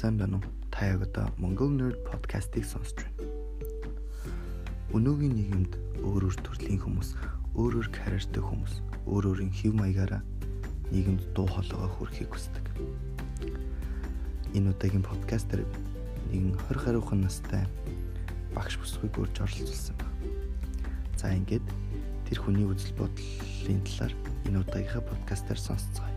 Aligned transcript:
сайн 0.00 0.16
байна 0.16 0.40
уу? 0.40 0.44
Та 0.72 0.86
яг 0.88 1.02
одоо 1.04 1.28
Mongol 1.36 1.76
Nerd 1.76 2.00
podcast-ийг 2.08 2.64
сонсож 2.64 3.04
байна. 3.04 3.28
Өнөөгийн 4.96 5.36
нийгэмд 5.36 5.72
өөр 6.00 6.24
өөр 6.24 6.36
төрлийн 6.40 6.80
хүмүүс, 6.80 7.20
өөр 7.52 7.84
өөр 7.84 7.88
карьертэй 7.92 8.40
хүмүүс, 8.40 8.80
өөр 9.04 9.24
өөрийн 9.28 9.52
хэв 9.52 9.76
маягаараа 9.76 10.24
нийгэмд 10.88 11.36
дуу 11.36 11.44
хоолойгоо 11.52 11.92
хүргэхийг 12.00 12.32
хүсдэг. 12.32 12.64
Энэ 14.56 14.72
удаагийн 14.72 15.04
подкастер 15.04 15.68
нэгэн 16.32 16.56
20 16.56 16.80
гаруйхан 16.80 17.20
настай 17.20 17.68
багш 18.56 18.80
бүсгүйг 18.80 19.20
урьж 19.20 19.36
оролцуулсан 19.44 20.00
байна. 20.00 20.16
За 21.20 21.28
ингээд 21.28 21.66
тэр 22.24 22.40
хүний 22.40 22.64
үзэл 22.64 22.96
бодлын 22.96 23.84
талаар 23.84 24.16
энэ 24.48 24.64
удаагийнхаа 24.64 25.04
подкастаар 25.04 25.60
сонсцгоо. 25.60 26.09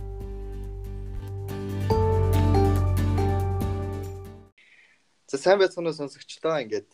Сайн 5.43 5.59
байцгаана 5.59 5.91
сонсогчлоо. 5.91 6.55
Ингээд 6.63 6.87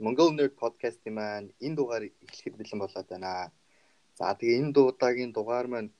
Mongol 0.00 0.32
Nerd 0.32 0.56
podcast-ийн 0.56 1.12
маань 1.20 1.48
энэ 1.60 1.76
дугаар 1.76 2.04
эхлэхэд 2.24 2.56
бэлэн 2.56 2.80
болоод 2.80 3.08
байна. 3.12 3.52
За 4.16 4.32
тэгээ 4.32 4.60
энэ 4.60 4.72
дуудаагийн 4.72 5.32
дугаар 5.36 5.66
маань 5.68 5.90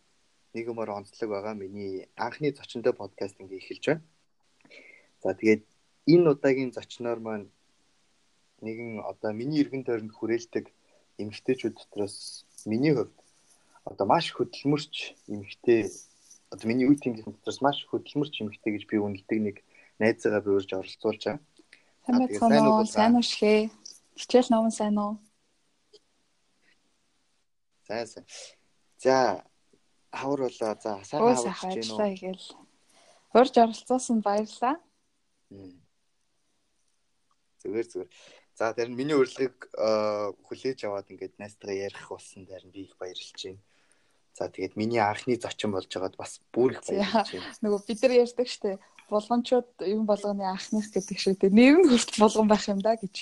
нэг 0.57 0.65
юмар 0.73 0.97
онцлог 0.97 1.29
байгаа. 1.29 1.53
Миний 1.53 2.09
анхны 2.17 2.57
зочинтой 2.57 2.95
подкаст 2.97 3.37
ингээ 3.37 3.61
эхэлж 3.61 3.85
байна. 3.85 4.05
За 5.23 5.37
тэгээд 5.37 5.63
энэ 6.13 6.31
удаагийн 6.33 6.73
зочноор 6.73 7.21
маань 7.21 7.47
нэгэн 8.65 9.05
одоо 9.05 9.31
миний 9.37 9.61
эргэн 9.61 9.85
тойронд 9.85 10.17
хүрээлдэг 10.17 10.73
эмэгтэйчүүд 11.21 11.77
дотроос 11.77 12.49
миний 12.65 12.97
хувьд 12.97 13.13
одоо 13.85 14.07
маш 14.09 14.33
хөдөлмөрч 14.33 14.95
эмэгтэй 15.29 15.81
одоо 16.49 16.67
миний 16.71 16.89
үе 16.89 16.97
тэмдэгт 16.97 17.29
дотроос 17.29 17.61
маш 17.61 17.79
хөдөлмөрч 17.93 18.41
эмэгтэй 18.41 18.73
гэж 18.73 18.85
би 18.89 18.97
үнэлдэг 18.97 19.41
нэг 19.45 19.57
найзаагаа 20.03 20.43
би 20.45 20.51
урьж 20.51 20.71
оролцуулж 20.75 21.23
байгаа. 21.25 21.41
Сайн 22.03 22.27
байна 22.51 22.71
уу? 22.75 22.87
Сайн 22.87 23.15
уу 23.15 23.23
шээ? 23.23 23.71
Хичээл 24.19 24.51
ном 24.51 24.71
сайн 24.75 24.99
уу? 24.99 25.23
Сайн 27.87 28.07
сайн. 28.11 28.27
За 28.99 29.47
хавар 30.11 30.51
болоо. 30.51 30.75
За 30.83 30.99
сайн 31.07 31.23
хаварч 31.23 31.87
гэнэ 31.87 31.95
үү? 31.95 31.99
Тэгэл. 32.19 32.47
Урьж 33.39 33.55
оролцуулсан 33.55 34.19
баярлаа. 34.19 34.83
Зүгээр 37.63 37.87
зүгээр. 37.87 38.11
За 38.59 38.75
тэр 38.75 38.91
нь 38.91 38.99
миний 38.99 39.15
урилгыг 39.15 39.71
хүлээж 39.71 40.91
аваад 40.91 41.07
ингээд 41.07 41.39
найстайгаа 41.39 41.87
ярих 41.87 42.11
болсон 42.11 42.43
дээр 42.51 42.67
би 42.67 42.91
их 42.91 42.99
баярлж 42.99 43.31
байна. 43.31 43.63
За 44.35 44.51
тэгээд 44.51 44.75
миний 44.75 44.99
анхны 44.99 45.39
зочин 45.39 45.71
болж 45.71 45.87
байгаад 45.87 46.19
бас 46.19 46.43
бүр 46.51 46.75
их 46.75 46.83
баярлж 46.83 47.31
байна. 47.31 47.55
Нөгөө 47.63 47.81
бид 47.87 47.99
нар 48.03 48.27
ярьдаг 48.27 48.49
штэ 48.51 48.83
булганчууд 49.13 49.69
юм 49.85 50.09
болгоны 50.09 50.45
анхных 50.49 50.89
гэдэг 50.91 51.19
шиг 51.21 51.37
тийм 51.39 51.53
нэр 51.55 51.77
нь 51.79 51.89
хүртэл 51.89 52.23
булган 52.25 52.49
байх 52.49 52.65
юм 52.73 52.81
да 52.81 52.97
гэж. 52.97 53.17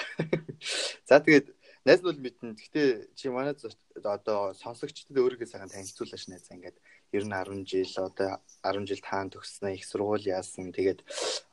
За 1.08 1.20
тэгээд 1.24 1.48
найз 1.84 2.00
бол 2.04 2.16
мэднэ. 2.16 2.54
Гэхдээ 2.56 2.88
чи 3.16 3.28
манай 3.32 3.56
одоо 3.56 4.52
сонсогчдод 4.52 5.16
өөрийгөө 5.16 5.48
сайхан 5.48 5.72
танилцуулаач 5.72 6.24
найзаа 6.28 6.56
ингээд 6.56 6.76
ер 7.16 7.24
нь 7.24 7.32
10 7.32 7.64
жил 7.64 7.92
одоо 8.04 8.38
10 8.62 8.84
жил 8.84 9.00
таан 9.00 9.32
төгснөө 9.32 9.72
их 9.80 9.84
сургууль 9.88 10.28
яасан. 10.28 10.72
Тэгээд 10.76 11.00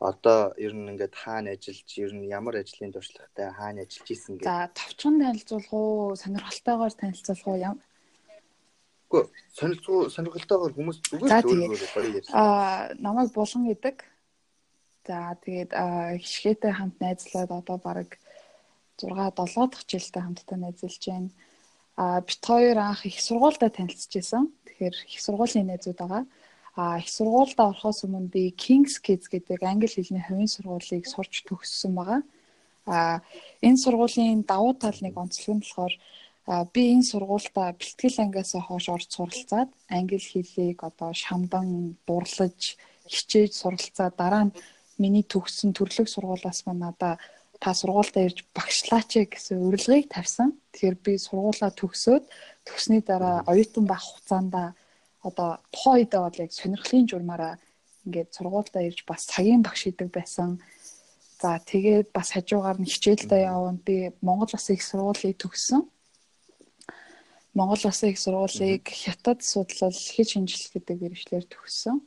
одоо 0.03 0.51
ер 0.59 0.73
нь 0.75 0.91
ингээд 0.91 1.15
хаана 1.15 1.55
ажиллаж, 1.55 1.89
ер 1.95 2.11
нь 2.11 2.27
ямар 2.27 2.59
ажлын 2.59 2.91
туршлагатай 2.91 3.47
хаана 3.55 3.87
ажиллаж 3.87 4.09
исэн 4.11 4.33
гэдэг. 4.35 4.51
За 4.51 4.67
товчхон 4.75 5.15
танилцуулах 5.23 5.71
уу, 5.71 6.15
сонирхолтойгоор 6.19 6.93
танилцуулах 6.93 7.47
уу 7.47 7.57
Үгүй 9.07 9.23
сонирхол 9.55 10.11
сонирхолтойгоор 10.11 10.73
хүмүүс 10.75 10.97
зүгээр 11.07 12.19
ярьж. 12.19 12.27
Аа 12.35 12.91
намайг 12.99 13.31
булган 13.31 13.63
гэдэг. 13.71 14.03
За 15.07 15.39
тэгээд 15.39 15.71
хишгээтэй 16.19 16.73
хамт 16.75 16.99
найзлаад 16.99 17.51
одоо 17.55 17.77
баг 17.79 18.19
6 18.99 19.07
7 19.07 19.71
дахь 19.71 19.87
жилдээ 19.87 20.23
хамтдаа 20.23 20.57
найзалж 20.59 21.03
байна. 21.07 21.31
Аа 21.95 22.19
бит 22.19 22.43
хоёр 22.43 22.77
анх 22.77 23.05
их 23.05 23.17
сургуультай 23.23 23.71
танилцчихсан. 23.71 24.51
Тэгэхээр 24.67 24.95
их 25.07 25.21
сургуулийн 25.23 25.67
найзууд 25.71 25.97
байгаа. 26.03 26.23
Аа 26.75 26.99
их 26.99 27.07
сургуультай 27.07 27.65
орохоос 27.71 28.03
өмнө 28.03 28.27
би 28.27 28.51
Kings 28.51 28.99
Kids 28.99 29.31
гэдэг 29.31 29.63
англи 29.63 29.87
хэлний 29.87 30.21
хувийн 30.27 30.51
сургуулийг 30.51 31.07
сурч 31.07 31.47
төгссөн 31.47 31.95
байгаа. 31.95 32.21
Аа 32.85 33.23
энэ 33.63 33.79
сургуулийн 33.79 34.43
давуу 34.43 34.73
тал 34.75 34.99
нэг 35.01 35.15
онцлог 35.15 35.55
нь 35.55 35.63
болохоор 35.63 35.93
би 36.47 36.81
энэ 36.95 37.03
сургуультаа 37.11 37.75
бэлтгэл 37.75 38.23
ангиас 38.23 38.51
хойш 38.55 38.85
орж 38.95 39.07
суралцаад 39.11 39.69
англи 39.91 40.19
хэлийг 40.19 40.79
одоо 40.89 41.11
шамдан 41.11 41.67
дурлаж 42.07 42.79
хичээж 43.13 43.51
суралцаа 43.51 44.09
дараа 44.15 44.43
нь 44.47 44.55
миний 45.01 45.25
төгссөн 45.27 45.71
төрлөг 45.75 46.07
сургуулиас 46.07 46.59
маань 46.63 46.83
надаа 46.87 47.13
та 47.59 47.73
сургуультаа 47.73 48.23
ирж 48.27 48.39
багшлаач 48.55 49.11
гэсэн 49.27 49.59
урилгыг 49.67 50.07
тавьсан. 50.07 50.49
Тэгэхээр 50.71 50.97
би 51.05 51.13
сургуулаа 51.19 51.71
төгсөөд 51.75 52.23
төгсний 52.67 53.01
дараа 53.01 53.43
оюутан 53.51 53.85
байх 53.89 54.03
хугацаанд 54.07 54.53
одоо 55.27 55.49
тухайн 55.73 55.99
үедээ 55.99 56.21
бол 56.23 56.41
яг 56.43 56.51
сонирхлын 56.55 57.09
журмаараа 57.11 57.53
ингээд 58.05 58.29
сургуультаа 58.37 58.81
ирж 58.87 58.99
бас 59.09 59.27
цагийн 59.31 59.61
багш 59.67 59.81
идэг 59.91 60.09
байсан. 60.15 60.61
За 61.41 61.59
тэгээд 61.59 62.07
бас 62.15 62.31
хажуугаар 62.31 62.77
нь 62.79 62.87
хичээлдээ 62.87 63.41
явна. 63.51 63.83
Би 63.87 64.15
Монгол 64.21 64.53
Улсын 64.53 64.75
их 64.77 64.83
сургуулийг 64.85 65.37
төгссөн. 65.37 65.83
Монгол 67.57 67.89
Улсын 67.89 68.13
их 68.13 68.19
сургуулийг 68.21 68.85
хятад 68.85 69.41
судлал 69.41 69.89
хэл 69.89 70.29
шинжилгээ 70.29 70.71
гэдэг 70.77 70.97
мэргэжлэр 71.01 71.45
төгссөн. 71.49 71.97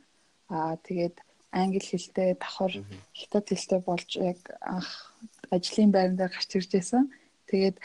Аа 0.47 0.79
тэгээд 0.79 1.19
англи 1.51 1.83
хэлтэй 1.83 2.39
давхар 2.39 2.73
хятад 3.11 3.45
хэлтэй 3.51 3.79
болж 3.83 4.09
яг 4.15 4.39
анх 4.63 5.11
ажлын 5.51 5.91
байрандаа 5.91 6.31
гарч 6.31 6.55
ирж 6.55 6.71
байсан. 6.71 7.11
Тэгээд 7.51 7.83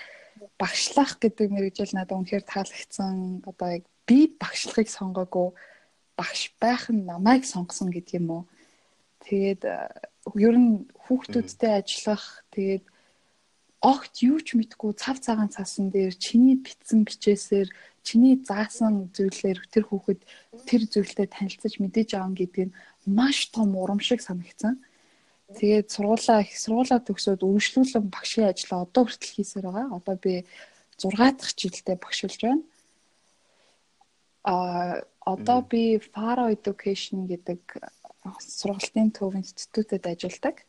багшлах 0.63 1.19
гэдэг 1.19 1.51
мэргэжил 1.51 1.91
надад 1.99 2.15
үнэхээр 2.23 2.47
таалагдсан. 2.47 3.43
Одоо 3.43 3.83
яг 3.83 3.85
би 4.07 4.31
багшлахыг 4.39 4.87
сонгоогүй 4.87 5.51
багш 6.15 6.55
байх 6.63 6.87
нь 6.95 7.03
намайг 7.03 7.43
сонгосон 7.43 7.91
гэдэг 7.91 8.15
юм 8.23 8.31
уу. 8.31 8.43
Тэгээд 9.27 9.67
ер 10.39 10.55
нь 10.55 10.87
хүүхдүүдтэй 11.03 11.83
ажиллах 11.83 12.47
тэгээд 12.55 12.85
огт 13.83 14.25
юу 14.25 14.41
ч 14.41 14.57
мэдгүй 14.57 14.97
цав 14.97 15.21
цагаан 15.21 15.53
цасан 15.53 15.93
дээр 15.93 16.17
чиний 16.17 16.57
битсэн 16.57 17.05
бичээсээр 17.05 17.69
чиний 18.07 18.41
заасан 18.41 19.13
зүйлээр 19.13 19.59
тэр 19.69 19.85
хүүхэд 19.91 20.21
тэр 20.65 20.83
зүйлтэй 20.89 21.27
танилцаж 21.29 21.75
мэдээж 21.83 22.11
аван 22.17 22.35
гэдэг 22.39 22.71
нь 22.71 22.77
маш 23.07 23.51
том 23.53 23.77
урам 23.77 24.01
шиг 24.01 24.23
санагдсан. 24.23 24.81
Тэгээд 25.59 25.93
сургуулаа 25.95 26.43
их 26.43 26.55
сургуулаа 26.59 27.01
төгсөөд 27.03 27.43
үргэлжлүүлэн 27.47 28.07
багшийн 28.11 28.51
ажлаа 28.51 28.87
одоо 28.87 29.03
хүртэл 29.07 29.35
хийсээр 29.35 29.67
байгаа. 29.71 29.95
Одоо 29.99 30.17
би 30.19 30.35
6 30.99 31.15
дахь 31.15 31.55
жилдээ 31.55 31.97
багшилж 32.03 32.41
байна. 32.43 32.65
А 34.43 35.03
одоо 35.27 35.61
би 35.63 35.99
Faro 35.99 36.47
Education 36.51 37.27
гэдэг 37.31 37.61
сургалтын 38.43 39.11
төв 39.15 39.35
институтэд 39.35 40.07
ажилладаг. 40.07 40.67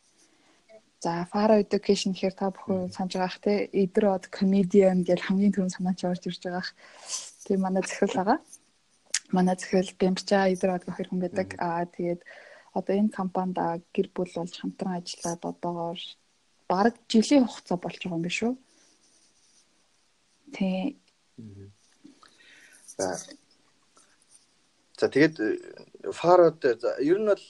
За 1.00 1.28
Faro 1.30 1.56
Education 1.62 2.18
гэхээр 2.18 2.34
та 2.34 2.50
бүхэн 2.50 2.90
санаж 2.90 3.14
байгаах 3.14 3.38
те 3.46 3.70
Idrod 3.70 4.34
comedian 4.34 5.06
гэж 5.06 5.30
хамгийн 5.30 5.54
түрүүнд 5.54 5.76
санаач 5.78 6.02
орж 6.10 6.24
ирж 6.26 6.42
байгаах. 6.42 6.74
Тийм 7.46 7.62
манай 7.62 7.86
захирал 7.86 8.18
байгаа. 8.18 8.40
Манай 9.30 9.56
захирал 9.62 9.94
Бэмча 10.02 10.50
Idrod 10.50 10.82
гэх 10.90 10.98
хүн 11.06 11.22
байдаг. 11.22 11.54
Аа 11.62 11.86
тэгээд 11.86 12.26
одоо 12.74 12.94
энэ 12.98 13.14
компанид 13.14 13.86
гэр 13.94 14.10
бүл 14.10 14.34
болж 14.42 14.54
хамтран 14.58 14.98
ажиллаад 14.98 15.42
одоогоор 15.46 16.02
бараг 16.66 16.96
жилийн 17.06 17.46
хугацаа 17.46 17.78
болж 17.78 18.02
байгаа 18.02 18.18
юм 18.18 18.26
биш 18.26 18.40
үү? 18.42 18.54
Тий. 20.58 20.98
За 22.98 23.22
За 24.98 25.06
тэгээд 25.14 25.38
фарод 26.10 26.58
ер 26.66 27.18
нь 27.22 27.30
бол 27.30 27.46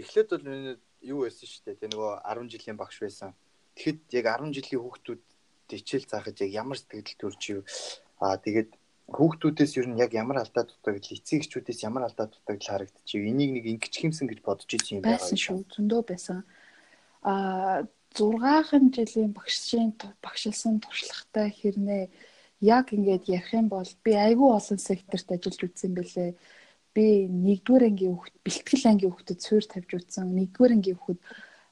эхлээд 0.00 0.28
бол 0.32 0.48
миний 0.48 0.80
юу 1.02 1.24
байсан 1.24 1.46
шүү 1.48 1.62
дээ. 1.66 1.80
Тэ 1.80 1.88
нөгөө 1.92 2.12
10 2.24 2.52
жилийн 2.52 2.78
багш 2.80 2.96
байсан. 3.00 3.34
Тэгэхэд 3.76 4.00
яг 4.20 4.26
10 4.40 4.56
жилийн 4.56 4.82
хүүхдүүд 4.82 5.22
хичээл 5.70 6.06
заахад 6.10 6.40
яг 6.42 6.50
ямар 6.50 6.78
сэтгэл 6.78 7.20
төрж 7.20 7.40
юу 7.54 7.62
аа 8.20 8.36
тэгээд 8.36 8.70
хүүхдүүдээс 9.10 9.72
ер 9.78 9.86
нь 9.90 9.98
яг 9.98 10.14
ямар 10.14 10.42
алдаа 10.42 10.66
дутагдал 10.66 11.14
эцэг 11.16 11.42
эхчүүдээс 11.42 11.80
ямар 11.86 12.06
алдаа 12.06 12.30
дутагдал 12.30 12.70
харагдчих. 12.86 13.22
Энийг 13.26 13.50
нэг 13.58 13.64
ингэж 13.66 13.94
хэмсэн 13.94 14.26
гэж 14.30 14.40
бодож 14.42 14.70
ирсэн 14.70 15.02
юм. 15.02 15.06
Байсан 15.06 15.38
шүү. 15.38 15.66
Зөндөө 15.74 16.02
байсан. 16.06 16.46
Аа 17.26 17.86
6 18.14 18.90
жилийн 18.90 19.30
багшийн 19.34 19.94
багшилсан 20.22 20.82
туршлагатай 20.82 21.54
хэрнээ 21.54 22.10
яг 22.60 22.92
ингээд 22.92 23.24
ярих 23.30 23.54
юм 23.54 23.68
бол 23.70 23.86
би 24.04 24.12
айгүй 24.18 24.50
олон 24.50 24.78
секторт 24.78 25.30
ажиллаж 25.30 25.60
үзсэн 25.62 25.94
бэлээ 25.94 26.30
би 26.94 27.30
нэгдүгээр 27.30 27.84
ангийн 27.88 28.14
хүүхд 28.16 28.34
бэлтгэл 28.44 28.90
ангийн 28.90 29.12
хүүхдэд 29.14 29.40
суурь 29.40 29.66
тавьж 29.70 29.90
утсан. 29.94 30.26
Нэгдүгээр 30.34 30.74
ангийн 30.74 30.98
хүүхд 30.98 31.20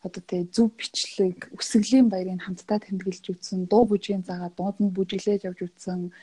одоо 0.07 0.23
тэгээ 0.23 0.55
зөв 0.55 0.69
бичлэг 0.79 1.39
үсгэлийн 1.59 2.07
баярыг 2.09 2.39
хамтдаа 2.43 2.79
тэмдэглэж 2.79 3.25
үтсэн 3.35 3.67
дуу 3.67 3.83
бүжгийн 3.91 4.23
загаа 4.23 4.51
дууд 4.55 4.79
нь 4.79 4.95
бүжиглээж 4.95 5.43
явж 5.51 5.61
үтсэн 5.67 6.15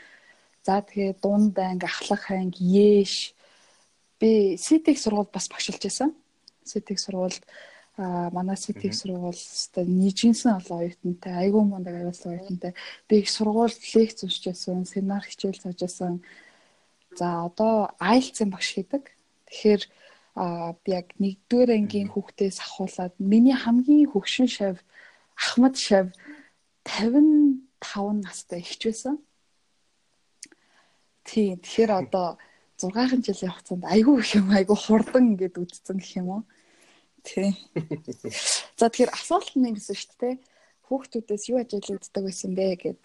за 0.63 0.80
тэгээ 0.80 1.19
дунд 1.19 1.59
анги 1.59 1.86
ахлах 1.86 2.24
анги 2.31 2.63
ээш 2.63 3.36
би 4.19 4.56
CTEC 4.56 4.97
сургууль 4.97 5.31
бас 5.36 5.51
багшилж 5.51 5.81
байсан. 5.83 6.15
CTEC 6.63 7.00
сургууль 7.03 7.39
а 8.00 8.31
манай 8.31 8.56
CTEC 8.56 8.95
сургууль 8.95 9.36
өстой 9.36 9.86
нийжинсэн 9.86 10.56
олон 10.59 10.80
оюутантай 10.88 11.33
айгүй 11.44 11.63
мундаг 11.68 11.95
аюулсан 12.00 12.31
оюутантай 12.31 12.74
би 13.07 13.13
их 13.19 13.30
сургууль 13.30 13.75
лекц 13.95 14.24
уншиж 14.24 14.44
байсан 14.47 14.88
семинар 14.88 15.24
хичээл 15.27 15.59
зааж 15.59 15.80
байсан 15.83 16.24
за 17.19 17.27
одоо 17.47 17.75
IELTS-ийн 18.00 18.50
багш 18.51 18.69
хийдэг 18.75 19.03
тэгэхээр 19.47 19.81
би 20.83 20.89
яг 20.91 21.07
нэгдүгээр 21.23 21.71
ангийн 21.77 22.09
хүүхдээс 22.12 22.57
ахуулаад 22.59 23.13
миний 23.31 23.56
хамгийн 23.56 24.12
хөгшин 24.12 24.50
шав 24.51 24.75
Ахмад 25.35 25.75
шав 25.75 26.07
55 26.83 27.63
настай 28.23 28.59
ихч 28.63 28.81
байсан 28.88 29.15
Тийм. 31.25 31.57
Тэгэхээр 31.57 31.91
одоо 32.06 32.38
6 32.77 33.25
жилийн 33.25 33.51
хугацаанд 33.51 33.83
айгүй 33.89 34.21
их 34.21 34.31
юм 34.38 34.47
айгүй 34.53 34.77
хурдан 34.77 35.33
ингээд 35.33 35.57
үдцэн 35.57 35.97
гэх 35.97 36.21
юм 36.21 36.27
уу. 36.29 36.41
Тийм. 37.25 37.57
За 38.77 38.94
тэгэхээр 38.94 39.09
асуулт 39.18 39.57
нь 39.57 39.73
юмсэн 39.73 39.97
шүү 39.97 40.15
дээ. 40.21 40.35
Хүүхдүүдээс 40.85 41.44
юу 41.50 41.57
ажиглагддаг 41.65 42.23
байсан 42.29 42.51
бэ 42.53 42.65
гэд 42.77 43.01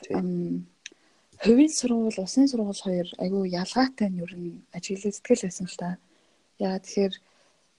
хувийн 1.40 1.72
сургууль, 1.72 2.20
усын 2.20 2.46
сургууль 2.48 2.84
хоёр 2.84 3.08
айгүй 3.22 3.44
ялгаатай 3.62 4.08
нь 4.12 4.20
ер 4.24 4.32
нь 4.36 4.60
ажиглагддаг 4.76 5.32
л 5.36 5.44
байсан 5.48 5.66
л 5.72 5.80
та. 5.80 5.90
Яа 6.60 6.76
тэгэхээр 6.84 7.14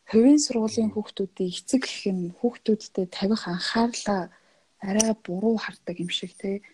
хувийн 0.09 0.41
сургуулийн 0.41 0.89
хүүхдүүдийн 0.91 1.53
эцэг 1.53 1.81
гэх 1.85 2.09
нь 2.09 2.33
хүүхдүүдтэй 2.41 3.05
тавих 3.17 3.45
анхаарлаа 3.45 4.33
арай 4.81 5.13
буруу 5.25 5.55
хардаг 5.61 5.95
юм 6.01 6.09
шиг 6.09 6.33
те. 6.41 6.65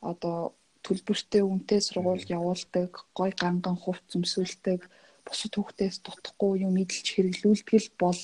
Одоо 0.00 0.56
төлбөртэй 0.84 1.42
үнэтэй 1.44 1.80
сургуульд 1.84 2.28
явуулдаг, 2.32 2.90
гой 3.12 3.30
ганган 3.36 3.76
хувц 3.76 4.08
өмсүүлдэг, 4.16 4.80
бусад 5.28 5.52
хүүхдээс 5.56 5.96
дутхгүй 6.04 6.64
юм 6.64 6.72
мэдлж 6.76 7.04
хэрэглүүлдэг 7.04 7.80
л 7.84 7.90
бол 8.00 8.20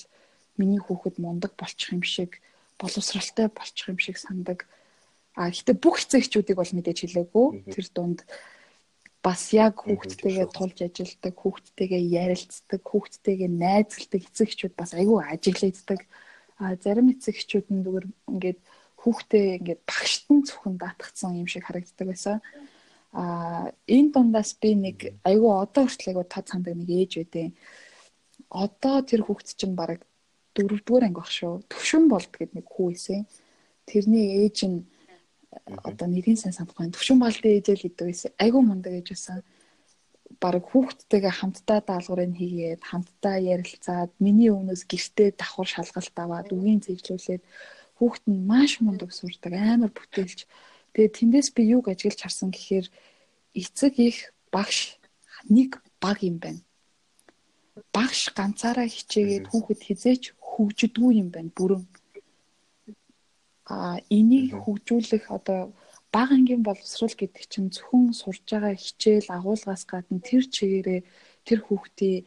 миний 0.57 0.81
хүүхэд 0.81 1.17
мундаг 1.21 1.53
болчих 1.61 1.93
юм 1.97 2.05
шиг, 2.05 2.41
боловсралтай 2.81 3.49
болчих 3.53 3.89
юм 3.93 4.01
шиг 4.01 4.17
сандаг. 4.17 4.69
А 5.39 5.51
гэтээ 5.51 5.77
бүх 5.79 6.03
эцэгчүүдийг 6.03 6.57
бол 6.59 6.75
мэдээж 6.75 6.99
хэлээгүй. 7.07 7.47
Тэр 7.71 7.87
дунд 7.95 8.27
бас 9.23 9.53
яг 9.53 9.85
хүүхдтэйгээ 9.85 10.49
тулж 10.49 10.79
ажилдаг, 10.81 11.35
хүүхдтэйгээ 11.37 12.03
ярилцдаг, 12.25 12.81
хүүхдтэйгээ 12.83 13.51
найзалдаг 13.53 14.21
эцэгчүүд 14.27 14.75
бас 14.75 14.97
айгүй 14.97 15.21
ажиглагддаг. 15.29 16.01
А 16.57 16.75
зарим 16.81 17.13
эцэгчүүд 17.13 17.67
нь 17.69 17.85
зүгээр 17.85 18.07
ингээд 18.33 18.61
хүүхдээ 19.01 19.47
ингээд 19.61 19.81
багшд 19.85 20.25
нь 20.33 20.45
зөвхөн 20.49 20.77
даатгцсан 20.81 21.37
юм 21.37 21.49
шиг 21.49 21.65
харагддаг 21.69 22.07
байсан. 22.09 22.41
А 23.13 23.71
энэ 23.89 24.13
дундаас 24.13 24.57
би 24.57 24.75
нэг 24.75 24.99
айгүй 25.25 25.53
одоо 25.53 25.85
хүртэл 25.85 26.11
айгүй 26.17 26.27
тод 26.29 26.47
сандаг 26.49 26.75
нэг 26.77 26.89
ээж 26.89 27.13
байдیں۔ 27.21 27.53
Одоо 28.49 29.05
тэр 29.05 29.25
хүүхд 29.25 29.57
чинь 29.57 29.77
баг 29.77 30.01
дөрөвдүгээр 30.57 31.07
анги 31.07 31.21
баг 31.21 31.31
шүү. 31.31 31.65
Төвшин 31.69 32.09
болд 32.09 32.33
гэд 32.35 32.53
нэг 32.57 32.67
хүү 32.67 32.89
исэн. 32.97 33.25
Тэрний 33.89 34.45
ээж 34.45 34.59
нь 34.69 34.79
одоо 35.85 36.07
нэрийн 36.09 36.39
сайн 36.39 36.55
санахгүй. 36.55 36.91
Төвшин 36.95 37.19
болдын 37.19 37.59
ээжэл 37.59 37.85
гэдэг 37.85 38.07
байсан. 38.07 38.31
Айгүй 38.39 38.63
мундаг 38.63 38.93
ээж 38.95 39.09
байсан. 39.13 39.43
Бараг 40.41 40.65
хүүхдтэйгээ 40.71 41.35
хамтдаа 41.37 41.79
даалгаврыг 41.83 42.33
хийгээд 42.39 42.83
хамтдаа 42.87 43.37
ярилцаад 43.43 44.11
миний 44.23 44.51
өмнөөс 44.55 44.87
гэртээ 44.87 45.35
давхар 45.35 45.69
шалгалт 45.69 46.17
аваад 46.17 46.49
үгийн 46.55 46.81
зэвжлүүлээд 46.87 47.43
хүүхэд 47.99 48.25
нь 48.31 48.47
маш 48.47 48.79
мундаг 48.81 49.11
сурдаг 49.11 49.53
амар 49.53 49.91
бүтээлч 49.91 50.47
тэгээ 50.95 51.11
тэндээс 51.19 51.49
би 51.53 51.63
юуг 51.75 51.91
ажиглаж 51.91 52.21
харсан 52.23 52.55
гэхээр 52.55 52.87
эцэг 53.59 53.95
их 53.99 54.33
багш 54.55 54.97
нэг 55.51 55.83
баг 56.01 56.23
юм 56.23 56.39
байна 56.39 56.63
багш 57.93 58.33
ганцаараа 58.39 58.89
хичээгээд 58.89 59.47
хүүхэд 59.51 59.81
хизээч 59.87 60.23
хөгждгүй 60.41 61.13
юм 61.23 61.29
байна 61.35 61.51
бүрэн 61.57 61.85
энийг 64.11 64.55
хөгжүүлэх 64.63 65.31
одоо 65.31 65.73
бага 66.15 66.35
ангийн 66.35 66.63
боловсрол 66.67 67.15
гэдэг 67.15 67.45
чинь 67.53 67.71
зөвхөн 67.75 68.11
сурж 68.21 68.43
байгаа 68.51 68.75
хичээл 68.75 69.29
агуулгаас 69.31 69.83
гадна 69.87 70.19
тэр 70.19 70.45
чигээрээ 70.55 71.01
тэр 71.47 71.59
хүүхдийн 71.67 72.27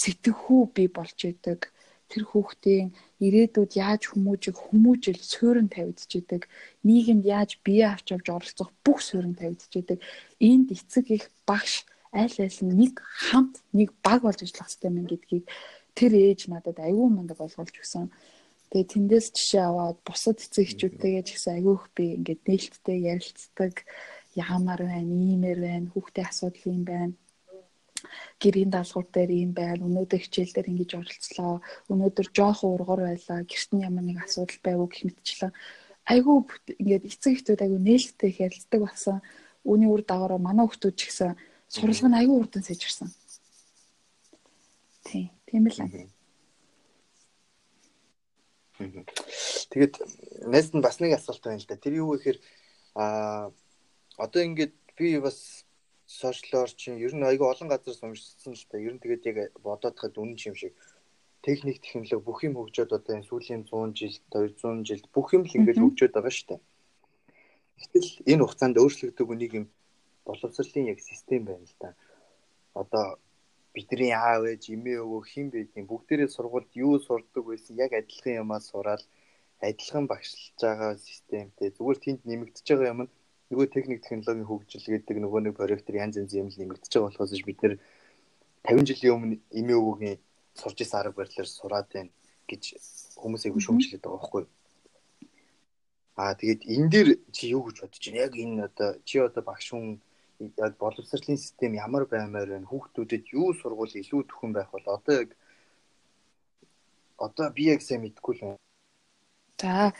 сэтгэхүй 0.00 0.62
бий 0.76 0.88
болж 0.96 1.18
идэг. 1.30 1.60
Тэр 2.10 2.22
хүүхдийн 2.30 2.94
ирээдүйд 3.26 3.72
яаж 3.74 4.02
хүмүүжих 4.12 4.54
хүмүүжил 4.54 5.18
суурин 5.18 5.68
тавигдчихэдэг 5.72 6.42
нийгэмд 6.86 7.24
яаж 7.26 7.50
бие 7.66 7.86
авч 7.90 8.06
явж 8.14 8.26
оролцох 8.30 8.70
бүх 8.84 8.98
суурин 9.02 9.34
тавигдчихэдэг 9.34 9.98
энд 10.38 10.68
эцэг 10.76 11.06
их 11.16 11.24
багш 11.48 11.74
аль 12.12 12.38
аль 12.38 12.60
нь 12.62 12.76
нэг 12.80 12.94
хамт 13.02 13.54
нэг 13.74 13.90
баг 14.04 14.20
болж 14.22 14.38
ажиллах 14.42 14.68
хэрэгтэй 14.70 14.90
юм 14.90 15.08
гэдгийг 15.10 15.44
тэр 15.98 16.12
ээж 16.14 16.40
надад 16.52 16.78
аюу 16.78 17.08
мундаг 17.10 17.38
ойлгуулж 17.40 17.74
өгсөн. 17.82 18.10
Тэгээ 18.74 18.90
тэндээс 18.90 19.30
жишээ 19.30 19.62
аваад 19.70 20.02
бусад 20.02 20.42
эцэг 20.42 20.66
эхчүүдтэйгээ 20.66 21.22
ч 21.22 21.28
гэсэн 21.38 21.62
аюух 21.62 21.86
би 21.94 22.18
ингээд 22.18 22.42
нээлттэй 22.42 22.98
ярилцдаг 23.06 23.86
яамаар 24.34 24.82
байна, 24.82 25.14
иймэр 25.14 25.58
байна, 25.62 25.86
хүүхдээ 25.94 26.24
асуудал 26.26 26.66
юм 26.74 26.82
байна. 26.82 27.14
Гэрийн 28.42 28.74
даалгавар 28.74 29.06
дээр 29.14 29.30
ийм 29.30 29.54
байл 29.54 29.86
өнөөдөр 29.86 30.20
хичээл 30.26 30.58
дээр 30.58 30.70
ингэж 30.74 30.90
оролцлоо 30.98 31.62
өнөөдөр 31.86 32.26
жоохон 32.34 32.74
ургар 32.74 33.00
байлаа 33.14 33.38
гэрт 33.46 33.70
нь 33.78 33.86
ямар 33.86 34.02
нэг 34.02 34.18
асуудал 34.26 34.58
байвуу 34.66 34.90
гэх 34.90 35.06
мэтчлэн. 35.06 35.54
Айгүй 36.10 36.34
ингээд 36.82 37.06
эцэг 37.06 37.32
эхтүүд 37.38 37.62
айгүй 37.62 37.78
нээлттэй 37.78 38.30
хэлцдэг 38.34 38.80
болсон. 38.82 39.22
Үүний 39.62 39.86
үр 39.86 40.02
дагавраа 40.02 40.42
манай 40.42 40.66
хүмүүс 40.66 40.82
ч 40.98 41.00
гэсэн 41.06 41.38
сурлага 41.70 42.10
нь 42.10 42.18
айгүй 42.18 42.36
урдан 42.42 42.66
сайжирсан 42.66 43.08
тийм 45.06 45.30
тийм 45.46 45.64
л 45.70 45.80
аа 45.80 46.13
Тэгээд 48.78 49.94
найз 50.50 50.74
нь 50.74 50.82
бас 50.82 50.98
нэг 50.98 51.14
асуулт 51.14 51.42
байна 51.42 51.62
л 51.62 51.68
да. 51.68 51.78
Тэр 51.78 52.02
юу 52.02 52.18
гэхээр 52.18 52.38
а 52.98 53.50
одоо 54.18 54.42
ингээд 54.42 54.74
би 54.98 55.18
бас 55.22 55.64
сошиалор 56.06 56.70
чинь 56.74 56.98
ер 56.98 57.14
нь 57.14 57.22
айгүй 57.22 57.46
олон 57.46 57.70
газар 57.70 57.94
уншсан 58.02 58.54
л 58.54 58.66
та. 58.66 58.78
Ер 58.78 58.94
нь 58.98 59.02
тэгээд 59.02 59.26
яг 59.30 59.38
бодоод 59.62 59.94
хад 59.98 60.18
үнэн 60.18 60.38
юм 60.38 60.58
шиг 60.58 60.74
техник 61.42 61.80
технологи 61.82 62.18
бүх 62.18 62.42
юм 62.42 62.54
хөгжөөд 62.58 62.90
одоо 62.98 63.12
энэ 63.14 63.28
сүүлийн 63.28 63.62
100 63.68 63.94
жилд 63.94 64.22
200 64.32 64.88
жилд 64.88 65.06
бүх 65.14 65.28
юм 65.36 65.44
л 65.44 65.56
ингэж 65.58 65.78
хөгжөөд 65.78 66.14
байгаа 66.16 66.34
шүү 66.34 66.48
дээ. 66.50 66.60
Гэтэл 67.78 68.08
энэ 68.32 68.42
хугацаанд 68.42 68.80
өөрчлөгдөг 68.80 69.28
нэг 69.38 69.52
юм 69.54 69.66
боловсролын 70.24 70.90
яг 70.92 70.98
систем 71.04 71.44
байна 71.44 71.66
л 71.68 71.76
да. 71.78 71.90
Одоо 72.74 73.18
бидний 73.74 74.12
аав 74.14 74.42
ээж 74.52 74.62
эмээ 74.74 74.98
өвөө 75.04 75.22
хэн 75.30 75.46
байдгийг 75.54 75.86
бүгдээрээ 75.90 76.30
сургуульд 76.30 76.70
юу 76.84 76.94
сурдаг 77.06 77.42
байсан 77.50 77.74
яг 77.84 77.92
адилхан 78.00 78.34
юмаа 78.42 78.60
сураад 78.70 79.02
адилхан 79.68 80.04
багшлж 80.12 80.54
байгаа 80.62 80.92
системтэй 81.08 81.68
зүгээр 81.76 81.98
тэнд 82.04 82.20
нэмэгдэж 82.30 82.66
байгаа 82.70 82.92
юм 82.94 83.00
нөгөө 83.50 83.66
техник 83.74 84.00
технологийн 84.02 84.48
хөгжил 84.48 84.86
гэдэг 84.94 85.16
нөгөө 85.20 85.40
нэг 85.44 85.54
проектор 85.58 85.94
янз 86.04 86.16
янз 86.22 86.32
юм 86.38 86.48
л 86.50 86.58
нэмэгдэж 86.60 86.90
байгаа 86.92 87.08
болохоос 87.10 87.42
бид 87.48 87.58
нэр 87.62 87.74
50 88.64 88.88
жилийн 88.88 89.14
өмнө 89.16 89.36
эмээ 89.58 89.78
өвөгийн 89.82 90.18
сурж 90.60 90.78
исэн 90.80 90.98
арга 91.00 91.18
барилаар 91.18 91.48
сураад 91.50 91.88
байна 91.92 92.10
гэж 92.48 92.62
хүмүүс 93.20 93.42
айгүй 93.44 93.62
шүүмжлээд 93.64 94.02
байгаа 94.04 94.20
байхгүй 94.22 94.40
юу? 94.44 94.50
Аа 96.16 96.34
тэгээд 96.38 96.62
энэ 96.74 96.88
дээр 96.92 97.08
чи 97.34 97.44
юу 97.52 97.62
гэж 97.66 97.76
бодож 97.82 98.02
байна? 98.06 98.22
Яг 98.24 98.32
энэ 98.38 98.64
одоо 98.68 98.90
чи 99.04 99.18
одоо 99.18 99.42
багш 99.42 99.66
хүн 99.74 99.98
яг 100.40 100.76
боловсролын 100.78 101.38
систем 101.38 101.74
ямар 101.74 102.06
баймаар 102.06 102.48
байна? 102.48 102.66
Хүүхдүүдэд 102.66 103.32
юу 103.32 103.54
сургуул 103.54 103.92
илүү 103.94 104.22
төхөн 104.28 104.52
байх 104.52 104.70
бол 104.70 104.86
одоо 104.86 105.14
яг 105.22 105.30
одоо 107.18 107.50
би 107.50 107.70
яг 107.70 107.82
сайн 107.82 108.02
мэдэхгүй 108.02 108.34
л 108.36 108.42
байна. 108.44 108.62
За 109.60 109.92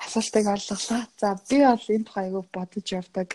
асуултыг 0.00 0.46
олголоо. 0.46 1.02
За 1.20 1.36
би 1.48 1.58
бол 1.60 1.86
энэ 1.94 2.04
тухай 2.04 2.24
айгүй 2.26 2.44
бодож 2.52 2.86
явдаг. 2.92 3.28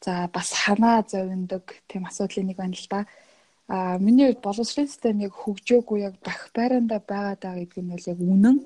За 0.00 0.28
бас 0.32 0.52
ханаа 0.52 1.04
зовиндог 1.06 1.64
тийм 1.88 2.06
асуудлын 2.06 2.46
нэг 2.48 2.56
байна 2.56 2.76
л 2.76 2.88
да. 2.88 3.06
А 3.68 3.98
миний 3.98 4.26
хувьд 4.32 4.42
боловсролын 4.42 4.88
систем 4.88 5.20
яг 5.20 5.32
хөгжөөгүй 5.36 5.98
яг 6.00 6.14
бах 6.24 6.50
байранда 6.56 6.98
байгаа 6.98 7.36
даа 7.36 7.54
гэдэг 7.60 7.78
нь 7.84 7.92
бол 7.92 8.06
яг 8.12 8.18
үнэн. 8.18 8.56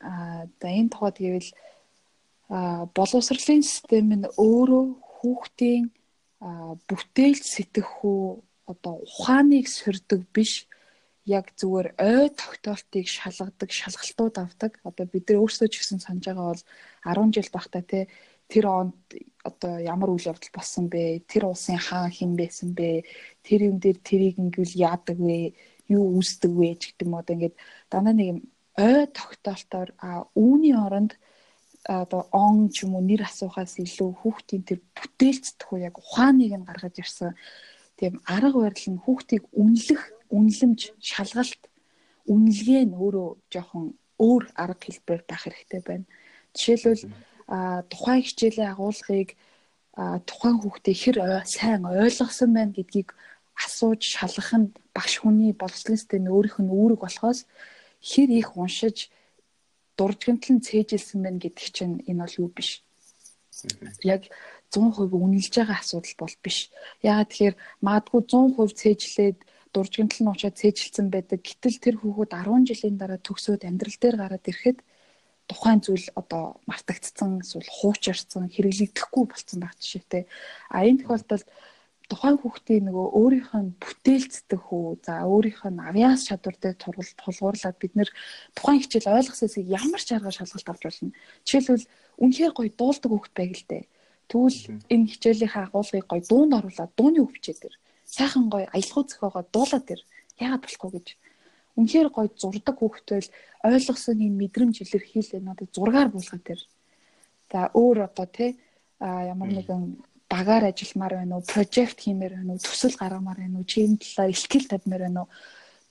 А 0.00 0.46
за 0.60 0.68
энэ 0.68 0.92
тухайд 0.92 1.18
гэвэл 1.18 1.50
боловсролын 2.50 3.62
систем 3.62 4.10
нь 4.10 4.26
өөрөө 4.34 4.84
хүүхдийн 4.98 5.84
бүтээлч 6.88 7.44
сэтгэхүй 7.46 8.42
одоо 8.66 8.94
ухааныг 9.06 9.66
сөрдөг 9.70 10.26
биш 10.34 10.66
яг 11.30 11.54
зүгээр 11.54 11.88
ой 11.94 12.26
тогтоолтыг 12.34 13.06
шалгадаг, 13.06 13.70
шалгалтууд 13.70 14.36
авдаг. 14.42 14.72
Одоо 14.82 15.06
бид 15.06 15.30
нар 15.30 15.42
өөрсдөө 15.46 15.68
ч 15.70 15.74
гэсэн 15.78 16.00
санаж 16.02 16.24
байгаа 16.26 16.46
бол 16.50 16.64
10 17.30 17.34
жил 17.38 17.48
багтаа 17.54 17.82
те 17.86 18.00
тэр 18.50 18.66
онд 18.66 18.98
одоо 19.46 19.78
ямар 19.78 20.10
үйл 20.10 20.26
явдал 20.32 20.50
болсон 20.50 20.90
бэ? 20.90 21.22
Тэр 21.30 21.46
улсын 21.46 21.78
хаан 21.78 22.10
хэн 22.10 22.34
байсан 22.34 22.74
бэ? 22.74 23.06
Тэр 23.46 23.70
юм 23.70 23.78
дээр 23.78 23.98
тэрийг 24.02 24.42
ингээл 24.42 24.74
яадаг 24.74 25.18
вэ? 25.22 25.54
Юу 25.86 26.18
үүсдэг 26.18 26.50
вэ 26.50 26.74
гэдэг 26.82 27.06
юм 27.06 27.14
одоо 27.14 27.34
ингээд 27.36 27.56
дандаа 27.92 28.14
нэг 28.16 28.26
юм 28.32 28.40
ой 28.74 29.06
тогтоолтоор 29.06 29.94
а 30.02 30.26
үүний 30.34 30.74
оронд 30.74 31.14
одоо 31.90 32.28
он 32.30 32.70
ч 32.70 32.86
юм 32.86 32.94
уу 32.94 33.02
нэр 33.02 33.26
асуухаас 33.26 33.74
илүү 33.82 34.10
хүүхдийн 34.22 34.62
тэр 34.62 34.80
бүтээлцдэх 34.94 35.68
уу 35.74 35.82
яг 35.82 35.98
ухааныг 35.98 36.52
нь 36.54 36.68
гаргаж 36.68 36.94
ирсэн 37.02 37.34
тийм 37.98 38.22
арга 38.24 38.58
барил 38.62 38.88
нь 38.94 39.02
хүүхдийг 39.02 39.44
үнэлэх, 39.50 40.02
үнэлэмж, 40.30 40.80
шалгалт, 41.02 41.62
үнэлгээ 42.30 42.82
нь 42.86 42.94
өөрөө 42.94 43.28
жоохон 43.52 43.98
өөр 44.22 44.42
арга 44.54 44.82
хэлбэр 44.86 45.20
байх 45.26 45.42
хэрэгтэй 45.44 45.80
байна. 45.82 46.06
Жишээлбэл 46.54 47.04
тухайн 47.90 48.22
хичээлийн 48.22 48.70
агуулгыг 48.70 49.30
тухайн 50.30 50.56
хүүхдээ 50.62 50.96
хэр 51.02 51.16
сайн 51.44 51.82
ойлгосон 51.84 52.50
байна 52.54 52.72
гэдгийг 52.76 53.10
асууж 53.58 54.00
шалгах 54.14 54.52
нь 54.54 54.72
багш 54.94 55.14
хүний 55.20 55.52
боловсролын 55.52 55.98
системийн 55.98 56.32
өөрийнх 56.32 56.58
нь 56.62 56.70
үүрэг 56.70 57.00
болохоос 57.02 57.44
хэр 58.00 58.30
их 58.30 58.56
уншиж 58.56 59.10
дуржигтлан 60.00 60.64
цээжилсэн 60.64 61.20
байна 61.20 61.38
гэдэг 61.44 61.66
чинь 61.76 62.00
энэ 62.08 62.24
бол 62.24 62.40
юу 62.40 62.48
биш. 62.48 62.80
Яг 64.00 64.32
100% 64.72 65.12
үнэлж 65.12 65.52
байгаа 65.60 65.78
асуудал 65.84 66.16
бол 66.16 66.36
биш. 66.40 66.58
Яагаад 67.04 67.28
тэгэхээр 67.28 67.56
магадгүй 67.84 68.20
100% 68.24 68.80
цээжлээд 68.80 69.38
дуржигтл 69.74 70.20
нь 70.24 70.30
уучаад 70.32 70.56
цээжилсэн 70.56 71.06
байдаг. 71.12 71.44
Гэтэл 71.44 71.78
тэр 71.84 71.96
хүүхэд 72.00 72.32
10 72.32 72.64
жилийн 72.68 72.96
дараа 72.96 73.20
төгсөөд 73.20 73.68
амьдрал 73.68 73.98
дээр 74.00 74.16
гараад 74.16 74.48
ирэхэд 74.48 74.78
тухайн 75.50 75.80
зүйл 75.82 76.06
одоо 76.14 76.62
мартагдсан 76.70 77.42
эсвэл 77.42 77.66
хуучирсан 77.66 78.46
хэрэглэгдэхгүй 78.54 79.24
болсон 79.26 79.58
байх 79.60 79.74
жишээтэй. 79.82 80.22
А 80.70 80.86
энэ 80.86 81.02
тохиолдолд 81.02 81.46
тухайн 82.10 82.36
хүүхдийн 82.42 82.84
нөгөө 82.90 83.06
өөрийнх 83.20 83.52
нь 83.54 83.76
бүтээлцдэг 83.78 84.60
хөө 84.66 84.98
за 85.06 85.22
өөрийнх 85.30 85.62
нь 85.70 85.78
авиас 85.78 86.26
чадвар 86.26 86.56
дээр 86.58 86.76
тулгуурлаад 86.82 87.76
бид 87.78 87.94
нэр 87.94 88.10
тухайн 88.58 88.82
хичээл 88.82 89.14
ойлгосон 89.14 89.46
хэсгийг 89.46 89.70
ямар 89.70 90.02
ч 90.02 90.08
аргаар 90.18 90.34
шалгалт 90.34 90.70
авч 90.70 90.82
болно. 90.82 91.14
Жишээлбэл 91.46 91.86
үнэхээр 92.18 92.52
гоё 92.58 92.70
дуулдаг 92.74 93.10
хүүхд 93.14 93.34
байг 93.38 93.52
л 93.54 93.66
дээ. 93.70 93.84
Тэгвэл 94.30 94.60
энэ 94.90 95.10
хичээлийнхаа 95.10 95.64
агуулгыг 95.70 96.06
гоё 96.10 96.22
дуунд 96.26 96.52
оруулаад 96.58 96.92
дууны 96.98 97.18
өвчээ 97.22 97.56
дээр 97.62 97.76
сайхан 98.10 98.46
гоё 98.50 98.66
аялахуу 98.74 99.04
зөхөөгөө 99.06 99.44
дуулаад 99.54 99.84
дээр 99.86 100.02
яагаад 100.42 100.62
болохгүй 100.66 100.90
гэж. 100.94 101.08
Үнэхээр 101.78 102.08
гоё 102.10 102.28
зурдаг 102.34 102.76
хүүхдтэй 102.78 103.20
л 103.22 103.30
ойлгосон 103.70 104.18
энэ 104.26 104.40
мэдрэмж 104.40 104.76
илэрхийлээ 104.82 105.42
надад 105.46 105.70
зургаар 105.70 106.08
буулгаад 106.10 106.44
дээр. 106.46 106.62
За 107.50 107.70
өөр 107.74 107.98
одоо 108.10 108.26
тий 108.26 108.50
а 108.98 109.24
ямар 109.32 109.50
нэгэн 109.54 109.82
багаар 110.30 110.70
ажилламаар 110.70 111.14
байна 111.20 111.34
уу, 111.36 111.44
прожект 111.44 111.98
хиймээр 112.00 112.38
байна 112.38 112.54
уу, 112.54 112.62
төсөл 112.62 112.94
гаргамаар 112.94 113.38
байна 113.42 113.58
уу, 113.58 113.66
чи 113.66 113.82
энэ 113.84 113.98
талаар 113.98 114.30
ихтгэл 114.30 114.70
тавьмаар 114.70 115.02
байна 115.06 115.20
уу? 115.26 115.30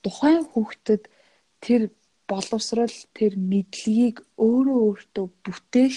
Тухайн 0.00 0.42
хүүхдэд 0.48 1.02
тэр 1.60 1.82
боловсрал, 2.24 2.96
тэр 3.12 3.36
мэдлэгийг 3.36 4.24
өөрөө 4.40 4.78
өөртөө 4.88 5.26
бүтээх 5.44 5.94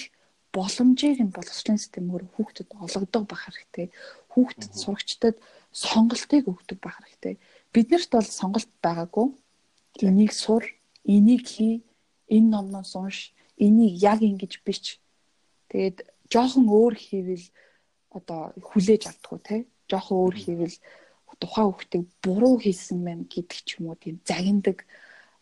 боломжийг 0.54 1.18
нь 1.24 1.34
боловсролын 1.34 1.82
системээр 1.82 2.24
хүүхдэд 2.36 2.68
олгодог 2.78 3.24
байх 3.26 3.42
хэрэгтэй. 3.48 3.86
Хүүхдэд 4.32 4.72
сурагчдад 4.76 5.36
сонголтыг 5.72 6.46
өгдөг 6.46 6.78
байх 6.78 7.02
хэрэгтэй. 7.02 7.34
Биднэрт 7.74 8.10
бол 8.14 8.28
сонголт 8.28 8.70
байгаагүй. 8.84 9.34
Энийг 10.06 10.32
сур, 10.32 10.62
энийг 11.02 11.42
хий, 11.50 11.82
энэ 12.30 12.50
номноос 12.54 12.94
унш, 12.94 13.34
энийг 13.58 13.98
яг 13.98 14.22
ингэж 14.22 14.62
бич. 14.66 15.02
Тэгээд 15.70 16.06
жоохон 16.30 16.70
өөр 16.70 16.94
хийвэл 16.94 17.46
одоо 18.14 18.54
хүлээж 18.68 19.02
авдаггүй 19.10 19.40
те. 19.42 19.56
Жоохон 19.90 20.18
өөр 20.22 20.36
хийвэл 20.38 20.76
тухайн 21.42 21.68
хүүхдийг 21.68 22.04
буруу 22.22 22.54
хийсэн 22.62 22.98
байна 23.04 23.24
гэдэг 23.26 23.60
ч 23.66 23.68
юм 23.78 23.90
уу 23.90 23.98
тийм 23.98 24.16
загиндаг. 24.24 24.86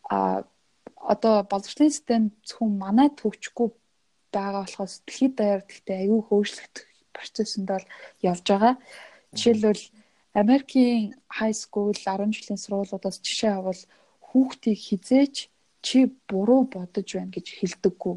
А 0.09 0.45
одоо 0.97 1.45
боловсролын 1.45 1.93
систем 1.93 2.23
зөвхөн 2.49 2.73
манайд 2.81 3.21
хөгжихгүй 3.21 3.69
байгаа 4.33 4.65
болохоос 4.65 5.05
дэлхийд 5.05 5.35
даяар 5.37 5.63
гэхдээ 5.69 5.99
аюу 6.09 6.21
хөөшлөгдөх 6.29 6.87
процессонд 7.13 7.69
бол 7.69 7.87
явж 8.25 8.45
байгаа. 8.49 8.75
Жишээлбэл 9.37 9.85
Америкийн 10.43 11.13
high 11.29 11.57
school 11.63 11.93
10 11.93 12.33
жилийн 12.33 12.61
сургуулиудаас 12.61 13.21
жишээ 13.21 13.53
авал 13.61 13.83
хүүхдийг 14.29 14.79
хизээч 14.81 15.37
чи 15.85 15.99
буруу 16.29 16.65
бодож 16.65 17.09
байна 17.13 17.35
гэж 17.37 17.47
хэлдэггүй. 17.59 18.17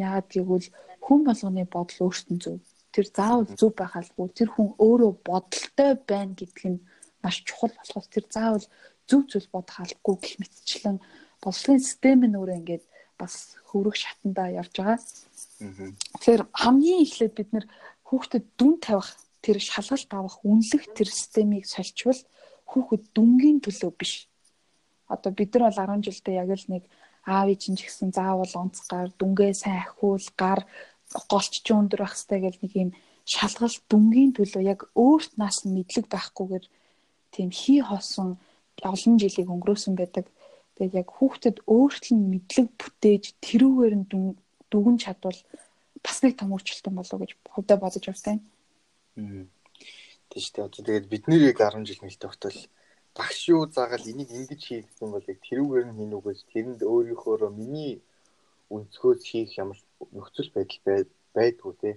Яагаад 0.00 0.28
гэвэл 0.32 0.68
хүн 1.04 1.20
болгоны 1.28 1.64
бодол 1.68 2.08
өөртөө 2.08 2.38
зөв 2.40 2.56
тэр 2.94 3.06
заавал 3.16 3.46
зөв 3.58 3.72
байх 3.76 3.94
албагүй 3.96 4.28
тэр 4.34 4.48
хүн 4.52 4.68
өөрөө 4.86 5.12
бодолтой 5.28 5.92
байна 6.10 6.34
гэдг 6.38 6.60
нь 6.72 6.84
маш 7.22 7.36
чухал 7.46 7.72
болохоос 7.76 8.08
тэр 8.10 8.24
заавал 8.32 8.66
зөв 9.08 9.20
зүйл 9.30 9.48
бодох 9.52 9.78
албагүй 9.80 10.16
гэх 10.20 10.34
мэтчлэн 10.40 10.96
боловсролын 11.42 11.84
систем 11.84 12.20
нь 12.24 12.38
өөрөө 12.38 12.58
ингээд 12.60 12.84
бас 13.20 13.34
хөврөх 13.68 13.96
шатандаа 13.98 14.48
явж 14.60 14.74
байгаа. 14.78 14.98
Тэгэхээр 16.16 16.42
хамгийн 16.54 17.02
эхлээд 17.04 17.34
бид 17.36 17.50
нэр 17.52 17.66
хүүхдэд 18.06 18.44
дүн 18.58 18.74
тавих 18.80 19.08
тэр 19.44 19.58
шалгалт 19.58 20.10
авах 20.14 20.36
үнэлэх 20.46 20.84
тэр 20.96 21.08
системийг 21.10 21.66
сольчвол 21.66 22.20
хүүхэд 22.70 23.02
дүнгийн 23.16 23.58
төлөө 23.64 23.92
биш. 23.98 24.28
Одоо 25.08 25.32
бид 25.32 25.50
нар 25.54 25.72
бол 25.72 25.80
10 25.98 26.04
жилдээ 26.06 26.40
яг 26.42 26.50
л 26.52 26.66
нэг 26.72 26.84
аав 27.24 27.48
ээж 27.52 27.62
ч 27.74 27.84
гэсэн 27.84 28.10
заавал 28.12 28.54
онцгар 28.62 29.08
дүнгээ 29.18 29.52
сайн 29.52 29.82
ахиул 29.84 30.26
гар 30.36 30.60
голч 31.28 31.52
ч 31.64 31.66
өндөр 31.72 32.00
байх 32.04 32.14
хэрэгтэй 32.16 32.40
гэл 32.44 32.62
нэг 32.62 32.72
юм 32.76 32.90
шалгалт 33.24 33.80
дүнгийн 33.88 34.32
төлөө 34.36 34.62
яг 34.64 34.80
өөрт 34.96 35.32
нас 35.40 35.64
нь 35.64 35.74
мэдлэг 35.76 36.06
байхгүйгээр 36.08 36.64
тийм 37.32 37.48
хий 37.52 37.80
хосон 37.84 38.36
олон 38.82 39.14
жилийг 39.20 39.48
өнгөрөөсөн 39.48 39.94
байдаг. 39.96 40.26
Тэгээд 40.76 40.98
яг 41.02 41.08
хүүхдэд 41.16 41.56
өөрт 41.66 42.04
нь 42.14 42.24
мэдлэг 42.32 42.68
бүтээж 42.80 43.24
тэрүүгээр 43.44 43.94
нь 43.98 44.06
дүгэн 44.70 44.96
чадвал 45.02 45.40
бас 46.04 46.16
нэг 46.22 46.38
том 46.38 46.54
өөрчлөлт 46.54 46.86
болов 46.94 47.18
гэж 47.20 47.30
хувьдаа 47.52 47.78
бодож 47.80 48.04
байна. 48.06 48.42
Тийм 50.28 50.42
шүү 50.44 50.54
дээ. 50.54 50.66
Одоо 50.68 50.82
тэгээд 50.84 51.06
бидний 51.10 51.40
10 51.52 51.84
жил 51.88 52.00
мэлтэй 52.04 52.30
хотол 52.30 52.58
багш 53.16 53.40
юу 53.50 53.66
заагаад 53.66 54.06
энийг 54.06 54.30
ингэж 54.30 54.60
хийх 54.62 54.86
гэсэн 54.86 55.10
бол 55.10 55.24
яг 55.26 55.38
тэрүүгээр 55.42 55.86
нь 55.90 55.98
хийнү 55.98 56.18
гэж 56.22 56.38
тэрэнд 56.52 56.80
өөрийнхөө 56.86 57.50
миний 57.50 57.92
өнцгөөс 58.70 59.22
хийх 59.26 59.50
ямар 59.58 59.78
нөхцөл 60.14 60.48
байдал 60.54 61.06
байдгүй 61.34 61.72
тий. 61.80 61.94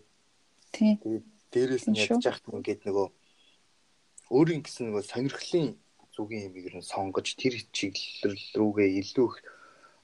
Тий. 0.72 0.94
Дээрээс 1.52 1.86
нь 1.88 2.00
ядж 2.00 2.24
яхад 2.26 2.48
ингээд 2.52 2.88
нөгөө 2.88 3.08
өөрийн 4.32 4.64
гэсэн 4.64 4.88
нөгөө 4.90 5.04
сонирхлын 5.12 5.70
зүгийн 6.16 6.48
юм 6.48 6.56
ер 6.68 6.76
нь 6.80 6.90
сонгож 6.92 7.28
тэр 7.36 7.56
чиглэл 7.76 8.40
рүүгээ 8.60 8.90
илүү 9.02 9.28
их 9.28 9.36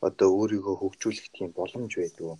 одоо 0.07 0.29
өөрийгөө 0.39 0.75
хөгжүүлэх 0.79 1.27
тийм 1.31 1.49
боломж 1.55 1.91
байдаг. 1.95 2.39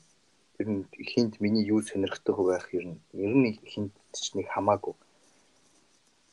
Тэр 0.55 0.67
нь 0.73 0.83
хинт 1.11 1.39
миний 1.43 1.65
юу 1.73 1.81
сонирхдаг 1.81 2.37
байх 2.37 2.67
ер 2.77 2.85
нь 2.91 2.99
ер 3.15 3.33
нь 3.33 3.59
хинт 3.71 3.93
ч 4.11 4.35
нэг 4.35 4.47
хамаагүй. 4.51 4.95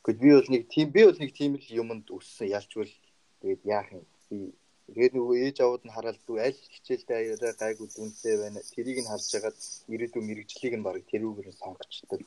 Гэхдээ 0.03 0.21
би 0.21 0.29
бол 0.37 0.49
нэг 0.53 0.63
тийм 0.73 0.87
би 0.95 1.01
бол 1.07 1.19
нэг 1.21 1.31
тийм 1.33 1.51
л 1.57 1.67
юмд 1.81 2.05
өссөн 2.11 2.51
ялчвал 2.57 2.93
тэгээд 3.41 3.61
яах 3.65 3.87
юм 3.95 4.03
би 4.29 4.37
Тэгээд 4.85 5.13
нөгөө 5.17 5.35
ээж 5.49 5.57
аваад 5.65 5.83
нь 5.85 5.95
хараад 5.95 6.19
дүү 6.29 6.37
аль 6.45 6.59
хичээлдээ 6.73 7.17
аяараа 7.17 7.53
гайгүй 7.57 7.87
дүнсээ 7.89 8.35
байна. 8.37 8.61
Тэрийг 8.69 9.01
нь 9.01 9.09
харж 9.09 9.25
хагаад 9.33 9.57
ирээдүйн 9.89 10.25
мэрэгжлийг 10.29 10.73
нь 10.77 10.85
барыг 10.85 11.05
тэрүүгээр 11.09 11.57
сонгочтой. 11.57 12.21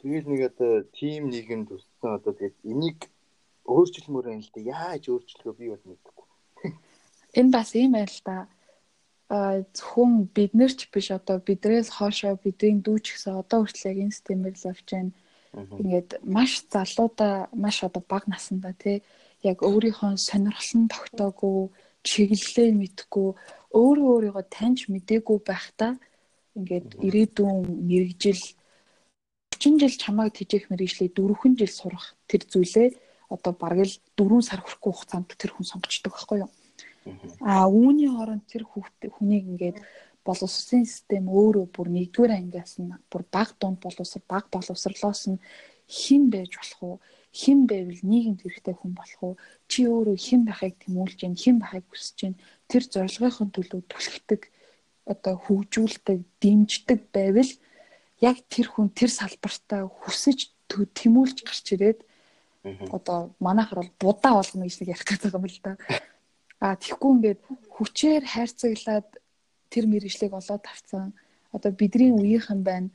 Тэгээд 0.00 0.26
нэг 0.28 0.40
одоо 0.48 0.72
тим 0.96 1.28
нийгэмд 1.28 1.68
төссөн 1.68 2.16
одоо 2.16 2.32
тэгээд 2.32 2.56
энийг 2.64 2.98
өөрчлөлмөр 3.68 4.26
юм 4.32 4.40
л 4.40 4.52
да. 4.56 4.60
Яаж 4.60 5.04
өөрчлөхөө 5.12 5.54
би 5.60 5.66
бол 5.68 5.84
мэдэхгүй. 5.84 6.26
Энэ 7.40 7.52
бас 7.52 7.70
ийм 7.76 7.92
байл 7.92 8.08
л 8.08 8.24
да. 8.24 8.48
А 9.28 9.60
зөвхөн 9.76 10.32
бид 10.32 10.52
нар 10.56 10.72
ч 10.72 10.88
биш 10.88 11.08
одоо 11.12 11.44
бидрээс 11.44 11.88
хоошоо 11.92 12.40
бидний 12.40 12.80
дүүч 12.80 13.16
гэсэн 13.16 13.40
одоо 13.40 13.64
хүртэл 13.64 13.88
яг 13.92 13.98
энэ 14.00 14.16
системээр 14.16 14.56
л 14.56 14.68
явж 14.72 14.86
байна. 14.88 15.12
Ингээд 15.80 16.10
маш 16.24 16.64
залуудаа 16.72 17.48
маш 17.52 17.84
одоо 17.84 18.00
бага 18.04 18.32
насандаа 18.32 18.72
тий 18.76 19.04
яг 19.44 19.58
өөрийнхөө 19.60 20.16
сонирхол 20.16 20.72
нь 20.80 20.90
тогтоогүй, 20.92 21.58
чиглэлээ 22.08 22.70
мэдгүй, 22.80 23.28
өөрөө 23.78 24.08
өөрийгөө 24.14 24.44
таньж 24.56 24.88
мдээгүй 24.88 25.38
байхдаа 25.48 25.92
ингээд 26.58 26.88
ирээдүйн 27.06 27.58
мэрэгжил 27.88 28.42
30 29.58 29.80
жил 29.80 29.96
чамайг 30.02 30.32
тижээх 30.34 30.70
мэрэгжлийг 30.70 31.12
4 31.16 31.58
жил 31.60 31.72
сурах 31.72 32.06
тэр 32.30 32.42
зүйлээ 32.46 32.88
одоо 33.34 33.52
бараг 33.52 33.86
л 33.88 33.94
4 34.16 34.42
сар 34.48 34.60
хүрэхгүй 34.62 34.92
хугацаанд 34.92 35.28
тэр 35.34 35.50
хүн 35.52 35.66
сонгочдөг 35.66 36.12
байхгүй 36.12 36.38
юу? 36.44 36.50
А 37.40 37.66
үүний 37.68 38.08
оронд 38.08 38.44
тэр 38.48 38.64
хүүхд 38.64 39.10
хүнийг 39.16 39.44
ингээд 39.52 39.78
боловсролын 40.24 40.86
систем 40.88 41.28
өөрөө 41.28 41.66
бүр 41.74 41.88
нэгдүгээр 41.92 42.32
ангиас 42.38 42.80
нь 42.80 42.92
бүр 43.12 43.22
баг 43.28 43.48
дунд 43.60 43.78
боловсрол 43.84 44.24
баг 44.28 44.44
боловсрлоос 44.54 45.22
нь 45.32 45.42
хэн 45.88 46.22
байж 46.32 46.50
болох 46.56 46.80
уу? 46.82 46.96
Хэн 47.34 47.66
байвал 47.66 48.02
нийгэмд 48.06 48.40
хэрэгтэй 48.46 48.74
хүн 48.78 48.92
болох 48.94 49.20
уу? 49.26 49.34
Чи 49.66 49.90
өөрөө 49.90 50.16
хэн 50.16 50.42
байхыг 50.46 50.74
тэмүүлж 50.86 51.18
гин, 51.18 51.34
хэн 51.34 51.56
байхыг 51.58 51.84
хүсэж 51.90 52.16
гин. 52.22 52.34
Тэр 52.70 52.82
зорилгын 52.86 53.50
төлөө 53.50 53.82
түлхдэг 53.90 54.42
одоо 55.04 55.34
хөгжүүлдэг, 55.36 56.18
дэмждэг 56.40 57.00
байвал 57.10 57.52
яг 58.22 58.36
тэр 58.48 58.66
хүн 58.70 58.88
тэр 58.94 59.10
салбартаа 59.10 59.90
хүсэж 59.90 60.54
тэмүүлж 60.70 61.44
гарч 61.44 61.66
ирээд 61.74 62.00
одоо 62.94 63.34
манайхаар 63.42 63.84
бол 63.84 64.14
будаа 64.14 64.40
болгоно 64.40 64.64
гэж 64.64 64.76
нэг 64.80 64.94
ярих 64.96 65.04
гэдэг 65.04 65.34
юм 65.36 65.44
л 65.44 65.60
да. 65.60 65.76
А 66.62 66.78
тэгэхгүй 66.80 67.10
ингээд 67.18 67.40
хүчээр 67.76 68.24
хайрцаглаад 68.24 69.08
тэр 69.68 69.84
мэрэгжлийг 69.90 70.32
олоод 70.32 70.64
авцсан. 70.64 71.12
Одоо 71.52 71.70
бидний 71.76 72.08
үеийнхэн 72.14 72.62
байна 72.64 72.88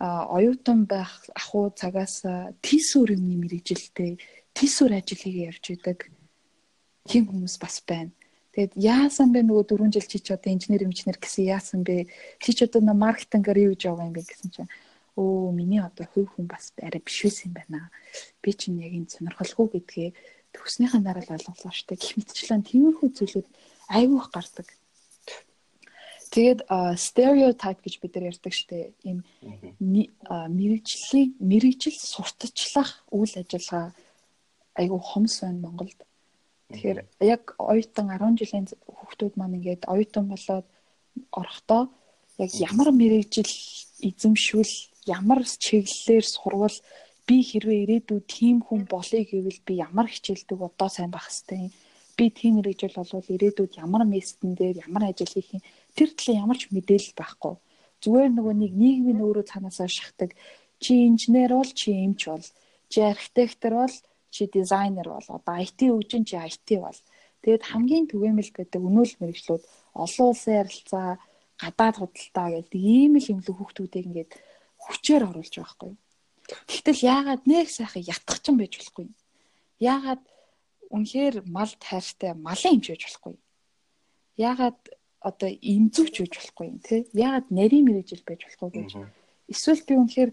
оюутан 0.00 0.84
байх 0.84 1.24
ахуй 1.32 1.72
цагаас 1.72 2.20
тийсүр 2.60 3.16
юмны 3.16 3.40
мэрэгжилтэй 3.40 4.20
тийсүр 4.52 4.92
хийгээ 4.92 5.48
явж 5.52 5.64
идэг 5.72 6.12
тийм 7.08 7.24
хүмүүс 7.30 7.56
бас 7.62 7.80
байна. 7.86 8.12
Тэгээд 8.52 8.72
яасан 8.76 9.32
бэ 9.32 9.44
нөгөө 9.44 9.64
4 9.72 9.92
жил 9.94 10.08
чи 10.08 10.18
ч 10.20 10.32
одоо 10.32 10.52
инженер 10.52 10.88
инженер 10.88 11.20
гэсэн 11.20 11.44
яасан 11.44 11.80
бэ? 11.84 12.08
Чи 12.40 12.50
ч 12.56 12.64
одоо 12.64 12.80
маркетингээр 12.82 13.68
юу 13.68 13.72
гэж 13.76 13.82
яваа 13.88 14.08
юм 14.08 14.16
бэ 14.16 14.24
гэсэн 14.24 14.48
чинь 14.52 14.70
өө 15.16 15.52
миний 15.52 15.80
одоо 15.80 16.08
хувь 16.08 16.28
хүн 16.32 16.48
бас 16.48 16.72
арай 16.80 17.00
биш 17.00 17.24
байсан 17.24 17.52
юм 17.52 17.54
байна. 17.56 17.92
Би 18.40 18.52
чинь 18.52 18.80
яг 18.80 18.92
энэ 18.96 19.12
сонирхолгүй 19.12 19.80
гэдгээ 19.80 20.08
төгснөхийн 20.56 21.04
дараа 21.04 21.24
л 21.24 21.34
ойлголоо 21.36 21.72
штэ. 21.72 22.00
Гэх 22.00 22.16
мэтчлэн 22.16 22.64
тиймэрхүү 22.64 23.08
зүйлүүд 23.12 23.48
айгүйх 23.92 24.26
гардаг. 24.32 24.68
Тэгээд 26.30 26.60
стереотип 26.98 27.78
гэж 27.84 27.94
бид 28.02 28.12
нар 28.14 28.28
ярьдаг 28.32 28.52
штэ. 28.52 28.92
Ийм 29.06 29.22
мэрэгжлийн 29.80 31.36
мэрэгжил 31.38 31.96
сурталчлах 31.96 33.06
үйл 33.14 33.32
ажиллагаа 33.36 33.94
айгүй 34.74 35.00
хомс 35.00 35.40
байна 35.40 35.60
Монголд. 35.64 35.98
Тэгэхээр 36.72 36.98
яг 37.22 37.54
оюутан 37.58 38.10
10 38.10 38.40
жилийн 38.40 38.66
хүүхдүүд 38.90 39.34
маань 39.38 39.56
ингээд 39.58 39.86
оюутан 39.86 40.26
болоод 40.28 40.66
орохдоо 41.30 41.82
яг 42.42 42.50
ямар 42.58 42.90
мэрэгжил 42.90 43.52
эзэмшүүл 44.02 44.74
ямар 45.06 45.40
чиглэлээр 45.46 46.26
сурвал 46.26 46.76
би 47.26 47.36
хэрвээ 47.42 47.82
ирээдүйд 47.84 48.24
тийм 48.26 48.56
хүн 48.66 48.82
болъё 48.90 49.22
гэвэл 49.30 49.60
би 49.66 49.72
ямар 49.86 50.06
хичээлдэг 50.10 50.58
одоо 50.58 50.88
сайн 50.90 51.10
байх 51.10 51.26
хэвтэй 51.30 51.70
би 52.16 52.24
тийм 52.30 52.52
мэрэгжил 52.58 52.94
болвол 52.98 53.34
ирээдүйд 53.34 53.72
ямар 53.84 54.02
местэн 54.04 54.54
дээр 54.58 54.76
ямар 54.86 55.04
ажил 55.10 55.32
хийх 55.32 55.50
юм 55.56 55.62
тэр 55.96 56.10
талын 56.14 56.42
ямар 56.44 56.58
ч 56.60 56.68
мэдээлэл 56.70 57.16
байхгүй 57.16 57.54
зүгээр 58.04 58.30
нөгөө 58.36 58.54
нэг 58.62 58.72
нийгмийн 58.76 59.24
өөрөө 59.24 59.44
цаанаасаа 59.50 59.88
шахдаг 59.88 60.30
чи 60.82 60.92
инженер 61.08 61.52
бол 61.56 61.72
чи 61.72 61.88
эмч 62.04 62.20
бол 62.28 62.46
чи 62.92 62.98
архитектор 63.00 63.72
бол 63.80 63.94
чи 64.30 64.42
дизайнер 64.46 65.08
бол 65.08 65.26
одоо 65.26 65.54
IT 65.64 65.80
хөгжин 65.88 66.24
чи 66.28 66.36
IT 66.36 66.68
бол 66.84 66.98
тэгээд 67.42 67.62
хамгийн 67.70 68.06
түгээмэл 68.12 68.50
гэдэг 68.52 68.80
өнөөл 68.84 69.14
мэрэгчлүүд 69.20 69.62
олон 69.96 70.26
улсын 70.28 70.54
ярилцаа 70.62 71.08
гадаад 71.56 71.96
худалдаа 71.98 72.48
гэдэг 72.60 72.80
ийм 72.80 73.16
л 73.16 73.30
юм 73.32 73.40
л 73.40 73.48
хүүхдүүдийг 73.56 74.06
ингээд 74.06 74.32
хүчээр 74.76 75.22
оруулж 75.24 75.54
байхгүй. 75.56 75.92
Тэгтэл 76.68 77.00
яагаад 77.00 77.42
нэг 77.48 77.66
сайхан 77.72 78.04
ятгах 78.04 78.38
ч 78.38 78.44
юм 78.52 78.60
байж 78.60 78.72
болохгүй. 78.76 79.08
Яагаад 79.80 80.22
үнэхээр 80.92 81.36
мал 81.48 81.72
тайртай 81.80 82.32
малын 82.36 82.76
хэмж 82.76 82.86
байж 82.92 83.02
болохгүй. 83.08 83.34
Яагаад 84.36 84.80
одоо 85.26 85.50
имзүүч 85.50 86.14
байж 86.22 86.34
болохгүй 86.38 86.68
тий? 86.86 87.00
Яагаад 87.10 87.50
нарийн 87.50 87.84
мэрэгжил 87.90 88.22
байж 88.22 88.46
болохгүй 88.46 88.70
гэж. 88.78 88.90
Эсвэл 89.50 89.82
би 89.82 89.94
үнэхээр 89.98 90.30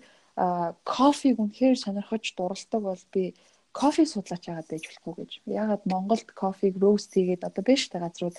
кофег 0.86 1.36
үнэхээр 1.42 1.78
сонирхож 1.82 2.26
дуралдаг 2.38 2.82
бол 2.82 3.04
би 3.10 3.34
кофе 3.74 4.06
судлаач 4.06 4.44
яагаад 4.46 4.70
байж 4.70 4.84
болохгүй 4.86 5.14
гэж. 5.18 5.32
Яагаад 5.50 5.84
Монголд 5.90 6.30
кофег 6.38 6.78
роуст 6.78 7.10
хийгээд 7.14 7.46
одоо 7.46 7.64
биш 7.66 7.90
та 7.90 7.98
газрууд 7.98 8.38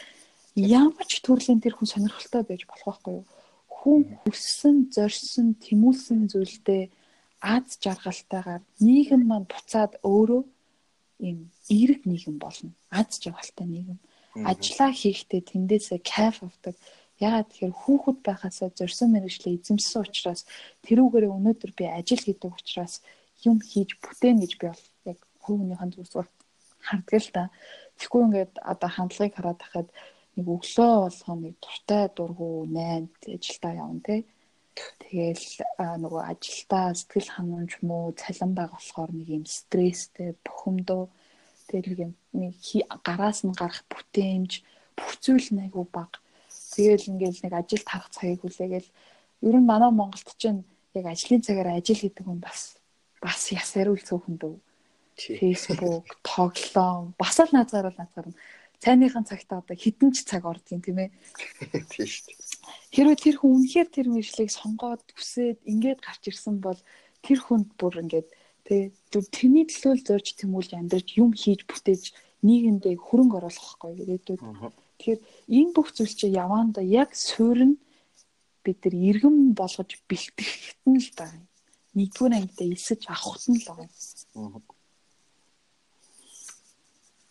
ямар 0.54 1.06
ч 1.10 1.18
төрлийн 1.26 1.58
тэр 1.58 1.74
хүн 1.74 1.90
сонирхолтой 1.90 2.42
байж 2.46 2.62
болох 2.70 3.02
байхгүй 3.02 3.14
юу? 3.18 3.26
Хүн 3.66 4.02
хүссэн, 4.22 4.76
зорьсон, 4.94 5.58
тэмүүлсэн 5.58 6.30
зүйлдээ 6.30 6.82
аз 7.42 7.76
жаргалтайгаар 7.82 8.62
нийгэм 8.80 9.22
маань 9.26 9.50
буцаад 9.50 9.98
өөрөө 10.06 10.42
ийм 11.26 11.50
эерэг 11.68 12.06
нийгэм 12.06 12.38
болно. 12.38 12.70
Аз 12.90 13.18
жаргалтай 13.22 13.66
нийгэм. 13.66 13.98
Ажлаа 14.34 14.90
хийхдээ 14.90 15.42
тэндээсээ 15.46 16.00
кайф 16.02 16.42
авдаг. 16.42 16.74
Ягаад 17.22 17.46
тэгэхээр 17.46 17.74
хүүхэд 17.78 18.18
байхасаа 18.26 18.68
зорьсон 18.74 19.14
мэрэгчлээ 19.14 19.54
эзэмсэн 19.62 20.02
учраас 20.02 20.42
тэрүүгээрээ 20.82 21.30
өнөөдөр 21.30 21.72
би 21.78 21.84
ажил 21.86 22.18
хийдэг 22.18 22.50
учраас 22.50 22.94
юм 23.46 23.62
хийж 23.62 23.94
бүтээн 24.02 24.42
гэж 24.42 24.52
би 24.58 24.66
бол 24.74 24.84
яг 25.14 25.18
хүүхнийхэн 25.46 25.90
зүсгээр 25.94 26.28
харддаг 26.82 27.20
л 27.22 27.30
та. 27.30 27.42
Тэгэхгүй 27.94 28.22
ингээд 28.26 28.52
одоо 28.72 28.90
хандлагыг 28.90 29.34
хараад 29.38 29.58
тахад 29.62 29.88
нэг 30.34 30.46
өглөө 30.50 30.92
болгоо 31.06 31.36
нэг 31.38 31.54
дуртай 31.62 32.04
дургу 32.10 32.66
8 32.66 33.06
ажилдаа 33.38 33.72
явна 33.78 34.02
те. 34.02 34.16
Тэгэл 34.74 35.46
нөгөө 36.02 36.22
ажилдаа 36.34 36.86
сэтгэл 36.98 37.30
ханамж 37.30 37.72
муу 37.86 38.10
цалин 38.18 38.52
баг 38.58 38.74
болохоор 38.74 39.10
нэг 39.14 39.28
юм 39.38 39.44
стресстэй 39.46 40.34
бухимдуу 40.42 41.14
тэгэл 41.74 41.98
нэг 41.98 41.98
юм 42.06 42.12
нэг 42.30 42.54
гараас 43.02 43.42
нь 43.42 43.50
гарах 43.50 43.82
бүтээмж 43.90 44.62
бүх 44.94 45.10
зүйл 45.18 45.48
найгуу 45.58 45.86
баг. 45.90 46.22
Тэгэл 46.78 47.10
ингээл 47.10 47.42
нэг 47.42 47.54
ажилд 47.58 47.86
харах 47.90 48.10
цагийг 48.14 48.46
хүлээгээл 48.46 48.88
ер 49.50 49.56
нь 49.58 49.66
манай 49.66 49.90
Монголд 49.90 50.30
чинь 50.38 50.62
яг 50.94 51.06
ажлын 51.10 51.42
цагаар 51.42 51.74
ажил 51.74 51.98
гэдэг 51.98 52.22
хүн 52.22 52.38
бас 52.38 52.78
бас 53.18 53.50
ясаруул 53.50 53.98
цөөхөн 53.98 54.38
дөө. 54.38 54.54
Facebook, 55.14 56.18
тоглоом 56.26 57.14
бас 57.18 57.38
л 57.38 57.50
наазгаар 57.54 57.90
л 57.90 57.98
наазгаар 57.98 58.28
нь 58.30 58.38
цайныхан 58.82 59.24
цагтаа 59.24 59.62
одоо 59.62 59.76
хідэн 59.78 60.10
ч 60.12 60.26
цаг 60.26 60.42
ордгийн 60.44 60.82
тийм 60.82 60.98
ээ. 61.06 61.10
Тийм 61.90 62.06
шүү 62.06 62.24
дээ. 62.26 62.38
Хэрвээ 62.94 63.18
тэр 63.22 63.36
хүн 63.38 63.52
үнэхээр 63.62 63.88
тэр 63.88 64.06
мэржлийг 64.10 64.50
сонгоод 64.50 65.02
хүсээд 65.14 65.58
ингээд 65.64 66.00
гарч 66.02 66.22
ирсэн 66.28 66.58
бол 66.60 66.78
тэр 67.24 67.38
хүнд 67.40 67.78
бүр 67.78 68.02
ингээд 68.04 68.28
тий 68.64 68.92
тэрний 69.12 69.66
төлөө 69.68 69.94
зорж 70.08 70.28
тэмүүлж 70.40 70.70
амьдарч 70.74 71.08
юм 71.20 71.30
хийж 71.36 71.68
бүтээж 71.68 72.04
нийгэмдээ 72.44 72.96
хөрөнгө 72.96 73.36
оруулах 73.40 73.76
байхгүй 73.80 73.92
ирээдүйд. 74.04 74.40
Тэгэхээр 74.98 75.20
энэ 75.58 75.72
бүх 75.76 75.88
зүйл 75.96 76.14
чинь 76.16 76.36
яваанда 76.44 76.80
яг 76.80 77.10
суурь 77.12 77.64
нь 77.68 77.76
бид 78.64 78.78
нар 78.84 78.94
иргэн 79.10 79.36
болгож 79.52 79.90
бэлтгэхэд 80.08 80.80
нь 80.88 81.00
л 81.04 81.10
байгаа. 81.18 81.44
Нэгдүгээр 81.96 82.36
ангидаа 82.36 82.66
элсэж 82.72 83.00
авахт 83.12 83.44
нь 83.52 83.60
л 83.60 83.68
байгаа. 83.68 83.88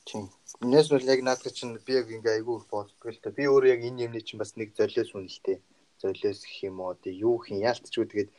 Тийм. 0.06 0.26
Энэс 0.62 0.88
бол 0.94 1.10
яг 1.14 1.20
наадах 1.26 1.54
чинь 1.58 1.78
би 1.86 1.94
яг 1.98 2.08
ингээ 2.14 2.38
айгүй 2.38 2.58
боддог 2.70 3.10
л 3.10 3.22
та. 3.22 3.34
Би 3.34 3.50
өөрөө 3.50 3.74
яг 3.74 3.82
энэ 3.82 4.06
юмний 4.06 4.22
чинь 4.22 4.42
бас 4.42 4.54
нэг 4.54 4.78
золиос 4.78 5.12
үнэлтэй. 5.18 5.58
Золиос 5.98 6.46
гэх 6.46 6.70
юм 6.70 6.78
уу 6.86 6.94
тий 7.02 7.14
юу 7.26 7.42
хин 7.42 7.58
яалтчгүй 7.66 8.06
тэгээд 8.06 8.30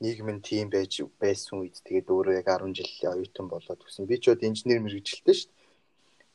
нийгмийн 0.00 0.40
тим 0.42 0.70
байж 0.70 1.02
байсан 1.22 1.62
үед 1.62 1.78
тэгээд 1.86 2.08
өөрөө 2.10 2.34
яг 2.40 2.48
10 2.50 2.74
жил 2.74 2.90
оюутан 3.14 3.46
болоод 3.48 3.80
гисэн. 3.84 4.06
Би 4.10 4.18
ч 4.18 4.30
бод 4.30 4.42
инженер 4.42 4.80
мэрэгжилтэй 4.82 5.34
шүү 5.34 5.50
дээ. 5.50 5.62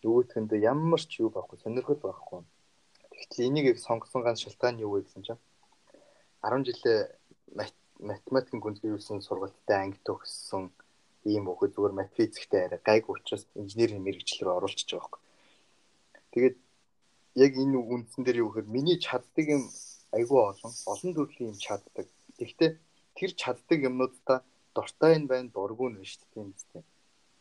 Нөгөөтхэнд 0.03 0.51
ямар 0.63 1.01
ч 1.03 1.19
юу 1.19 1.29
байхгүй, 1.33 1.57
сонирхол 1.59 1.99
байхгүй. 1.99 2.39
Тэгэхдээ 3.11 3.47
энийг 3.51 3.65
яг 3.75 3.79
сонгосон 3.83 4.23
ганц 4.23 4.39
шалтгаан 4.43 4.79
юу 4.79 4.95
вэ 4.95 5.03
гэсэн 5.03 5.23
чинь 5.27 5.41
10 6.39 6.63
жилээ 6.67 6.99
математикийн 7.99 8.63
гүнзгийсэн 8.63 9.19
сургалтад 9.19 9.69
анги 9.75 9.99
төгссөн 10.07 10.71
ийм 11.27 11.43
бүхэд 11.43 11.75
зүгээр 11.75 11.93
мат 11.99 12.15
физиктэй 12.15 12.63
арай 12.63 12.79
гайг 12.79 13.11
учраас 13.11 13.43
инженерийн 13.59 14.03
мэрэгжил 14.03 14.47
рүү 14.47 14.55
оруулчихж 14.55 14.89
байгаа 14.95 15.03
байхгүй. 15.03 15.21
Тэгээд 16.31 16.55
яг 17.45 17.51
энэ 17.59 17.75
үндсэн 17.75 18.23
дээр 18.23 18.41
юу 18.43 18.49
гэхээр 18.55 18.71
миний 18.71 18.97
чаддаг 19.03 19.45
юм 19.51 19.63
айгүй 20.15 20.39
олон 20.39 20.71
олон 20.93 21.11
төрлийн 21.13 21.51
юм 21.51 21.59
чаддаг. 21.59 22.07
Гэхдээ 22.39 22.71
тэр 23.19 23.31
чаддаг 23.41 23.79
юмнуудаа 23.89 24.39
дуртай 24.75 25.13
нь 25.19 25.27
байна, 25.27 25.51
дургүй 25.51 25.89
нь 25.91 25.99
шүү 26.07 26.19
дээ 26.23 26.31
тийм 26.33 26.47
үстэй. 26.55 26.83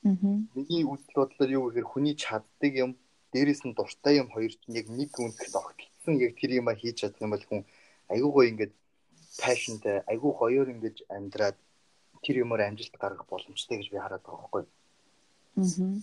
Аа. 0.05 0.15
Миний 0.55 0.83
үзэл 0.83 1.15
бодлоор 1.15 1.51
юу 1.51 1.65
гэхээр 1.71 1.87
хүний 1.91 2.15
чаддаг 2.19 2.73
юм 2.85 2.93
дээрэс 3.33 3.63
нь 3.67 3.77
дуртай 3.79 4.15
юм 4.21 4.29
хоёр 4.35 4.53
чинь 4.59 4.79
яг 4.81 4.87
нэг 4.91 5.11
үндэхт 5.15 5.55
огтлсон 5.55 6.15
яг 6.19 6.33
тэр 6.41 6.51
юма 6.61 6.75
хийж 6.75 6.97
чадах 7.07 7.23
юм 7.23 7.33
бол 7.35 7.45
хүн 7.47 7.63
айгүй 8.13 8.31
гоё 8.35 8.49
ингээд 8.51 8.75
пашнтай 9.39 9.97
айгүй 10.11 10.33
гоёор 10.41 10.69
ингэж 10.75 10.97
амьдраад 11.17 11.59
тэр 12.25 12.37
юмор 12.43 12.61
амжилт 12.67 12.97
гаргах 12.99 13.29
боломжтой 13.29 13.77
гэж 13.79 13.89
би 13.93 13.99
хараад 14.01 14.25
байгаа 14.25 14.41
байхгүй. 14.43 14.65
Аа. 15.59 16.03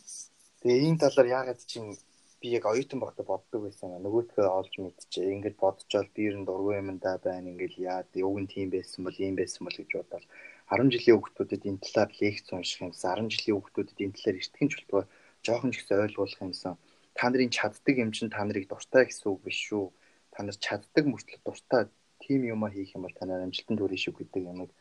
Тэгээ 0.61 0.85
энэ 0.87 1.01
талаар 1.03 1.27
яагаад 1.37 1.59
чинь 1.65 1.97
би 2.41 2.47
яг 2.57 2.65
оюутан 2.71 2.99
багтаа 3.03 3.25
боддог 3.25 3.61
байсан. 3.65 3.95
Нөгөөдхөө 4.05 4.47
олж 4.59 4.73
мэдчихээ. 4.79 5.33
Ингээд 5.35 5.57
бодчоод 5.63 6.09
би 6.15 6.21
ер 6.29 6.35
нь 6.39 6.47
дургүй 6.47 6.75
юм 6.81 6.99
да 6.99 7.17
байна. 7.25 7.51
Ингээд 7.51 7.75
яад 7.79 8.09
юуг 8.13 8.37
нь 8.43 8.51
тийм 8.53 8.67
байсан 8.75 9.01
бол 9.05 9.17
ийм 9.25 9.35
байсан 9.39 9.61
бол 9.65 9.77
гэж 9.77 9.89
бодоод 9.97 10.25
10 10.65 10.89
жилийн 10.93 11.17
хүүхдүүдэд 11.21 11.63
энэ 11.69 11.83
талаар 11.85 12.11
лекц 12.21 12.47
унших 12.49 12.81
юмсан 12.81 13.29
10 13.29 13.29
жилийн 13.33 13.57
хүүхдүүдэд 13.61 14.01
энэ 14.01 14.15
талаар 14.17 14.39
эртгэн 14.41 14.71
чөлтгөө 14.73 15.03
жоохон 15.45 15.71
ч 15.71 15.75
ихсэн 15.77 16.03
ойлгуулах 16.05 16.41
юмсан 16.41 16.73
та 17.13 17.29
нарын 17.29 17.53
чаддаг 17.57 17.95
юм 18.03 18.11
чинь 18.15 18.33
та 18.33 18.41
нарыг 18.41 18.65
дуртай 18.67 19.05
гэсэн 19.05 19.29
үг 19.29 19.39
биш 19.45 19.59
шүү 19.69 19.85
та 20.33 20.39
нар 20.41 20.57
чаддаг 20.65 21.05
мөртлөө 21.05 21.39
дуртай 21.45 21.81
тийм 22.23 22.41
юм 22.53 22.65
а 22.65 22.73
хийх 22.73 22.97
юм 22.97 23.05
бол 23.05 23.13
та 23.13 23.29
нар 23.29 23.45
амжилтанд 23.45 23.79
хүрэх 23.79 24.01
шүү 24.01 24.15
гэдэг 24.17 24.41
юмыг 24.51 24.71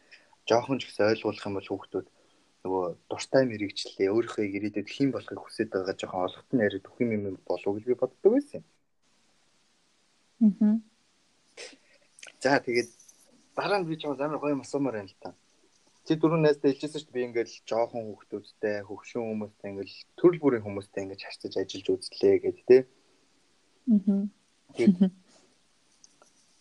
жоохон 0.48 0.80
ч 0.80 0.88
ихсэн 0.88 1.12
ойлгуулах 1.12 1.46
юм 1.48 1.56
бол 1.60 1.68
хүүхдүүд 1.68 2.06
нөгөө 2.64 2.84
дуртай 3.12 3.44
мэрэгчлээ 3.44 4.08
өөрийнхөө 4.08 4.44
ирээдүйд 4.56 4.88
хэн 4.88 5.12
болохыг 5.12 5.36
хүсэж 5.36 5.68
байгаа 5.68 5.96
жоохон 6.00 6.24
олготон 6.24 6.64
яриад 6.64 6.88
өгөх 6.88 7.04
юм 7.04 7.36
болов 7.44 7.68
уу 7.68 7.76
гэж 7.76 7.84
би 7.84 7.96
боддог 8.00 8.30
байсан 8.32 8.64
юм. 8.64 8.64
Аа. 10.64 10.80
За 12.40 12.56
тэгээд 12.64 12.88
дараа 13.52 13.78
нь 13.84 13.88
би 13.88 14.00
жоохон 14.00 14.24
амар 14.24 14.40
гоё 14.40 14.56
асуумаар 14.64 14.96
байна 14.96 15.12
л 15.12 15.20
та. 15.20 15.36
Чи 16.08 16.16
дөрөв 16.16 16.40
найзтай 16.40 16.72
хэлжсэн 16.72 17.00
шүү 17.04 17.12
дээ 17.12 17.16
би 17.20 17.26
ингээл 17.28 17.54
жоохон 17.68 18.02
хүүхдүүдтэй 18.08 18.76
хөвшин 18.88 19.20
хүмүүстэй 19.28 19.68
ингээл 19.68 19.96
төрөл 20.16 20.40
бүрийн 20.40 20.64
хүмүүстэй 20.64 21.00
ингээд 21.04 21.24
харьцаж 21.24 21.52
ажиллаж 21.60 21.88
үзлээ 21.92 22.36
гэдэг 22.48 22.64
тий. 22.64 22.82
Аа. 23.92 25.12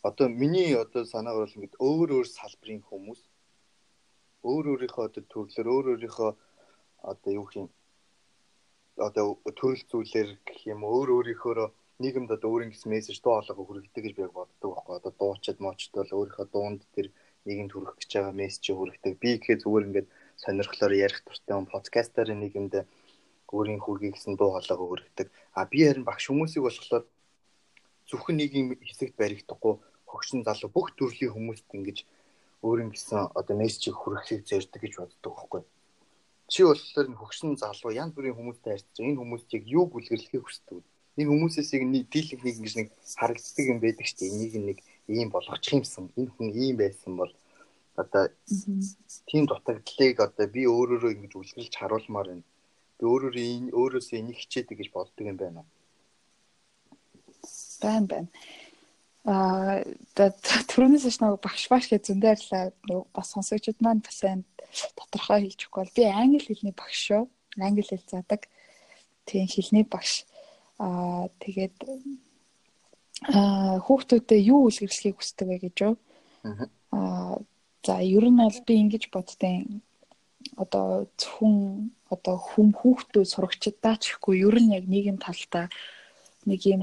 Одоо 0.03 0.27
миний 0.27 0.75
одоо 0.75 1.07
санаагаар 1.07 1.47
бол 1.47 1.55
ингээд 1.55 1.79
өөр 1.79 2.09
өөр 2.11 2.27
салбарын 2.27 2.83
хүмүүс 2.83 3.23
өөр 4.51 4.65
өөрийнхөө 4.71 5.03
одоо 5.07 5.23
төрлөөр 5.33 5.67
өөр 5.73 5.85
өөрийнхөө 5.93 6.31
одоо 7.11 7.31
юу 7.39 7.47
юм 7.61 7.67
одоо 9.07 9.25
төрөл 9.59 9.83
зүйлэр 9.91 10.29
гэх 10.47 10.59
юм 10.73 10.81
өөр 10.83 11.09
өөрийнхөө 11.17 11.67
нийгэмд 12.03 12.29
одоо 12.35 12.49
өөрийн 12.51 12.71
гэсэн 12.73 12.91
мессеж 12.93 13.17
дуу 13.21 13.39
хоолойгоо 13.39 13.65
хүргэдэг 13.65 14.03
гэж 14.03 14.13
би 14.17 14.23
боддог 14.27 14.69
байхгүй. 14.73 14.95
Одоо 14.97 15.13
дуучид 15.19 15.57
моочд 15.61 15.91
бол 15.95 16.11
өөрийнхөө 16.17 16.47
дуунд 16.53 16.81
тэр 16.95 17.07
нийгэмд 17.45 17.71
хүргэх 17.73 17.97
гэж 17.99 18.11
байгаа 18.13 18.35
мессежийг 18.41 18.77
хүргэдэг 18.77 19.13
би 19.23 19.29
гэхэд 19.37 19.63
зүгээр 19.63 19.87
ингээд 19.87 20.07
сонирхлоор 20.43 20.93
ярих 21.05 21.19
туртай 21.23 21.55
он 21.57 21.67
подкастаар 21.73 22.29
нийгэмд 22.33 22.73
өөрийн 23.53 23.81
хүргэе 23.83 24.11
гэсэн 24.13 24.33
дуу 24.35 24.49
хоолойгоо 24.57 24.87
хүргэдэг 24.89 25.27
а 25.53 25.61
би 25.71 25.79
харин 25.85 26.07
багш 26.09 26.25
хүмүүсийг 26.27 26.63
болохоор 26.65 27.03
зөвхөн 28.09 28.37
нэг 28.41 28.51
юм 28.57 28.67
хэсэгт 28.89 29.15
баригдахгүй 29.21 29.73
хөгшин 30.09 30.41
залуу 30.47 30.69
бүх 30.73 30.87
төрлийн 30.97 31.33
хүмүүст 31.33 31.67
ингэж 31.77 31.97
өөрийн 32.67 32.91
гэсэн 32.95 33.21
одоо 33.39 33.55
мессежийг 33.59 33.95
хүргэхийг 33.99 34.41
зорддог 34.49 34.81
гэж 34.81 34.93
боддог 34.97 35.33
байхгүй 35.35 35.61
чи 36.51 36.61
болохоор 36.63 37.07
хөгшин 37.21 37.51
залуу 37.63 37.91
янз 38.03 38.13
бүрийн 38.15 38.37
хүмүүстэй 38.37 38.71
харьцаж 38.73 38.97
энэ 38.99 39.19
хүмүүст 39.19 39.49
яг 39.57 39.63
юу 39.77 39.85
бүлгэрлэхийг 39.91 40.43
хүсдэг 40.45 40.81
энэ 41.17 41.29
хүмүүсээс 41.29 41.69
нэг 41.77 42.09
дийлэнх 42.09 42.41
нэг 42.41 42.55
ингэж 42.57 42.73
нэг 42.77 42.89
харагддаг 43.05 43.65
юм 43.69 43.79
байдаг 43.79 44.07
дээ. 44.17 44.33
Энийг 44.33 44.53
нэг 44.57 44.77
ийм 45.05 45.29
болгочих 45.29 45.73
юмсан. 45.77 46.09
Энэ 46.17 46.33
хүн 46.33 46.49
ийм 46.57 46.75
байсан 46.81 47.13
бол 47.21 47.33
одоо 47.95 48.33
тийм 49.29 49.45
дутагдлыг 49.45 50.17
одоо 50.17 50.47
би 50.49 50.65
өөрөөрөө 50.65 51.13
ингэж 51.13 51.33
үлгэрлж 51.37 51.73
харуулмаар 51.77 52.27
байна. 52.33 52.45
Би 52.97 53.03
өөрөөрөө 53.05 53.45
энэ 53.45 53.73
өөрөөсөө 53.77 54.17
энийг 54.19 54.37
хичээдэг 54.41 54.77
гэж 54.81 54.89
боддог 54.89 55.25
юм 55.29 55.37
байна 55.37 55.61
уу? 55.61 55.69
Байн 57.81 58.05
байн. 58.09 58.27
Аа 59.23 59.83
түрүүнээс 60.15 61.07
ч 61.07 61.17
нэг 61.23 61.39
багш 61.39 61.69
багш 61.71 61.87
гэж 61.91 62.11
зөндөө 62.11 62.33
ярьлаа. 62.35 62.63
Бас 63.15 63.31
сонсогчд 63.31 63.79
маань 63.79 64.03
бас 64.03 64.19
энэ 64.23 64.43
тодорхой 64.99 65.47
хэлж 65.47 65.59
өгөхгүй 65.67 65.81
бол 65.83 65.95
би 65.95 66.03
англи 66.11 66.43
хэлний 66.43 66.75
багш 66.75 66.99
шүү. 67.07 67.23
Англи 67.59 67.87
хэл 67.87 68.03
заадаг. 68.03 68.51
Тийм 69.23 69.47
хэлний 69.47 69.87
багш 69.87 70.27
Аа 70.81 71.29
тэгээд 71.39 71.75
аа 73.29 73.77
хүүхдүүдэд 73.85 74.47
юу 74.49 74.67
үлгэрлэхийг 74.67 75.15
хүсдэг 75.17 75.47
вэ 75.47 75.57
гэж 75.63 75.75
юу? 75.85 75.95
Аа 76.97 77.37
за 77.85 77.95
ер 78.01 78.25
нь 78.27 78.41
бол 78.41 78.59
би 78.65 78.73
ингэж 78.81 79.03
боддیں۔ 79.13 79.79
Одоо 80.57 81.07
зөвхөн 81.15 81.55
одоо 82.09 82.35
хүм 82.35 82.73
хүүхдүүд 82.79 83.31
сурагчдаа 83.31 83.95
ч 84.01 84.17
ихгүй 84.17 84.43
ер 84.47 84.57
нь 84.59 84.73
яг 84.77 84.85
нийгэм 84.89 85.17
талдаа 85.21 85.69
нэг 86.49 86.61
юм 86.73 86.81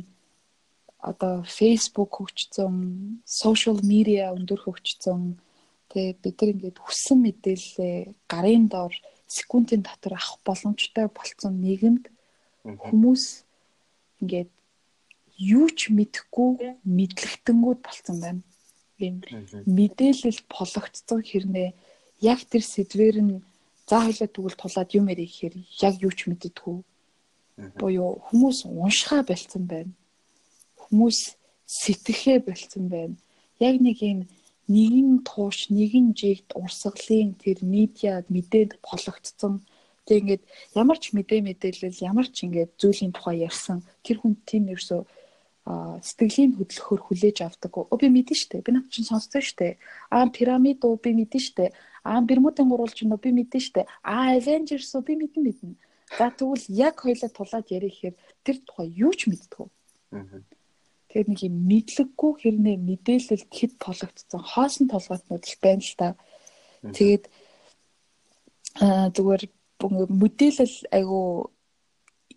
одоо 1.03 1.43
Facebook 1.45 2.21
хөгжсөн, 2.21 3.21
social 3.25 3.81
media 3.81 4.33
өндөр 4.37 4.61
хөгжсөн 4.65 5.41
тэгээ 5.91 6.15
бид 6.23 6.37
нар 6.39 6.51
ингээд 6.55 6.79
хүссэн 6.79 7.19
мэдээлэлээ 7.25 7.99
гарын 8.29 8.67
доор 8.69 8.95
секундын 9.27 9.83
дотор 9.83 10.15
авах 10.15 10.39
боломжтой 10.45 11.07
болсон 11.09 11.57
нийгэмд 11.65 12.05
хүмүүс 12.65 13.25
ингээд 14.21 14.51
юу 15.41 15.67
ч 15.73 15.89
мэдэхгүй 15.89 16.77
мэдлэгтэнгүүд 16.85 17.81
болцсон 17.81 18.17
байна. 18.21 18.43
Ийм 19.01 19.25
мэдээлэл 19.65 20.41
пологцсон 20.53 21.25
хэрнээ 21.25 21.73
яг 22.21 22.41
тэр 22.45 22.61
сэдвэр 22.61 23.17
нь 23.25 23.41
за 23.89 24.05
хойлоо 24.05 24.29
тэгвэл 24.29 24.61
тулаад 24.61 24.91
юм 24.93 25.09
ярих 25.09 25.33
гэхээр 25.33 25.55
яг 25.81 25.95
юу 26.05 26.13
ч 26.13 26.29
мэддэггүй. 26.29 26.79
Буюу 27.81 28.21
хүмүүс 28.29 28.69
уншихаа 28.69 29.25
болцсон 29.25 29.65
байна. 29.65 29.93
Хүмүүс 30.91 31.39
сэтгэхээ 31.67 32.39
болцсон 32.47 32.85
байна. 32.91 33.17
Яг 33.63 33.81
нэг 33.81 33.99
юм 34.03 34.21
нэгэн 34.69 35.23
тууш, 35.27 35.71
нэгэн 35.71 36.15
жигд 36.19 36.55
урсгалын 36.55 37.35
тэр 37.43 37.59
медиа 37.63 38.23
мэдээд 38.29 38.79
пологцсон 38.83 39.63
Тэг 40.11 40.27
ингээд 40.27 40.43
ямар 40.75 40.99
ч 40.99 41.15
мэдээ 41.15 41.41
мэдээлэл 41.47 42.03
ямар 42.03 42.27
ч 42.27 42.43
ингээд 42.43 42.75
зүйлийн 42.83 43.15
тухай 43.15 43.47
ярьсан 43.47 43.87
тэр 44.03 44.19
хүн 44.19 44.35
тийм 44.43 44.67
ерсөө 44.75 45.07
сэтгэлийн 46.03 46.59
хөдлөхөөр 46.59 47.01
хүлээж 47.05 47.39
авдаг. 47.47 47.73
Оо 47.79 47.97
би 48.01 48.09
мэдэн 48.11 48.35
штэ. 48.35 48.65
Би 48.65 48.75
над 48.75 48.91
чинь 48.91 49.07
сонссон 49.07 49.39
штэ. 49.45 49.79
Аа 50.11 50.27
пирамид 50.35 50.83
уу 50.83 50.99
би 50.99 51.15
мэдэн 51.15 51.39
штэ. 51.39 51.71
Аа 52.03 52.25
Бермудын 52.27 52.67
гурвалж 52.67 52.99
нь 53.07 53.13
би 53.13 53.31
мэдэн 53.31 53.63
штэ. 53.63 53.87
Аа 54.03 54.35
Avengers 54.35 54.91
уу 54.97 55.07
би 55.07 55.15
мэдэн 55.15 55.43
мэднэ. 55.47 55.79
За 56.19 56.33
тэгвэл 56.35 56.67
яг 56.75 56.99
хоёлаа 57.05 57.31
тулаад 57.31 57.67
ярих 57.71 58.03
хэрэг 58.03 58.17
тэр 58.43 58.57
тухай 58.67 58.89
юу 58.91 59.13
ч 59.15 59.31
мэддэг. 59.31 59.71
Тэгэхээр 61.11 61.27
нэг 61.27 61.41
юм 61.43 61.57
мэдлэггүй 61.67 62.33
хэрнээ 62.39 62.77
мэдээлэл 62.79 63.45
хэд 63.51 63.73
тологдсон 63.83 64.43
хоосон 64.47 64.87
толгойтнууд 64.87 65.43
л 65.43 65.59
байна 65.59 65.83
л 65.83 65.95
та. 65.99 66.09
Тэгээд 66.95 67.25
зүгээр 69.19 69.43
мэдээлэл 69.91 70.77
айгу 70.95 71.51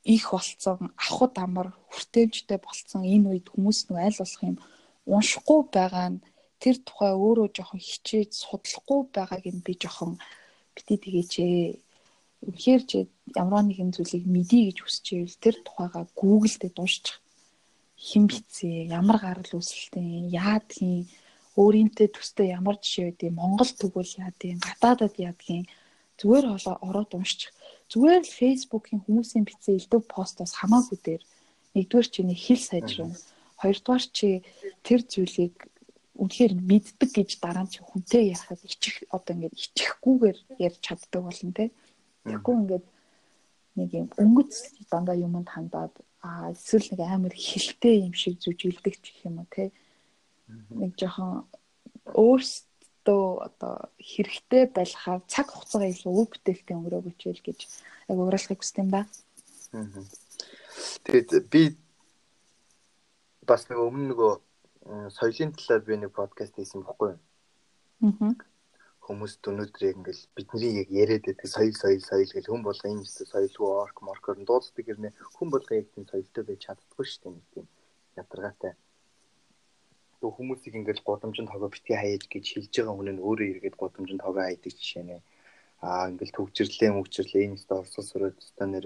их 0.03 0.25
болцсон 0.33 0.91
авахд 0.97 1.38
амар 1.38 1.67
хүртээмжтэй 1.93 2.57
болцсон 2.57 3.05
энэ 3.05 3.29
үед 3.29 3.47
хүмүүс 3.53 3.93
нэг 3.93 3.97
аль 4.09 4.19
болох 4.19 4.41
юм 4.41 4.57
уншихгүй 5.05 5.59
байгаа 5.69 6.07
нь 6.17 6.23
тэр 6.59 6.75
тухай 6.81 7.13
өөрөө 7.13 7.47
жоохон 7.55 7.79
хичээж 7.79 8.31
судлахгүй 8.41 8.99
байгааг 9.15 9.45
нь 9.53 9.63
би 9.65 9.73
жоохон 9.77 10.17
бити 10.75 10.95
тэгээчээ. 10.97 11.77
Үнэхээр 12.43 12.81
ч 12.89 12.91
ямар 13.38 13.63
нэгэн 13.63 13.95
зүйлийг 13.95 14.25
мэдий 14.27 14.62
гэж 14.67 14.77
хүсчихвэл 14.83 15.39
тэр 15.43 15.55
тухайга 15.63 16.01
Google 16.19 16.55
дээр 16.59 16.73
дуусчих. 16.75 17.22
Хэн 17.97 18.25
бицээ, 18.27 18.89
ямар 18.89 19.17
гарал 19.21 19.51
үүсэлтэй, 19.53 20.34
яадгийн, 20.34 21.08
өөрийнхөө 21.56 22.08
төстэй 22.10 22.47
ямар 22.58 22.77
жишээ 22.82 23.13
байдгийг 23.13 23.34
Монгол 23.38 23.71
тэгвэл 23.77 24.13
яадгийн, 24.25 24.60
гадаадад 24.60 25.15
яадгийн 25.21 25.65
зүгээр 26.17 26.45
болоо 26.49 26.75
ороод 26.88 27.12
уншчих. 27.13 27.53
Зүгээр 27.91 28.23
л 28.25 28.38
Facebook-ийн 28.41 29.06
хүмүүсийн 29.06 29.45
бичсэн 29.45 29.77
элдв 29.77 30.01
постоос 30.10 30.53
хамаагүй 30.58 30.97
дээр 31.06 31.23
нэгдүгээр 31.77 32.08
чиний 32.10 32.38
хэл 32.38 32.63
сайжрна. 32.69 33.17
Хоёрдугаар 33.62 34.06
чи 34.17 34.41
тэр 34.86 35.01
зүйлийг 35.06 35.56
үнэхээр 36.17 36.53
мэддэг 36.69 37.10
гэж 37.17 37.29
дараа 37.41 37.65
нь 37.65 37.73
чи 37.73 37.79
хүнтэй 37.82 38.34
ярихад 38.34 38.62
ичих 38.65 38.95
одоо 39.10 39.34
ингээд 39.34 39.58
ичихгүйгээр 39.58 40.38
ярьж 40.62 40.79
чаддаг 40.86 41.21
болно 41.25 41.51
те. 41.58 41.65
Тэгэхгүй 42.25 42.56
ингээд 42.62 42.86
нэг 43.77 43.89
юм 43.93 44.08
өнгөц 44.21 44.53
дандаа 44.89 45.17
юмд 45.17 45.49
хандаад 45.49 45.93
аа 46.23 46.55
эсвэл 46.55 46.88
нэг 46.95 47.01
амар 47.03 47.36
хилтэй 47.36 48.07
юм 48.07 48.15
шиг 48.15 48.39
зүжилдэг 48.39 48.95
ч 49.03 49.12
гэх 49.12 49.27
юм 49.27 49.43
уу 49.43 49.49
те. 49.51 49.75
Нэг 50.71 50.95
жоохон 50.95 51.43
өөртөө 52.15 53.23
одоо 53.47 53.75
хэрэгтэй 53.99 54.71
байлахаар 54.71 55.21
цаг 55.27 55.51
хугацаагаа 55.51 55.91
илүү 55.91 56.13
өв 56.15 56.27
бүтээлтэй 56.31 56.75
өнгөрөөгөөч 56.79 57.21
л 57.27 57.45
гэж 57.47 57.59
яг 58.07 58.17
уриалгахыг 58.23 58.59
хүсдэг 58.63 58.83
юм 58.83 58.89
да. 58.95 59.01
Тэгээд 61.03 61.29
би 61.51 61.75
бас 63.43 63.67
нэг 63.67 63.79
өмнө 63.83 64.07
нөгөө 64.15 64.33
соёлын 65.12 65.51
талаар 65.59 65.83
би 65.83 65.93
нэг 65.99 66.12
подкаст 66.15 66.55
хийсэн 66.55 66.88
бохгүй 66.88 67.15
юу? 67.15 67.21
Аа. 68.07 68.52
Хүмүүст 69.05 69.41
өнөөдөр 69.51 69.83
яг 69.89 69.97
ингээл 69.99 70.23
бидний 70.37 70.73
яг 70.81 70.89
яриад 71.01 71.23
байдаг 71.27 71.47
соёл 71.55 71.75
соёл 71.81 72.03
соёл 72.09 72.31
гэл 72.35 72.51
хүн 72.51 72.63
болго 72.67 72.85
энэ 72.87 73.03
ч 73.03 73.27
соёлгүй 73.33 73.69
орк 73.83 73.97
моркор 74.07 74.37
дууддаг 74.47 74.85
гэрнэ 74.87 75.09
хүн 75.35 75.47
болго 75.51 75.71
яг 75.75 75.87
тийм 75.91 76.05
соёлтой 76.07 76.43
байж 76.47 76.59
чаддаггүй 76.65 77.05
шүү 77.07 77.21
дээ 77.23 77.35
нэг 77.35 77.45
тийм 77.53 77.67
ядаргаатай 78.21 78.73
хүмүүсийг 80.31 80.75
ингээл 80.75 81.03
гудамжинд 81.03 81.49
хогоо 81.51 81.69
битгий 81.69 81.97
хаяаж 81.99 82.23
гэж 82.31 82.45
хэлж 82.53 82.71
байгаа 82.71 82.95
хүн 82.95 83.09
нь 83.15 83.23
өөрөө 83.27 83.47
эргээд 83.51 83.75
гудамжинд 83.75 84.21
хогоо 84.23 84.43
хайдаг 84.47 84.71
жишээ 84.71 85.03
нэ. 85.03 85.17
Аа 85.83 86.07
ингээл 86.11 86.35
төгжрлээ 86.37 86.91
мөгжрлээ 86.95 87.43
энэ 87.43 87.57
өстө 87.59 87.73
орсол 87.83 88.05
сураад 88.07 88.37
өстө 88.39 88.63
нэр 88.63 88.85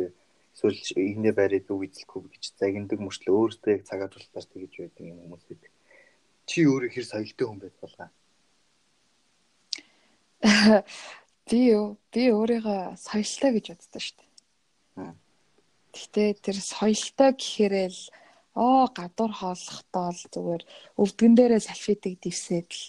эсвэл 0.58 0.82
игнэ 0.98 1.32
байраад 1.38 1.68
үг 1.70 1.82
эзлэхгүй 1.86 2.22
гэж 2.34 2.44
загиндаг 2.58 3.00
мөрчлөө 3.06 3.36
өөртөө 3.38 3.72
яг 3.78 3.84
цагаат 3.86 4.12
тултаар 4.18 4.48
тэгэж 4.50 4.74
байдаг 4.82 5.04
юм 5.06 5.18
хүмүүс 5.22 5.44
байдаг. 5.46 5.72
Чи 6.50 6.58
өөрөө 6.66 6.90
хэр 6.94 7.06
соёлтой 7.06 7.46
хүн 7.46 7.62
байд 7.62 7.76
болгаа. 7.78 8.10
Би 11.50 11.62
би 12.14 12.24
өөрийгөө 12.36 13.00
соёлтой 13.00 13.52
гэж 13.56 13.66
боддог 13.72 14.02
шүү 14.04 14.18
дээ. 14.20 15.14
Гэхдээ 15.96 16.30
тэр 16.44 16.58
соёлтой 16.60 17.32
гэхээрэл 17.40 18.02
оо 18.58 18.92
гадуур 18.92 19.32
хооллохдоо 19.32 20.10
л 20.12 20.24
зүгээр 20.34 20.64
өвдгөн 21.02 21.34
дээрээ 21.38 21.62
салфитыг 21.64 22.20
дивсээд 22.20 22.70
л 22.74 22.84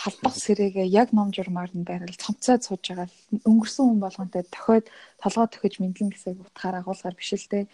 халбах 0.00 0.34
сэрээгээ 0.34 0.88
яг 0.90 1.08
ном 1.14 1.30
журмаар 1.30 1.70
нь 1.74 1.86
байрал 1.86 2.22
цомцоод 2.24 2.62
сууж 2.66 2.82
байгаа 2.90 3.08
өнгөрсөн 3.46 3.84
хүн 3.86 4.00
болгонтэй 4.02 4.42
тохиод 4.50 4.86
толгой 5.22 5.46
тохиж 5.50 5.74
мэдлэн 5.78 6.10
гэсэг 6.10 6.34
утгаар 6.42 6.82
агуулгаар 6.82 7.14
биш 7.14 7.30
л 7.38 7.46
дээ. 7.52 7.64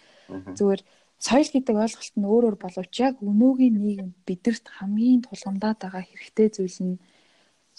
Зүгээр 0.57 0.81
соёл 1.17 1.49
гэдэг 1.53 1.75
ойлголт 1.81 2.15
нь 2.17 2.29
өөрөөр 2.33 2.57
боловч 2.61 2.93
яг 3.01 3.15
өнөөгийн 3.21 3.75
нийгэм 3.81 4.09
бидэрт 4.27 4.65
хамгийн 4.77 5.25
тулгамдаад 5.25 5.77
байгаа 5.81 6.03
хэрэгтэй 6.05 6.47
зүйл 6.53 6.79
нь 6.85 6.95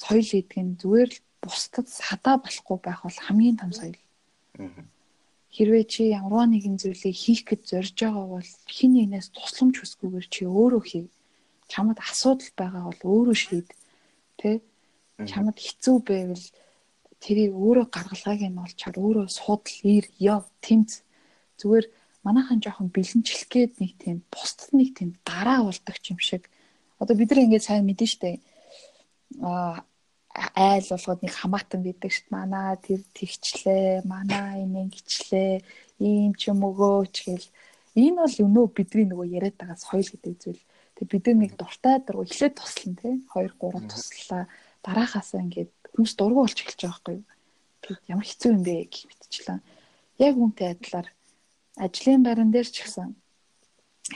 соёл 0.02 0.28
гэдэг 0.32 0.58
нь 0.66 0.78
зүгээр 0.82 1.10
л 1.14 1.20
бусдад 1.42 1.86
садаа 1.88 2.36
болохгүй 2.42 2.78
байх 2.82 3.00
бол 3.02 3.18
хамгийн 3.26 3.58
том 3.60 3.72
соёл. 3.72 3.98
Хэрвээ 5.54 5.84
чи 5.92 6.02
ямарваа 6.18 6.46
нэгэн 6.48 6.76
зүйлийг 6.80 7.16
хийх 7.16 7.42
гэж 7.46 7.60
зорж 7.70 7.96
байгаа 7.98 8.26
бол 8.34 8.50
хин 8.66 8.92
нэгнээс 8.96 9.28
тусламж 9.36 9.74
хүсгүйгээр 9.78 10.26
чи 10.34 10.42
өөрөө 10.48 10.82
хий. 10.90 11.06
Чамд 11.68 11.98
асуудал 12.00 12.52
байгаа 12.56 12.82
бол 12.88 13.02
өөрөө 13.04 13.36
шийд. 13.36 13.68
Тэ? 14.40 14.64
Чамд 15.28 15.56
хэцүү 15.60 15.96
байвал 16.08 16.46
тэрийг 17.22 17.52
өөрөө 17.54 17.86
гаргалгааг 17.94 18.42
нь 18.50 18.62
олчаар 18.64 18.96
өөрөө 18.98 19.26
судал 19.30 19.78
ир 19.86 20.04
яв 20.18 20.42
тэмц 20.64 21.06
зүгээр 21.60 21.86
манайхан 22.26 22.58
жоохон 22.58 22.90
бэлэнчлэх 22.90 23.46
гээд 23.46 23.72
нэг 23.78 23.92
тийм 24.02 24.18
бусдад 24.26 24.74
нэг 24.74 24.90
тийм 24.98 25.10
дараа 25.22 25.62
болдог 25.62 25.96
юм 26.10 26.18
шиг 26.18 26.50
одоо 26.98 27.14
бид 27.14 27.30
нар 27.30 27.44
ингээд 27.46 27.66
сайн 27.66 27.86
мэдэн 27.86 28.10
штэ 28.10 28.30
а 29.38 29.86
айл 30.34 30.86
болгоод 30.88 31.20
нэг 31.22 31.32
хамаатан 31.36 31.80
гэдэг 31.84 32.10
шít 32.12 32.28
манаа 32.32 32.76
тэр 32.80 33.00
тэгчлээ 33.12 34.08
манаа 34.08 34.56
энэ 34.64 34.88
гिचлээ 34.88 35.52
ийм 36.00 36.32
ч 36.38 36.48
юм 36.48 36.64
өгөөч 36.64 37.16
гэл 37.28 37.46
энэ 38.00 38.18
бол 38.24 38.36
өнөө 38.46 38.66
бидний 38.72 39.06
нөгөө 39.08 39.28
яриад 39.36 39.56
байгаа 39.60 39.76
соёл 39.76 40.08
гэдэг 40.08 40.34
зүйл 40.40 40.62
тэг 40.96 41.06
бид 41.12 41.24
нар 41.28 41.38
нэг 41.44 41.52
дуртай 41.60 41.96
дургу 42.00 42.24
эхлээд 42.24 42.54
туслана 42.56 42.96
тий 42.96 43.14
2 43.28 43.52
3 43.60 43.92
туслаа 43.92 44.44
дараахаасаа 44.84 45.40
ингээд 45.44 45.72
хүмүүс 45.92 46.12
дургу 46.16 46.40
болж 46.40 46.56
эхэлж 46.56 46.80
байгаа 46.80 46.96
байхгүй. 46.96 47.18
Тэгэд 47.82 48.10
ямар 48.12 48.26
хэцүү 48.26 48.50
юм 48.56 48.62
бэ 48.64 48.74
гэх 48.88 49.04
мэтчлээ. 49.08 49.58
Яг 50.26 50.34
үүнтэй 50.40 50.68
адилаар 50.72 51.08
ажлын 51.84 52.22
байран 52.24 52.50
дээр 52.52 52.68
ч 52.72 52.76
гэсэн 52.82 53.08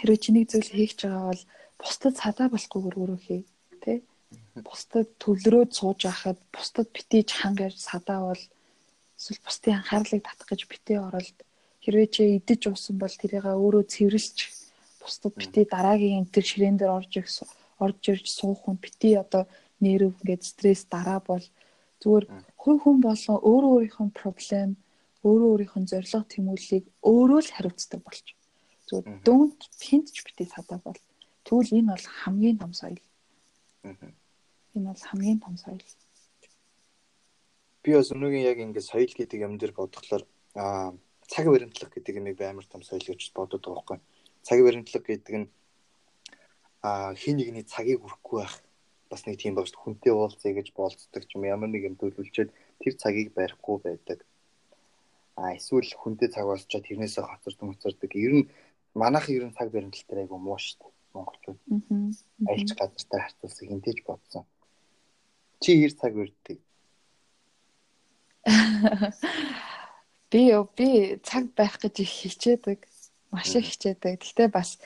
хэрвээ 0.00 0.20
чи 0.22 0.30
нэг 0.32 0.46
зүйл 0.48 0.70
хийж 0.72 0.92
байгаа 1.04 1.24
бол 1.28 1.42
бусдад 1.80 2.14
цадаа 2.16 2.48
болохгүйгээр 2.52 2.96
өөрөө 3.00 3.20
хий. 3.20 3.42
Бусдад 4.64 5.08
төвлөрөөд 5.20 5.70
сууж 5.76 6.00
байхад 6.08 6.38
бусдад 6.54 6.88
битэж 6.96 7.28
хангаж 7.36 7.74
садаа 7.76 8.20
бол 8.32 8.42
эсвэл 9.18 9.44
бусдын 9.44 9.76
анхаарлыг 9.76 10.22
татах 10.24 10.48
гэж 10.48 10.60
битээ 10.72 10.98
оролд. 11.04 11.38
Хэрвээ 11.84 12.08
чи 12.14 12.22
идэж 12.40 12.62
уусан 12.72 12.96
бол 12.96 13.14
тэрийг 13.20 13.44
өөрөө 13.44 13.84
цэвэрлж 13.92 14.36
бусдад 15.02 15.34
битээ 15.36 15.64
дараагийн 15.68 16.24
энэ 16.24 16.32
төр 16.32 16.44
ширээн 16.48 16.76
дээр 16.78 16.96
орж 16.98 17.12
ирэх 17.20 17.30
орж 17.84 18.00
ирж 18.12 18.26
суух 18.32 18.64
хүн 18.64 18.76
битээ 18.80 19.20
одоо 19.24 19.44
нерв 19.84 20.16
ингээд 20.20 20.42
стресс 20.50 20.82
дараа 20.88 21.20
бол 21.20 21.44
зүгээр 22.00 22.24
хувь 22.62 22.80
хүн 22.82 22.98
болон 23.04 23.36
өөрөө 23.50 23.72
өөрийнхөө 23.76 24.08
проблем 24.22 24.70
өөрөө 25.26 25.48
өөрийнхөө 25.52 25.82
зорилго 25.92 26.20
тэмүүллийг 26.32 26.84
өөрөө 27.12 27.40
л 27.44 27.54
хариуцдаг 27.56 28.00
болж. 28.04 28.26
Зүгээр 28.88 29.06
дөөнд 29.26 29.60
хинт 29.86 30.08
ч 30.14 30.16
битээ 30.26 30.48
садаа 30.54 30.78
бол. 30.86 31.00
Тэгвэл 31.44 31.76
энэ 31.78 31.90
бол 31.92 32.06
хамгийн 32.20 32.58
том 32.62 32.72
соёл. 32.72 33.02
Энэ 34.76 34.92
бол 34.92 35.08
хамгийн 35.08 35.40
том 35.40 35.56
соёл. 35.56 35.80
Би 37.82 37.90
бас 37.96 38.12
өнөөгийн 38.12 38.44
яг 38.44 38.58
ингээд 38.60 38.90
соёл 38.92 39.12
гэдэг 39.16 39.40
юм 39.40 39.56
дээр 39.56 39.72
бодглохлоор 39.72 40.24
аа 40.52 40.92
цаг 41.32 41.48
баримтлах 41.48 41.90
гэдэг 41.96 42.14
юм 42.20 42.26
амар 42.28 42.66
том 42.68 42.82
соёл 42.84 43.00
гэж 43.00 43.32
бодод 43.32 43.64
байгаа 43.64 43.80
байхгүй. 43.80 43.98
Цаг 44.44 44.58
баримтлах 44.60 45.04
гэдэг 45.08 45.34
нь 45.40 45.48
аа 46.84 47.16
хин 47.16 47.40
нэгний 47.40 47.64
цагийг 47.64 48.04
хүрхгүй 48.04 48.36
байх 48.44 48.54
бас 49.08 49.24
нэг 49.24 49.40
тийм 49.40 49.54
багш 49.56 49.72
хүнтэй 49.72 50.12
уулзъя 50.12 50.52
гэж 50.52 50.68
болцдог 50.76 51.24
юм 51.34 51.48
ямар 51.48 51.70
нэг 51.72 51.82
юм 51.88 51.96
төлөвлөчөөд 51.96 52.50
тэр 52.52 52.94
цагийг 53.00 53.32
барихгүй 53.32 53.76
байдаг. 53.80 54.18
А 55.40 55.56
эсвэл 55.56 55.88
хүнтэй 55.96 56.28
цаг 56.28 56.44
болчоо 56.44 56.80
тэрнээсээ 56.84 57.24
хоцордог 57.24 57.66
хоцордог. 57.72 58.10
Ер 58.12 58.32
нь 58.44 58.48
манайх 58.92 59.30
ер 59.32 59.48
нь 59.48 59.56
цаг 59.56 59.72
баримтал 59.72 60.04
дээр 60.04 60.20
айгу 60.26 60.36
муу 60.36 60.58
шүү 60.60 60.84
дээ. 60.84 60.92
Монголчууд. 61.16 61.58
Айлч 62.50 62.70
газартаа 62.76 63.20
харьцуулсан 63.24 63.68
хинтэж 63.68 63.98
бодсон. 64.04 64.44
Чи 65.62 65.70
хэр 65.80 65.92
цаг 65.96 66.12
барьдаг? 66.14 66.58
Би 70.30 70.50
би 70.76 70.88
цаг 71.22 71.54
байх 71.54 71.78
гэж 71.78 72.02
их 72.02 72.10
хичээдэг. 72.10 72.78
Маш 73.30 73.54
их 73.54 73.66
хичээдэг. 73.70 74.20
Гэхдээ 74.20 74.48
бас 74.50 74.78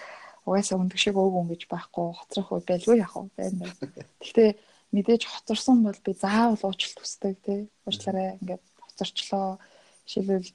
угаасаа 0.44 0.78
өндөг 0.78 1.00
шиг 1.00 1.16
өөг 1.16 1.34
өн 1.40 1.48
гэж 1.52 1.64
байхгүй 1.68 2.12
хоцрох 2.12 2.48
үе 2.52 2.62
байлгүй 2.64 3.00
яах 3.00 3.16
вэ 3.16 3.28
байна. 3.36 3.66
Гэхдээ 4.20 4.50
мэдээж 4.92 5.22
хоцорсон 5.26 5.82
бол 5.84 5.98
би 6.04 6.12
заавал 6.12 6.60
уучлалт 6.60 6.98
хүсдэг 7.00 7.34
тий. 7.44 7.60
Уучлаарай 7.88 8.36
ингээд 8.40 8.64
хоцорчлоо. 8.84 9.58
Жишээлбэл 10.06 10.52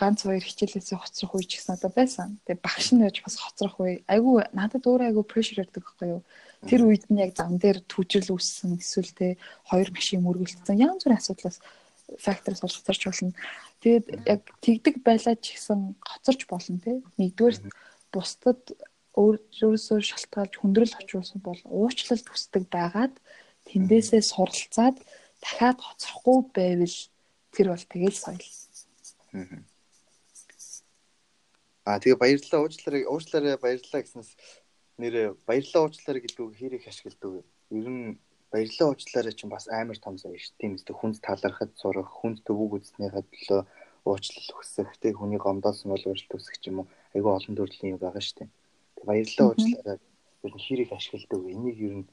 ганц 0.00 0.24
хоёр 0.24 0.44
хичээлээсээ 0.44 0.98
хоцрох 0.98 1.32
үе 1.36 1.44
ч 1.44 1.60
гэсэн 1.60 1.76
одоо 1.76 1.90
байсан. 1.92 2.40
Тэгээ 2.48 2.64
багш 2.64 2.86
нь 2.96 3.04
яж 3.04 3.20
бас 3.20 3.36
хоцрох 3.36 3.76
үе. 3.84 4.00
Айгүй 4.08 4.48
надад 4.56 4.84
өөрөө 4.88 5.12
айгүй 5.12 5.24
прешэр 5.28 5.62
ирдэг 5.68 5.84
байхгүй 5.84 6.08
юу. 6.18 6.22
Тэр 6.62 6.86
үед 6.86 7.10
нь 7.10 7.18
яг 7.18 7.34
зам 7.34 7.58
дээр 7.58 7.82
түүжрэл 7.90 8.38
үүссэн 8.38 8.78
эсвэл 8.78 9.12
тэ 9.12 9.38
хоёр 9.66 9.90
машин 9.90 10.22
мөргөлдсөн 10.22 10.78
янз 10.78 11.02
бүрийн 11.02 11.18
асуудлаас 11.18 11.58
факторс 12.22 12.62
бол 12.62 12.70
хоцорч 12.70 13.02
болно. 13.06 13.34
Тэгээд 13.82 14.06
яг 14.30 14.40
тэгдэг 14.62 15.02
байлаа 15.02 15.34
ч 15.34 15.58
гэсэн 15.58 15.98
хоцорч 15.98 16.46
болно 16.46 16.78
тий. 16.78 17.02
Нэгдүгээр 17.18 17.56
бусдад 18.14 18.62
өөрөөсөө 19.18 19.98
шалтгаалж 20.00 20.54
хүндрэл 20.56 20.98
очруулсан 21.02 21.40
бол 21.44 21.60
уучлалт 21.66 22.26
хүсдэг 22.30 22.64
байгаад 22.70 23.14
тэндээсээ 23.68 24.22
суралцаад 24.22 24.96
дахиад 25.42 25.78
хоцрохгүй 25.82 26.38
байвал 26.56 26.96
тэр 27.52 27.66
бол 27.74 27.84
тэгэл 27.90 28.16
соёл. 28.16 28.48
Аа 31.84 31.98
тэгээ 31.98 32.22
баярлалаа. 32.22 32.62
Уучлаарай. 32.62 33.04
Уучлаарай. 33.10 33.58
Баярлалаа 33.58 34.00
гэснээс 34.06 34.30
нэрээ 35.00 35.26
баярлалаа 35.48 35.82
уучлаарай 35.86 36.22
гэдэг 36.22 36.42
үг 36.42 36.54
хэрэг 36.56 36.82
ашигладаг. 36.88 37.44
Ер 37.70 37.88
нь 37.88 38.18
баярлалаа 38.52 38.88
уучлаарай 38.92 39.34
чинь 39.36 39.52
бас 39.54 39.68
амар 39.68 39.98
том 40.00 40.16
соёл 40.18 40.36
шүү. 40.36 40.58
Тийм 40.58 40.76
үстэй 40.76 40.96
хүнд 40.96 41.16
талархад 41.24 41.72
сурах, 41.80 42.10
хүнд 42.10 42.44
төвөг 42.44 42.82
үзснийхаа 42.82 43.24
төлөө 43.24 43.60
уучлал 44.08 44.50
хүсэх, 44.56 44.90
тэг 45.00 45.16
хүний 45.16 45.40
гомдоосон 45.40 45.94
бол 45.94 46.04
уучлалт 46.04 46.34
хүсэх 46.34 46.58
юм 46.68 46.84
уу? 46.84 46.90
Айгүй 47.14 47.32
олон 47.32 47.54
төрлийн 47.56 47.94
юм 47.94 48.02
байгаа 48.02 48.20
шүү 48.20 48.36
дээ 48.44 48.50
баярлалаа 49.06 49.48
уучлаарай 49.50 49.98
ер 50.46 50.52
нь 50.54 50.64
хэрэг 50.64 50.90
ашигладаг. 50.92 51.42
Энийг 51.54 51.78
ер 51.86 51.94
нь 51.98 52.06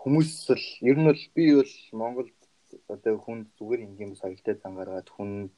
хүмүүс 0.00 0.32
л 0.56 0.66
ер 0.90 0.96
нь 0.98 1.08
бол 1.08 1.22
би 1.36 1.44
бол 1.58 1.74
Монголд 2.00 2.36
одоо 2.88 3.14
хүн 3.24 3.38
зүгээр 3.56 3.84
ингийн 3.86 4.16
соёлтой 4.16 4.54
зан 4.56 4.72
гаргаад 4.76 5.08
хүн 5.12 5.50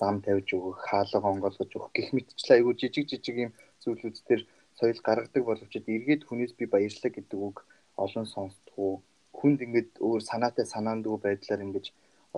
зам 0.00 0.16
тавьж 0.22 0.48
өгөх, 0.56 0.78
хаалга 0.82 1.30
онгойлгож 1.30 1.70
өгөх 1.70 1.90
гэх 1.94 2.08
мэтчлээ 2.14 2.58
айгүй 2.58 2.74
жижиг 2.74 3.06
жижиг 3.10 3.36
юм 3.46 3.52
зүйлүүд 3.82 4.16
төр 4.26 4.40
соёл 4.78 5.00
гаргадаг 5.08 5.42
боловч 5.46 5.72
эргээд 5.76 6.22
хүнээс 6.24 6.52
би 6.58 6.64
баярлалаа 6.74 7.12
гэдэг 7.14 7.38
үг 7.48 7.56
олон 8.04 8.26
сонсдгоо. 8.34 8.92
Хүнд 9.38 9.58
ингээд 9.66 9.90
өөр 10.06 10.22
санаатай 10.30 10.66
санаандгүй 10.68 11.18
байдлаар 11.22 11.64
ингэж 11.66 11.86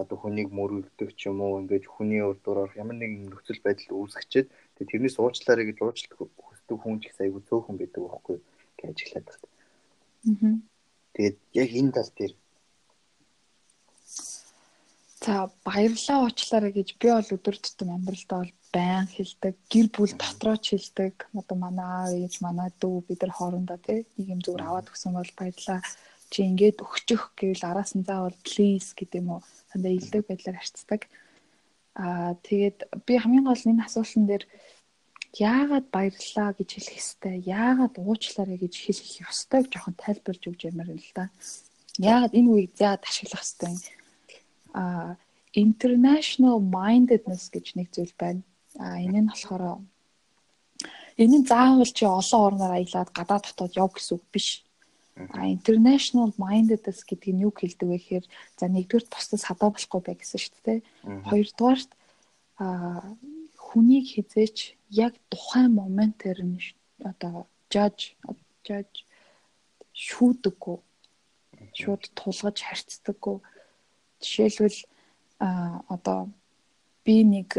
одоо 0.00 0.16
хүнийг 0.18 0.48
мөрөгдөх 0.58 1.10
ч 1.18 1.20
юм 1.30 1.42
уу 1.42 1.58
ингээд 1.62 1.86
хүний 1.94 2.22
урд 2.22 2.40
дураар 2.46 2.70
ямар 2.82 2.96
нэгэн 2.98 3.30
нөхцөл 3.30 3.60
байдал 3.66 3.98
үүсгэчихэд 3.98 4.48
тэрнээс 4.78 5.16
уучлаарай 5.18 5.66
гэж 5.66 5.78
уучлалт 5.82 6.14
өгдөг 6.22 6.78
хүн 6.78 6.96
ч 7.02 7.10
их 7.10 7.18
айгүй 7.18 7.42
цөөхөн 7.48 7.76
байдаг 7.78 8.02
байхгүй 8.06 8.36
гэж 8.78 8.86
ажиглаад 8.90 9.26
байна. 9.26 9.46
Аа. 10.46 10.54
Тэгээд 11.14 11.36
яг 11.62 11.70
энэ 11.80 11.94
тал 11.96 12.10
дээр 12.18 12.34
За 15.22 15.50
баярлалаа 15.66 16.18
уучлаарай 16.24 16.72
гэж 16.78 16.88
би 17.00 17.08
бол 17.10 17.34
өдөр 17.36 17.56
тутам 17.58 17.90
амьдралдаа 17.90 18.38
бол 18.38 18.52
байн 18.72 19.06
хэлдэг. 19.08 19.54
Гэр 19.72 19.86
бүл 19.94 20.12
дотроо 20.16 20.56
ч 20.60 20.76
хэлдэг. 20.76 21.14
Одоо 21.34 21.56
манай 21.56 22.24
ээж, 22.24 22.40
манай 22.44 22.68
дүү 22.80 23.08
бид 23.08 23.20
нар 23.22 23.32
хоорондоо 23.34 23.78
тий 23.80 24.04
нэг 24.16 24.26
юм 24.34 24.40
зүгээр 24.44 24.64
аваад 24.66 24.90
өгсөн 24.92 25.12
бол 25.16 25.32
баярлалаа. 25.38 25.80
Чи 26.32 26.44
ингээд 26.44 26.84
өгчих 26.84 27.32
гэвэл 27.38 27.64
араас 27.64 27.96
нь 27.96 28.04
заавал 28.04 28.36
please 28.44 28.92
гэдэг 28.92 29.20
юм 29.24 29.28
уу 29.36 29.42
сандаа 29.72 29.92
илдэг 29.96 30.22
байдлаар 30.28 30.60
харцдаг. 30.60 31.00
Аа 31.96 32.36
тэгээд 32.46 32.78
би 33.06 33.12
хамгийн 33.16 33.48
гол 33.48 33.64
энэ 33.64 33.86
асуултан 33.88 34.24
дээр 34.28 34.44
яагаад 35.36 35.86
баярлаа 35.92 36.50
гэж 36.52 36.68
хэлэх 36.76 36.96
ёстой, 37.00 37.36
яагаад 37.44 37.94
уучлаарай 37.96 38.58
гэж 38.60 38.74
хэлэх 38.76 39.10
ёстойг 39.28 39.64
жоохон 39.72 39.96
тайлбарж 39.96 40.42
өгч 40.48 40.60
ямаар 40.68 40.92
л 40.92 41.12
да. 41.16 41.32
Яагаад 41.98 42.36
энэ 42.38 42.48
үеийг 42.52 42.72
яагаад 42.76 43.04
ашиглах 43.08 43.44
ёстой 43.44 43.68
юм? 43.72 43.80
А 44.76 45.16
international 45.54 46.60
mindedness 46.60 47.48
гэж 47.48 47.66
нэг 47.76 47.88
зүйл 47.92 48.12
байна. 48.20 48.42
А 48.78 49.02
энэ 49.04 49.20
нь 49.26 49.30
болохоор 49.30 49.82
энэ 51.22 51.36
нь 51.42 51.48
заавал 51.50 51.92
чи 51.96 52.04
олон 52.06 52.42
орноор 52.46 52.72
аялаад 52.78 53.10
гадаад 53.18 53.44
дотоод 53.46 53.78
яв 53.82 53.90
гэсэн 53.92 54.14
үг 54.16 54.24
биш. 54.32 54.48
А 55.34 55.50
international 55.50 56.30
mindedness 56.38 57.02
гэдэг 57.02 57.30
нь 57.34 57.42
юу 57.46 57.52
хэлдэг 57.52 57.88
вэ 57.90 57.98
гэхээр 57.98 58.26
за 58.58 58.64
нэгдүгээр 58.70 59.04
тусдас 59.10 59.42
хадаа 59.50 59.74
болохгүй 59.74 60.00
бай 60.06 60.14
гэсэн 60.14 60.38
шүү 60.38 60.58
дээ. 60.62 60.78
Хоёрдугаарт 61.26 61.90
а 62.62 62.66
хүнийг 63.58 64.06
хизээч 64.14 64.78
яг 64.94 65.18
тухайн 65.26 65.74
моментээр 65.74 66.40
нь 66.46 66.62
одоо 67.02 67.50
жаж 67.66 68.14
жаж 68.62 68.90
шүүдэггүй 70.06 70.78
шууд 71.78 72.02
тулгаж 72.18 72.56
харьцдаггүй 72.62 73.36
жишээлбэл 74.22 74.80
а 75.46 75.82
одоо 75.94 76.30
би 77.04 77.16
нэг 77.34 77.58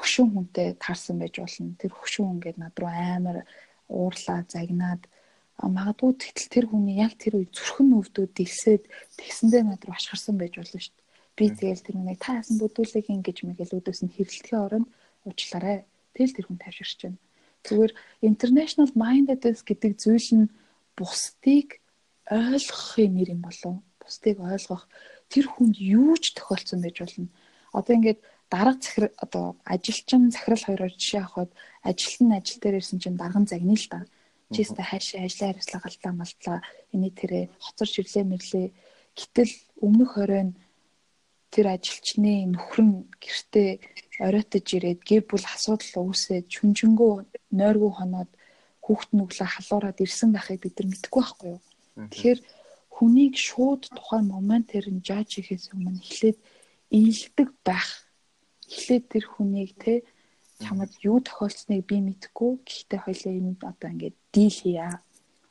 хөшүүн 0.00 0.30
хүнтэй 0.32 0.68
таарсан 0.80 1.20
байж 1.20 1.34
болно 1.36 1.76
тэр 1.76 1.92
хөшүүн 1.92 2.28
хүн 2.28 2.40
гээд 2.40 2.58
над 2.58 2.74
руу 2.80 2.90
амар 2.90 3.38
уурлаа 3.92 4.40
загнаад 4.48 5.02
магадгүй 5.60 6.12
тэгтэл 6.16 6.48
тэр 6.48 6.66
хүний 6.72 6.96
яг 7.04 7.14
тэр 7.20 7.36
үе 7.36 7.46
зүрхэн 7.52 7.92
өвдөө 8.00 8.26
дэлсээд 8.32 8.82
тэгсэндээ 9.20 9.62
над 9.68 9.80
руу 9.84 9.94
ашгарсан 9.94 10.40
байж 10.40 10.56
болно 10.56 10.80
шүү 10.80 10.96
дээ 10.96 11.06
би 11.36 11.44
тэгэл 11.52 11.84
тэр 11.84 11.96
нэг 12.00 12.18
та 12.18 12.40
яасан 12.40 12.56
бүдүүлэг 12.58 13.06
ингэж 13.12 13.38
мэгэл 13.44 13.76
өдөөс 13.76 14.00
нь 14.08 14.14
хэрэлдэхин 14.16 14.64
оронд 14.64 14.88
уучлаарай 15.28 15.84
Тэгэл 16.14 16.36
тэр 16.36 16.46
хүн 16.50 16.58
тайвширч 16.58 16.98
байна. 17.06 17.18
Зүгээр 17.66 17.92
international 18.24 18.90
mindedness 18.92 19.62
гэдэг 19.62 19.92
зүйл 20.00 20.30
нь 20.36 20.52
бусдыг 20.98 21.78
ойлгохын 22.26 23.12
нэр 23.14 23.28
юм 23.34 23.42
болов. 23.46 23.80
Бусдыг 24.02 24.36
ойлгох. 24.42 24.84
тэр 25.30 25.46
хүнд 25.46 25.78
юу 25.78 26.18
ч 26.18 26.34
тохиолдсон 26.34 26.82
байж 26.82 26.96
болно. 26.98 27.30
Одоо 27.70 27.92
ингээд 27.94 28.20
дарга 28.50 28.82
захир 28.82 29.04
одоо 29.24 29.56
ажилчин 29.64 30.30
захирал 30.30 30.64
хоёроор 30.66 30.92
жишээ 30.98 31.22
авахад 31.22 31.50
ажилт 31.82 32.20
нь 32.20 32.36
ажил 32.38 32.58
дээр 32.60 32.78
ирсэн 32.80 32.98
чинь 33.02 33.20
дарган 33.20 33.46
загнаа 33.46 33.78
л 33.78 33.88
да. 33.90 34.00
Чи 34.52 34.66
өөртөө 34.66 34.86
хаашаа 34.90 35.22
ажлын 35.24 35.48
хариуцлага 35.54 35.84
галтлаа 35.86 36.12
малтлаа 36.18 36.58
эний 36.94 37.12
тэрэ 37.14 37.40
хоцорч 37.62 37.94
ирлээ 38.02 38.24
мэрлээ. 38.26 38.66
Гэтэл 39.14 39.52
өмнөх 39.86 40.12
оройн 40.18 40.50
тэр 41.54 41.66
ажилчны 41.74 42.46
нөхөр 42.50 42.80
нь 42.82 42.94
гэртээ 43.22 43.70
оройтож 44.26 44.66
ирээд 44.74 45.00
гэр 45.06 45.22
бүл 45.30 45.46
асуудал 45.46 46.10
үүсээд 46.10 46.46
чүнжэнгөө 46.54 47.12
нойргүй 47.58 47.92
хоноод 47.94 48.30
хүүхд 48.84 49.10
нүглээ 49.14 49.48
халуураад 49.50 49.98
ирсэн 50.02 50.30
байхыг 50.34 50.58
бид 50.62 50.74
нар 50.78 50.88
мэдэхгүй 50.90 51.22
байхгүй 51.22 51.48
юу. 51.54 51.60
Тэгэхээр 52.10 52.40
хүнийг 52.94 53.34
шууд 53.38 53.82
тухайн 53.96 54.26
моментээр 54.34 54.86
нь 54.90 55.04
жаж 55.06 55.28
хийхээс 55.38 55.70
өмнө 55.74 56.02
эхлээд 56.02 56.38
ийдэг 56.90 57.48
байх. 57.66 58.09
Эхлээд 58.70 59.04
тэр 59.10 59.24
хүнийг 59.26 59.74
те 59.82 60.02
чамд 60.62 60.92
юу 61.02 61.18
тохиолдсныг 61.20 61.82
би 61.90 61.96
мэдэхгүй. 62.00 62.62
Гэхдээ 62.62 63.00
хоёлаа 63.02 63.32
юм 63.34 63.56
одоо 63.60 63.88
ингээд 63.90 64.16
дийл 64.32 64.56
хийя. 64.62 65.02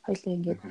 Хоёлаа 0.06 0.34
ингээд 0.38 0.62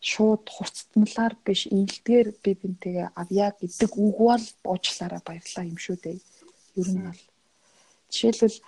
шууд 0.00 0.44
хурцтмалаар 0.48 1.34
биш 1.44 1.66
ийдгээр 1.68 2.28
би 2.42 2.50
бинтэйгээ 2.56 3.08
авья 3.20 3.52
гэдэг 3.52 3.90
үг 4.00 4.16
бол 4.16 4.46
уучлаарай 4.64 5.20
баярлаа 5.24 5.64
юм 5.68 5.76
шүү 5.76 5.96
дээ. 6.00 6.18
Ер 6.80 6.88
нь 6.88 7.04
бол 7.04 7.20
жишээлбэл 8.08 8.58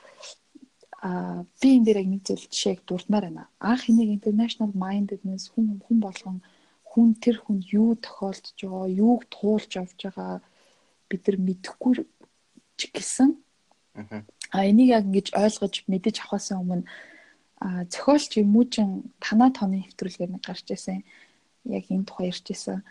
а 1.03 1.43
би 1.61 1.69
энэ 1.77 1.87
дээр 1.87 2.01
яг 2.05 2.09
нэг 2.13 2.23
зүйл 2.29 2.47
жишээг 2.53 2.81
дурдмаар 2.85 3.25
байна. 3.27 3.49
Анх 3.59 3.89
энийг 3.89 4.13
international 4.13 4.73
mindedness 4.77 5.49
хүн 5.51 5.81
хүн 5.81 5.99
болгон 6.05 6.39
хүн 6.85 7.17
тэр 7.17 7.41
хүн 7.41 7.59
юу 7.73 7.97
тохиолдож 7.97 8.59
байгаа, 8.61 8.87
юуг 8.93 9.21
туулж 9.33 9.73
авч 9.81 9.99
байгаа 10.05 10.45
бид 11.09 11.23
нар 11.27 11.39
мэдэхгүй 11.41 11.93
ч 12.83 12.91
гэсэн 12.91 13.31
а 14.51 14.59
энийг 14.67 14.89
яг 14.99 15.05
ингэж 15.07 15.29
ойлгож 15.39 15.75
мэдэж 15.87 16.17
авахаас 16.19 16.51
өмнө 16.59 16.85
зохиолч 17.63 18.43
юм 18.43 18.57
уу 18.59 18.67
чин 18.67 19.15
танаа 19.23 19.51
тооны 19.55 19.87
нэвтрүүлгээр 19.87 20.35
нэг 20.35 20.43
гарч 20.43 20.67
ирсэн. 20.75 21.07
Яг 21.65 21.85
энэ 21.87 22.09
тухай 22.09 22.35
ярьж 22.35 22.47
ирсэн. 22.51 22.83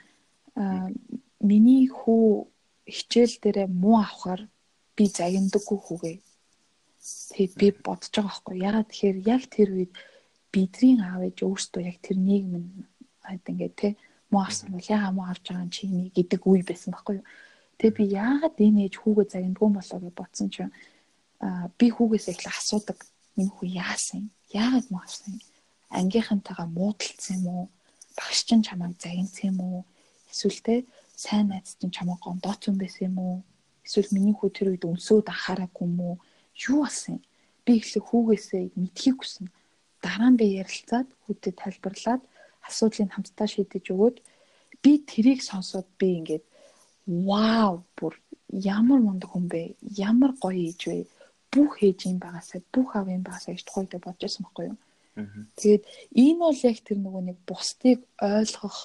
Миний 1.43 1.91
хүү 1.91 2.47
хичээл 2.87 3.35
дээрээ 3.43 3.67
муу 3.67 3.99
авахар 3.99 4.47
би 4.95 5.03
загиндаггүй 5.11 5.79
хүүгээ. 5.83 6.17
Тэг 7.35 7.49
би 7.59 7.67
бодож 7.75 8.11
байгаа 8.15 8.31
байхгүй. 8.31 8.55
Ягаад 8.63 8.87
тэгэхээр 8.87 9.17
яг 9.27 9.43
тэр 9.51 9.69
үед 9.75 9.93
бидний 10.53 10.95
аав 11.03 11.21
ээж 11.27 11.37
өөрсдөө 11.43 11.81
яг 11.83 11.97
тэр 11.99 12.17
нийгэм 12.21 12.53
нь 12.55 12.67
ингээд 13.27 13.75
те 13.75 13.89
муу 14.31 14.43
авсан 14.47 14.71
бол 14.71 14.87
ягаа 14.87 15.11
муу 15.11 15.27
авч 15.27 15.51
байгаа 15.51 15.67
чи 15.67 15.87
нэг 15.87 16.13
гэдэг 16.15 16.41
үе 16.47 16.63
байсан 16.63 16.91
байхгүй 16.95 17.15
юу. 17.19 17.25
Тэгээ 17.81 17.97
би 17.97 18.05
яагаад 18.13 18.55
энэ 18.61 18.81
ээж 18.85 18.95
хүүгээ 19.01 19.27
загиндгүй 19.33 19.69
болоо 19.73 19.99
гэж 20.05 20.13
бодсон 20.13 20.47
чинь 20.53 20.69
аа 21.41 21.65
би 21.79 21.89
хүүгээс 21.89 22.29
эхлээ 22.29 22.53
асуудаг 22.53 22.99
энэ 23.41 23.49
хүү 23.57 23.67
яасан 23.73 24.29
яагаад 24.53 24.87
муу 24.93 25.01
авсан 25.01 25.41
ангийнхантайгаа 25.89 26.67
муудалцсан 26.77 27.41
юм 27.41 27.45
уу? 27.49 27.65
Багш 28.17 28.39
чинь 28.45 28.61
чамайг 28.61 29.01
загинцсан 29.01 29.49
юм 29.49 29.59
уу? 29.65 29.81
Эсвэл 30.29 30.61
те 30.61 30.75
сайн 31.17 31.49
найз 31.49 31.73
чинь 31.81 31.89
чамайг 31.89 32.21
гондооцсон 32.21 32.77
байсан 32.77 33.09
юм 33.09 33.17
уу? 33.17 33.37
Эсвэл 33.81 34.13
миний 34.13 34.35
хүү 34.37 34.49
тэр 34.53 34.67
үед 34.77 34.85
өнсөөд 34.85 35.27
анхаараагүй 35.33 35.85
юм 35.89 35.97
уу 36.05 36.15
юу 36.69 36.85
болсон 36.85 37.17
би 37.65 37.81
эхлээ 37.81 38.03
хүүгээсээ 38.05 38.63
мэдхийг 38.77 39.17
хүснэ. 39.19 39.49
Дараа 40.05 40.29
нь 40.29 40.39
би 40.39 40.45
ярилцаад 40.61 41.09
хүүтэд 41.25 41.55
тайлбарлаад 41.57 42.21
асуудлыг 42.67 43.09
хамтдаа 43.09 43.47
шийдэж 43.49 43.85
өгөөд 43.93 44.17
би 44.83 44.91
тэрийг 45.09 45.41
сонсоод 45.41 45.87
би 45.99 46.21
ингээд 46.21 46.45
вау 47.07 47.83
бүр 47.97 48.13
ямар 48.51 48.99
мундаг 49.01 49.29
хүн 49.31 49.47
бэ? 49.47 49.75
Ямар 49.97 50.31
гоё 50.37 50.57
ээж 50.69 50.81
вэ? 50.87 51.05
Бүх 51.51 51.83
ээж 51.83 52.07
юм 52.07 52.17
байгаасаа, 52.19 52.61
бүх 52.73 52.95
аав 52.95 53.07
юм 53.09 53.23
байгаасаа 53.23 53.53
гэж 53.55 53.63
тухайд 53.65 53.91
бодож 53.99 54.21
байсан 54.21 54.43
байхгүй 54.45 54.65
юу? 54.71 54.77
Тэгээд 55.59 55.83
энэ 56.15 56.39
бол 56.39 56.59
яг 56.69 56.77
тэр 56.83 56.99
нөгөө 57.03 57.23
нэг 57.27 57.37
бусдыг 57.49 57.99
ойлгох 58.21 58.77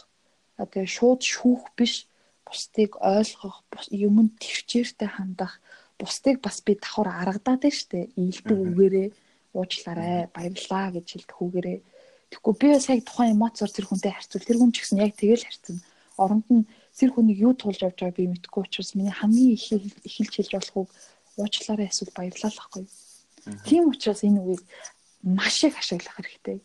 одоо 0.59 0.85
шууд 0.87 1.21
шүүх 1.23 1.63
биш 1.79 1.95
бусдыг 2.43 2.99
ойлгох 2.99 3.63
юмд 3.95 4.35
төвчээртэй 4.43 5.11
хандах 5.13 5.63
бусдыг 6.01 6.43
бас 6.43 6.59
би 6.67 6.75
давхар 6.75 7.09
аргадаад 7.23 7.63
байна 7.63 7.79
штэ 7.79 8.11
ийдэг 8.19 8.59
үгээрээ 8.59 9.09
уучлаарай 9.55 10.27
баярлаа 10.35 10.91
гэж 10.99 11.07
хэлдэг 11.15 11.39
үгээрээ 11.39 11.79
Тэгэхгүй 12.31 12.55
би 12.59 12.67
бас 12.75 12.87
яг 12.91 13.01
тухайн 13.07 13.35
эмоцоор 13.39 13.71
тэр 13.71 13.87
хүнтэй 13.87 14.11
харьцуул. 14.11 14.43
Тэр 14.47 14.59
хүн 14.59 14.73
ч 14.75 14.83
гэсэн 14.83 14.99
яг 14.99 15.15
тэгэл 15.15 15.47
харьцна. 15.47 15.79
Оронд 16.19 16.47
нь 16.51 16.67
тэр 16.97 17.13
хүнийг 17.13 17.39
юу 17.39 17.55
туулж 17.55 17.81
авч 17.85 18.01
байгааг 18.01 18.17
би 18.17 18.33
мэдэхгүй 18.33 18.63
учраас 18.65 18.97
миний 18.97 19.13
хамгийн 19.13 19.53
их 19.53 19.69
эхэлж 20.09 20.33
хэлж 20.35 20.53
болох 20.57 20.77
үг 20.77 20.91
уучлаарай 21.37 21.89
эсвэл 21.93 22.17
байхгүй. 22.17 22.85
Тийм 23.69 23.93
учраас 23.93 24.25
энэ 24.25 24.41
үгийг 24.41 24.65
маш 25.23 25.65
их 25.65 25.77
ашиглах 25.77 26.17
хэрэгтэй. 26.17 26.65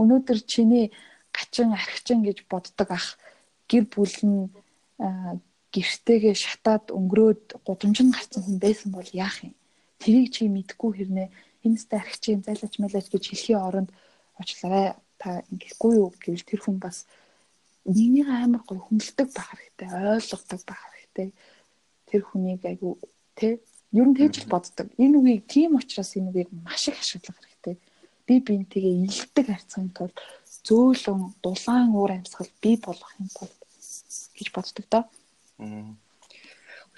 Өнөөдөр 0.00 0.38
чиний 0.48 0.90
гачин 1.30 1.76
архичин 1.76 2.24
гэж 2.24 2.48
боддог 2.48 2.88
ах 2.90 3.18
гэр 3.68 3.84
бүл 3.92 4.16
нь 4.24 4.48
гэртээгээ 5.74 6.34
шатаад 6.34 6.94
өнгөрөөд 6.94 7.60
гудамж 7.66 7.98
нь 8.02 8.14
гарсан 8.14 8.42
хүн 8.42 8.58
байсан 8.62 8.90
бол 8.94 9.08
яах 9.12 9.42
юм? 9.42 9.54
Тэрийг 9.98 10.30
чи 10.34 10.48
мэдэхгүй 10.48 10.90
хэрнээ 10.94 11.28
энэстэй 11.66 11.98
архичин 11.98 12.42
зайлаач 12.46 12.74
мэлаач 12.78 13.06
гэж 13.10 13.24
хэлхийн 13.26 13.60
оронд 13.60 13.90
уучлаарай 14.38 14.94
та 15.18 15.42
ингэхгүй 15.50 15.92
юу 15.98 16.14
гэвэл 16.14 16.46
тэр 16.46 16.60
хүн 16.62 16.78
бас 16.78 17.06
нэгнийг 17.84 18.28
амар 18.28 18.62
гой 18.64 18.80
хүндэлдэг 18.80 19.28
байх 19.32 19.48
хэрэгтэй 19.52 19.88
ойлгодог 19.92 20.60
байх 20.64 20.82
хэрэгтэй. 20.88 21.28
Тэр 22.08 22.22
хүнийг 22.24 22.62
айгу 22.64 22.98
тэ 23.36 23.60
ер 23.92 24.06
нь 24.08 24.16
тэгж 24.16 24.44
л 24.44 24.52
боддог. 24.52 24.88
Энэ 24.96 25.16
үгийг 25.20 25.44
тийм 25.46 25.76
учраас 25.76 26.16
энэ 26.16 26.30
үгийг 26.32 26.50
маш 26.50 26.88
их 26.88 26.98
ашиглах 26.98 27.38
хэрэгтэй. 27.38 27.76
Би 28.26 28.34
бинтгээ 28.40 29.04
илдэг 29.04 29.46
харьцахын 29.46 29.92
тулд 29.92 30.16
зөөлөн 30.64 31.20
дулаан 31.44 31.92
уур 31.92 32.12
амьсгал 32.16 32.48
бий 32.64 32.76
болгох 32.80 33.12
юм 33.20 33.28
тулд 33.36 33.58
гэж 34.32 34.48
боддог 34.56 34.84
доо. 34.88 35.04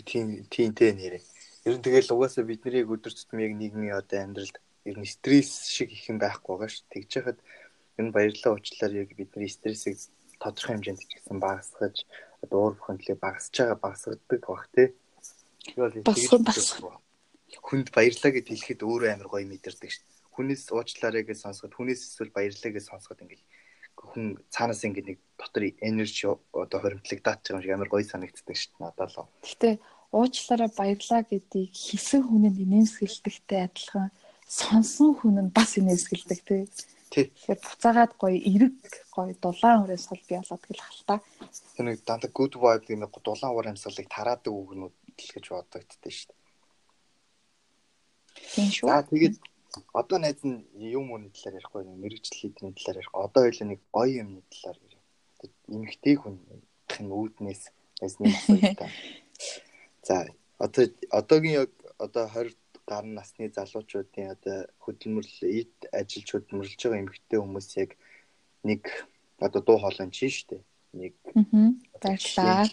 Тийм 0.07 0.47
тийм 0.53 0.71
тэ 0.71 0.95
нэрээ. 0.95 1.23
Ер 1.67 1.75
нь 1.77 1.83
тэгэл 1.83 2.15
угаасаа 2.15 2.47
бидний 2.47 2.87
өдөр 2.87 3.11
тутмын 3.11 3.59
нийгмийн 3.59 3.99
одоо 3.99 4.23
амьдралд 4.23 4.57
ер 4.87 4.97
нь 5.03 5.09
стресс 5.11 5.67
шиг 5.67 5.91
их 5.91 6.07
юм 6.07 6.23
байхгүй 6.23 6.55
байгаа 6.55 6.71
ш. 6.71 6.87
Тэгж 6.95 7.11
яхад 7.19 7.39
энэ 7.99 8.15
баярлалаа 8.15 8.55
уучлаар 8.55 8.93
яг 9.03 9.11
бидний 9.19 9.51
стрессийг 9.51 9.99
тодорхой 10.43 10.75
хэмжээнд 10.77 11.01
ч 11.03 11.13
гэсэн 11.17 11.39
багасгаж 11.41 11.97
одоо 12.45 12.59
уур 12.61 12.75
бүхэндлийг 12.77 13.19
багасж 13.21 13.55
байгаа 13.57 13.79
багасгадаг 13.81 14.43
бах 14.47 14.67
тий. 14.75 14.89
Хүнд 17.67 17.89
баярлалаа 17.97 18.33
гэд 18.35 18.49
хэлэхэд 18.51 18.81
өөрөө 18.87 19.11
амар 19.13 19.29
гоё 19.31 19.47
мэдэрдэг 19.49 19.91
ш. 19.91 20.03
Хүнээс 20.35 20.69
уучлаарай 20.71 21.25
гэж 21.25 21.39
сонсоход 21.43 21.75
хүнээс 21.75 22.01
эсвэл 22.07 22.37
баярлалаа 22.37 22.73
гэж 22.75 22.85
сонсоход 22.87 23.23
ингээл 23.25 23.47
хүн 23.97 24.37
цаанаас 24.53 24.85
ингээд 24.85 25.09
нэг 25.09 25.19
дотор 25.41 25.65
энержи 25.81 26.29
одоо 26.53 26.79
хоримтлагдаад 26.81 27.41
байгаа 27.41 27.57
юм 27.57 27.63
шиг 27.65 27.73
амар 27.73 27.91
гоё 27.91 28.05
санагддаг 28.05 28.57
ш. 28.57 28.69
Надад 28.79 29.11
л. 29.17 29.25
Гэтэ 29.41 29.81
уучлаарай 30.13 30.71
баярлалаа 30.77 31.23
гэдгийг 31.25 31.73
хийсэн 31.73 32.23
хүнийг 32.29 32.57
нэмсгэлдэгтэй 32.61 33.61
адилхан 33.67 34.09
сонсон 34.47 35.11
хүн 35.19 35.37
нь 35.49 35.55
бас 35.57 35.81
инээсгэлдэг 35.81 36.41
тий. 36.47 36.63
Тэгэхээр 37.11 37.61
буцаагаад 37.63 38.13
гоё 38.19 38.37
эрэг 38.37 38.79
гоё 39.15 39.33
дулаан 39.39 39.87
өрөөс 39.87 40.07
бол 40.11 40.23
би 40.27 40.35
болоод 40.37 40.65
гэл 40.67 40.83
хальтаа. 40.83 41.19
Тэр 41.79 41.85
нэг 41.87 42.03
дандаа 42.03 42.31
good 42.35 42.55
vibe 42.59 42.85
гэх 42.87 42.99
нэг 42.99 43.13
дулаан 43.23 43.55
уур 43.55 43.67
амьсгалыг 43.71 44.09
тараадаг 44.11 44.53
үгнүүд 44.53 44.95
л 44.95 45.31
гэж 45.35 45.45
бодогддээ 45.55 46.13
шүү 46.13 46.29
дээ. 46.31 46.41
Тийм 48.55 48.69
шүү. 48.75 48.89
За 48.91 49.07
тэгээд 49.07 49.37
одоо 49.93 50.19
найз 50.19 50.41
нь 50.43 50.67
юм 50.75 51.13
уу 51.13 51.21
талаар 51.31 51.59
ярихгүй 51.61 51.83
мэрэгжил 51.85 52.39
хийдний 52.41 52.73
талаар 52.75 52.99
ярих. 53.01 53.15
Одоо 53.15 53.43
хоёул 53.47 53.71
нэг 53.71 53.81
гоё 53.93 54.13
юмны 54.23 54.43
талаар 54.51 54.79
ярив. 54.83 55.03
Эмэгтэй 55.71 56.17
хүн 56.19 56.35
гэх 56.89 57.01
үүднээс 57.01 57.63
найзны 58.01 58.25
асуултаа. 58.35 58.91
За 60.09 60.27
одоо 60.59 60.85
одоогийн 61.11 61.55
яг 61.63 61.73
одоо 61.99 62.27
20 62.29 62.57
гар 62.87 63.05
насны 63.05 63.51
залуучуудын 63.51 64.33
одоо 64.35 64.59
хөдөлмөрлөл 64.85 65.43
эд 65.61 65.75
ажиллаж 65.91 66.29
хөдөлмөрлөж 66.31 66.81
байгаа 66.81 67.03
эмэгтэй 67.03 67.39
хүмүүс 67.43 67.69
яг 67.83 67.91
нэг 68.63 68.83
одоо 69.43 69.61
дуу 69.63 69.79
хоолой 69.83 70.11
чинь 70.15 70.31
шүү 70.31 70.47
дээ. 70.51 70.63
Нэг 70.95 71.15
баярлаа. 72.01 72.67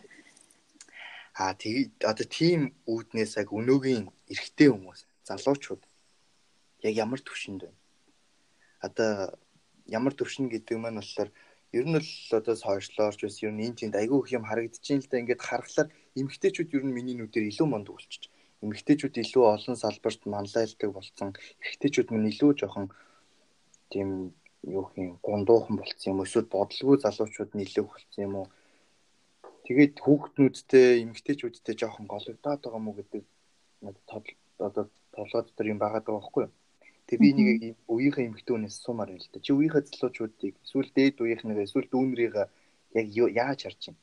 Аа 1.34 1.53
тэгээд 1.57 2.05
одоо 2.05 2.26
тийм 2.30 2.78
үүднээс 2.86 3.41
яг 3.41 3.49
өнөөгийн 3.57 4.05
эрэгтэй 4.30 4.70
хүмүүс 4.70 5.01
залуучууд 5.26 5.82
яг 6.86 6.93
ямар 6.93 7.22
төвшөнд 7.26 7.61
байна? 7.66 7.80
Одоо 8.86 9.11
ямар 9.89 10.14
төвшин 10.14 10.45
гэдэг 10.53 10.78
маань 10.78 11.01
болохоор 11.01 11.34
ер 11.74 11.86
нь 11.89 11.97
л 11.97 12.11
одоо 12.38 12.53
сошиалорч 12.53 13.20
бас 13.26 13.41
ер 13.41 13.49
нь 13.49 13.66
энэ 13.66 13.78
тэнд 13.82 13.95
айгүй 13.97 14.20
их 14.22 14.38
юм 14.38 14.45
харагдаж 14.45 14.86
ин 14.93 15.01
л 15.01 15.09
да 15.09 15.18
ингээд 15.18 15.41
харахаар 15.41 15.89
эмэгтэйчүүд 16.14 16.70
ер 16.78 16.84
нь 16.86 16.93
миний 16.93 17.18
нүдээр 17.18 17.49
илүү 17.49 17.68
монд 17.68 17.89
болчих 17.89 18.30
эмэгтэйчүүд 18.64 19.16
илүү 19.24 19.43
олон 19.55 19.76
салбарт 19.76 20.22
манлайлдаг 20.34 20.89
болсон. 20.95 21.30
Эрэгтэйчүүд 21.61 22.07
мань 22.11 22.30
илүү 22.32 22.51
жоохон 22.59 22.88
тийм 23.91 24.09
юу 24.64 24.88
юм 24.95 25.20
гундуухан 25.26 25.76
болцсон 25.78 26.11
юм 26.14 26.24
эсвэл 26.24 26.47
бодлого 26.55 26.95
залуучууд 27.03 27.51
нь 27.53 27.66
илүү 27.68 27.86
болцсон 27.88 28.24
юм 28.28 28.36
уу? 28.39 28.47
Тэгээд 29.68 29.95
хүүхднүүдтэй 30.03 31.03
эмэгтэйчүүдтэй 31.03 31.76
жоохон 31.76 32.07
голөгдоод 32.07 32.64
байгаа 32.64 32.82
мó 32.84 32.91
гэдэг 32.95 33.24
надад 33.84 34.28
одоо 34.59 34.86
толгойд 35.16 35.47
төр 35.55 35.68
юм 35.74 35.80
байгаа 35.84 36.01
даа 36.03 36.16
байхгүй 36.20 36.43
юу. 36.47 36.53
Тэг 37.07 37.20
би 37.20 37.30
нэг 37.36 37.47
үеийнхээ 37.91 38.28
эмэгтэй 38.28 38.53
хүнээс 38.55 38.80
сумаар 38.80 39.11
байл 39.11 39.28
та. 39.32 39.43
Чи 39.43 39.51
үеийнхээ 39.51 39.88
залуучуудыг 39.91 40.55
эсвэл 40.64 40.91
дээд 40.95 41.20
үеийнхнээ 41.20 41.68
эсвэл 41.68 41.91
дүүнрийг 41.91 42.36
яг 42.95 43.07
яаж 43.11 43.59
харж 43.68 43.82
байна? 43.91 44.03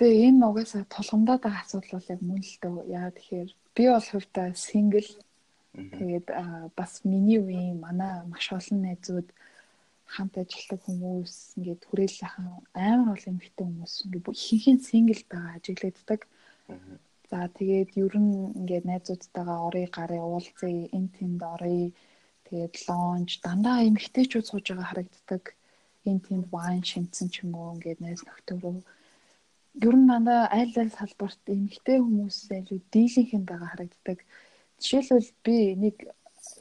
Гэтэ 0.00 0.32
энэ 0.32 0.48
угаасаа 0.48 0.84
тулгамдаад 0.88 1.42
байгаа 1.44 1.60
асуудал 1.60 1.92
бол 2.00 2.12
яг 2.14 2.20
мөн 2.24 2.40
л 2.40 2.56
дөө. 2.64 2.78
Яа 2.88 3.12
тэгэхээр 3.12 3.50
би 3.76 3.84
бол 3.92 4.08
хувьдаа 4.08 4.48
сингл 4.56 5.08
тэгээд 5.76 6.26
бас 6.78 6.92
миний 7.04 7.36
үеийн 7.36 7.76
манай 7.84 8.24
маш 8.32 8.46
олон 8.48 8.80
найзууд 8.80 9.28
хамт 10.14 10.34
ажилладаг 10.40 10.80
хүмүүс 10.88 11.34
ингээд 11.60 11.82
хүрээлэлхэн 11.84 12.48
амар 12.88 13.12
олон 13.12 13.32
эмэгтэй 13.36 13.64
хүмүүс 13.68 13.94
ингээд 14.08 14.26
ихэнх 14.32 14.66
нь 14.72 14.86
сингл 14.88 15.22
байгаа 15.28 15.52
ажиглагддаг. 15.60 16.20
За 17.28 17.38
тэгээд 17.58 17.90
ер 18.00 18.14
нь 18.24 18.32
ингээд 18.56 18.88
найзуудтайгаа 18.88 19.58
орой 19.68 19.86
гарын 19.96 20.24
уулзъя, 20.24 20.88
эн 20.96 21.06
тэнд 21.12 21.40
оръё. 21.44 21.92
Тэгээд 22.48 22.74
лонж 22.88 23.30
дандаа 23.44 23.84
эмэгтэйчүүд 23.84 24.48
сууж 24.48 24.64
байгаа 24.72 24.88
харагддаг. 24.88 25.44
Эн 26.08 26.18
тэнд 26.24 26.44
вайн 26.48 26.80
шимцэн 26.88 27.28
ч 27.28 27.44
юм 27.44 27.52
уу 27.52 27.76
ингээд 27.76 28.00
найз 28.00 28.24
нөхдөөрөө 28.24 28.80
ер 29.78 29.94
нь 29.94 30.08
дандаа 30.10 30.50
аль 30.50 30.74
аль 30.74 30.90
салбарт 30.90 31.42
эмэгтэй 31.46 31.98
хүмүүсээ 32.02 32.58
илүү 32.66 32.80
дийлийнхэн 32.90 33.44
байгаа 33.46 33.68
харагддаг. 33.70 34.18
Жишээлбэл 34.82 35.30
би 35.46 35.56
нэг 35.78 35.96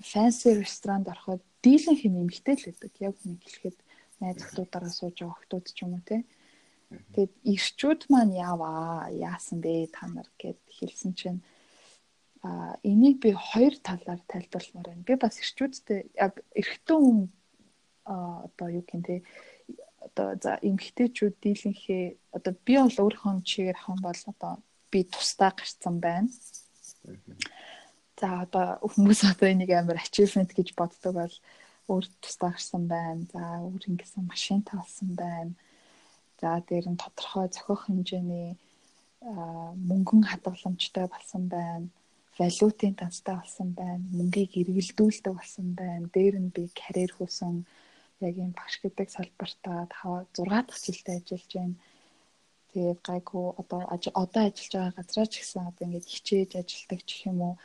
fancy 0.05 0.53
ресторанд 0.53 1.09
ороход 1.09 1.41
дийлийнхэн 1.65 2.21
эмэгтэй 2.21 2.55
л 2.55 2.65
байдаг. 2.69 2.93
Яг 3.01 3.15
нэг 3.25 3.39
хэлэхэд 3.41 3.77
найз 4.21 4.37
охтуудаараа 4.45 4.93
сууж 4.93 5.17
байгаа 5.17 5.35
охтууд 5.35 5.65
ч 5.73 5.77
юм 5.81 5.97
уу 5.97 6.03
те. 6.05 6.23
Тэгэд 7.13 7.33
ирчүүд 7.53 8.01
маань 8.13 8.33
яваа 8.37 9.09
яасан 9.09 9.57
бэ 9.61 9.89
та 9.93 10.05
нар 10.09 10.29
гэд 10.41 10.59
хэлсэн 10.69 11.13
чинь 11.17 11.41
а 12.41 12.77
энийг 12.83 13.19
би 13.19 13.33
хоёр 13.33 13.75
талаар 13.83 14.21
тайлбарламаар 14.31 14.87
байна. 14.89 15.07
Би 15.07 15.15
бас 15.17 15.35
ирчүүдтэй 15.41 16.13
яг 16.15 16.33
эрэгтэн 16.55 16.97
хүн 16.97 17.19
одоо 18.05 18.67
юу 18.69 18.85
те 18.85 19.21
одоо 20.19 20.35
за 20.43 20.59
эмгхтэйчүүд 20.67 21.35
дийлэнхээ 21.39 22.05
одоо 22.35 22.53
би 22.65 22.75
бол 22.75 22.97
өөрийнхөө 23.03 23.39
чигээр 23.47 23.79
хан 23.79 23.97
бол 24.03 24.21
одоо 24.27 24.53
би 24.91 24.99
тусдаа 25.07 25.51
гарцсан 25.55 25.95
байна. 26.03 26.27
За 28.19 28.43
одоо 28.43 28.83
хүмүүс 28.83 29.23
одоо 29.31 29.47
энийг 29.47 29.71
амар 29.71 30.03
achievement 30.03 30.51
гэж 30.51 30.75
боддог 30.75 31.13
бол 31.15 31.35
өөр 31.87 32.05
тусдаа 32.19 32.51
гарсан 32.51 32.83
байна. 32.91 33.23
За 33.31 33.63
өөр 33.63 33.83
ингэсэн 33.95 34.27
машин 34.27 34.61
таалсан 34.67 35.15
байна. 35.15 35.53
За 36.41 36.59
дээр 36.67 36.91
нь 36.91 36.99
тодорхой 36.99 37.47
зохиох 37.47 37.87
хэмжээний 37.87 38.59
мөнгөн 39.89 40.23
хадгаламжтай 40.27 41.07
болсон 41.07 41.47
байна. 41.47 41.87
Валютын 42.35 42.95
танцтай 42.99 43.35
болсон 43.39 43.71
байна. 43.71 44.03
Мөнгийг 44.11 44.51
эргэлдүүлдэг 44.61 45.33
болсон 45.35 45.67
байна. 45.79 46.11
Дээр 46.11 46.35
нь 46.43 46.51
би 46.51 46.67
карьер 46.75 47.11
хөөсөн 47.15 47.63
яг 48.27 48.35
юм 48.35 48.51
багш 48.51 48.75
гэдэг 48.83 49.07
салбартаа 49.09 49.87
5 49.87 50.43
6 50.43 50.67
дахь 50.67 50.83
жилдээ 50.85 51.15
ажиллаж 51.19 51.51
байна. 51.55 51.75
Тэгээд 52.71 52.99
гайгүй 53.09 53.45
одоо 53.61 53.81
одоо 54.23 54.43
ажиллаж 54.45 54.73
байгаа 54.73 54.97
газраа 54.97 55.27
ч 55.31 55.33
гэсэн 55.39 55.69
одоо 55.69 55.83
ингээд 55.87 56.11
хичээж 56.13 56.51
ажилдаг 56.61 57.01
ч 57.09 57.11
юм 57.29 57.37
уу 57.47 57.55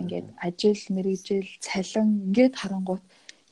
ингээд 0.00 0.28
ажил 0.46 0.82
мэрэгжил 0.94 1.48
цалин 1.66 2.10
ингээд 2.28 2.54
харангуут 2.60 3.04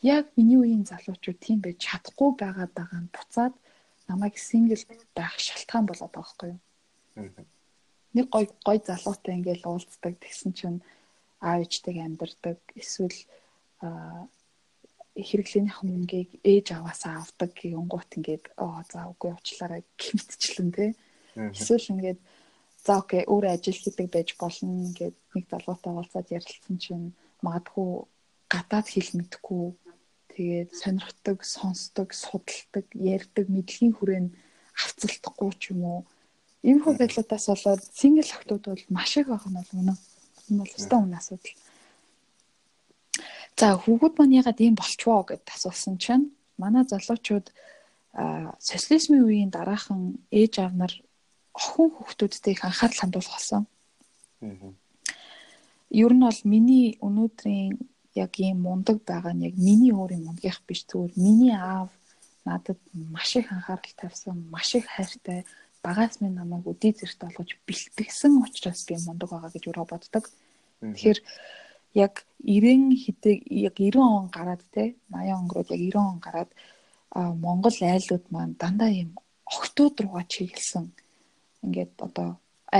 яг 0.02 0.24
миний 0.36 0.58
үеийн 0.60 0.84
залуучууд 0.88 1.38
тийм 1.40 1.58
байж 1.60 1.78
чадахгүй 1.86 2.30
байгаа 2.42 2.68
даа 2.76 3.00
буцаад 3.16 3.54
намайг 4.08 4.34
сингл 4.38 4.82
байх 5.16 5.34
шалтгаан 5.46 5.86
болоод 5.86 6.12
байгаа 6.12 6.20
байхгүй 6.20 6.48
юу. 6.52 6.60
Нэг 8.16 8.26
гой 8.34 8.44
гой 8.66 8.78
залуутай 8.80 9.34
ингээд 9.38 9.62
уулздаг 9.66 10.14
тэгсэн 10.20 10.52
чинь 10.58 10.80
аав 11.40 11.64
ээжтэйг 11.64 11.96
амьдардаг 12.00 12.58
эсвэл 12.80 13.18
хэрэглээнийх 15.16 15.80
мөнгийг 15.80 16.30
ээж 16.44 16.76
аваасаа 16.76 17.24
авдаг 17.24 17.50
гингуут 17.56 18.10
ингээд 18.20 18.52
оо 18.60 18.84
за 18.84 19.08
үгүй 19.08 19.32
уучлаарай 19.32 19.82
гэмтчлэн 19.96 20.70
тий. 20.76 20.90
Эсвэл 21.36 21.92
ингээд 21.92 22.20
за 22.84 22.92
окей 23.00 23.24
өөр 23.24 23.44
ажил 23.56 23.80
хийдэг 23.80 24.08
байж 24.12 24.36
болно 24.36 24.92
гэд 24.92 25.16
нэг 25.34 25.44
залуутай 25.48 25.92
уулзаад 25.92 26.28
ярилцсан 26.36 26.76
чинь 26.76 27.16
магадгүй 27.40 27.90
гадаад 28.52 28.86
хэл 28.92 29.10
мэдгүй 29.16 29.64
тэгээд 30.36 30.70
сонирхдаг, 30.76 31.38
сонсдог, 31.42 32.12
судалдаг, 32.12 32.86
ярьдаг 32.92 33.46
мэдлэгийн 33.48 33.96
хүрээнд 33.96 34.30
авцалдахгүй 34.76 35.50
ч 35.56 35.72
юм 35.72 35.80
уу. 35.88 36.00
Ийм 36.60 36.84
хөө 36.84 37.00
байдлуудаас 37.00 37.46
болоод 37.48 37.82
сингл 37.96 38.28
охтууд 38.36 38.64
бол 38.68 38.84
маш 38.92 39.16
их 39.16 39.32
байгаа 39.32 39.50
нь 39.50 39.58
бол 39.58 39.72
үнэн. 39.80 39.98
Энэ 40.52 40.60
бол 40.60 40.76
өстой 40.76 40.98
үнэ 41.00 41.16
асуудал. 41.16 41.56
За 43.56 43.72
хүүгүүд 43.80 44.14
маань 44.20 44.36
ягаад 44.40 44.60
ийм 44.60 44.74
болчвоо 44.76 45.24
гэд 45.24 45.48
асуусан 45.48 45.96
чинь 45.96 46.28
манай 46.60 46.84
залуучууд 46.84 47.46
социализмын 48.68 49.24
үеийн 49.24 49.50
дараахан 49.52 50.00
ээж 50.28 50.54
аав 50.60 50.74
нар 50.76 50.92
охин 51.56 51.88
хүүхдүүдтэй 51.96 52.52
их 52.52 52.64
анхаарал 52.64 53.00
хандуулах 53.00 53.32
болсон. 53.32 53.62
Ер 56.02 56.12
нь 56.12 56.24
бол 56.26 56.40
миний 56.44 56.86
өнөөдрийн 57.06 57.80
яг 58.24 58.32
ийм 58.40 58.60
мундаг 58.66 59.00
байгаа 59.08 59.32
нь 59.32 59.46
яг 59.48 59.54
миний 59.56 59.92
өөрийн 59.92 60.24
мундгийнх 60.24 60.60
биш 60.68 60.84
зүгээр 60.88 61.12
миний 61.16 61.56
аав 61.56 61.88
надад 62.44 62.78
маш 62.92 63.36
их 63.40 63.48
анхаарал 63.52 63.94
тавьсан, 63.96 64.36
маш 64.52 64.74
их 64.76 64.84
хайртай 64.84 65.44
багаас 65.84 66.20
минь 66.20 66.36
намайг 66.36 66.64
үдий 66.68 66.92
зэрэгт 66.92 67.24
олгож 67.24 67.50
бэлтгэсэн 67.66 68.32
учраас 68.44 68.84
би 68.88 68.94
мундаг 69.00 69.28
байгаа 69.32 69.50
гэж 69.52 69.64
өөрөө 69.64 69.86
боддог. 69.88 70.24
Тэгэхээр 70.80 71.18
яг 71.96 72.14
90 72.44 72.92
хэдэг 73.02 73.38
яг 73.68 73.74
90 73.80 73.96
он 74.18 74.26
гараад 74.36 74.62
те 74.74 74.84
80 75.08 75.40
онгорууд 75.40 75.70
яг 75.72 75.80
90 75.80 76.12
он 76.12 76.18
гараад 76.20 76.50
Монгол 77.44 77.76
айлууд 77.80 78.24
маань 78.34 78.54
дандаа 78.60 78.92
юм 78.92 79.10
охтууд 79.48 79.96
руугаа 80.00 80.24
чиглэсэн. 80.28 80.92
Ингээд 81.64 81.92
одоо 82.06 82.28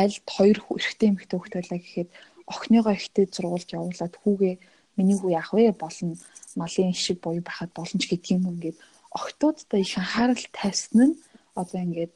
айлд 0.00 0.26
хоёр 0.36 0.58
эрэгтэй 0.76 1.08
эмэгтэй 1.10 1.38
хөлт 1.38 1.54
байлаа 1.56 1.80
гэхэд 1.80 2.08
охиныгоо 2.52 2.94
ихтэй 2.96 3.26
зургуулж 3.32 3.68
явуулаад 3.78 4.14
хүүгээ 4.20 4.54
миний 4.96 5.16
хүү 5.18 5.30
яах 5.40 5.50
вэ 5.56 5.72
болно 5.72 6.14
малын 6.60 6.92
шиг 6.92 7.18
буй 7.24 7.40
байхад 7.40 7.70
болно 7.72 7.98
ч 8.00 8.04
гэдэг 8.10 8.30
юм 8.36 8.44
ингээд 8.52 8.76
охтуудтай 9.16 9.80
их 9.80 9.94
анхаарал 9.96 10.44
тавьсан 10.52 11.00
нь 11.08 11.18
одоо 11.60 11.80
ингээд 11.86 12.12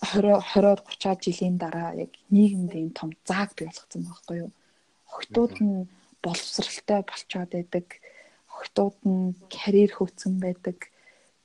20 0.00 0.40
20 0.40 0.80
30 0.88 1.24
жилийн 1.24 1.56
дараа 1.60 1.90
яг 2.04 2.10
нийгэмд 2.34 2.72
ийм 2.74 2.90
том 2.98 3.10
зааг 3.28 3.50
бий 3.56 3.66
болгоцсон 3.68 4.02
байхгүй 4.08 4.36
юу 4.44 4.50
охтууд 5.14 5.54
нь 5.62 5.88
боловсралтай 6.24 7.00
болцоод 7.06 7.50
байдаг. 7.54 7.86
Охтууд 8.50 8.98
нь 9.06 9.38
карьер 9.52 9.92
хөгцсөн 9.94 10.42
байдаг. 10.42 10.90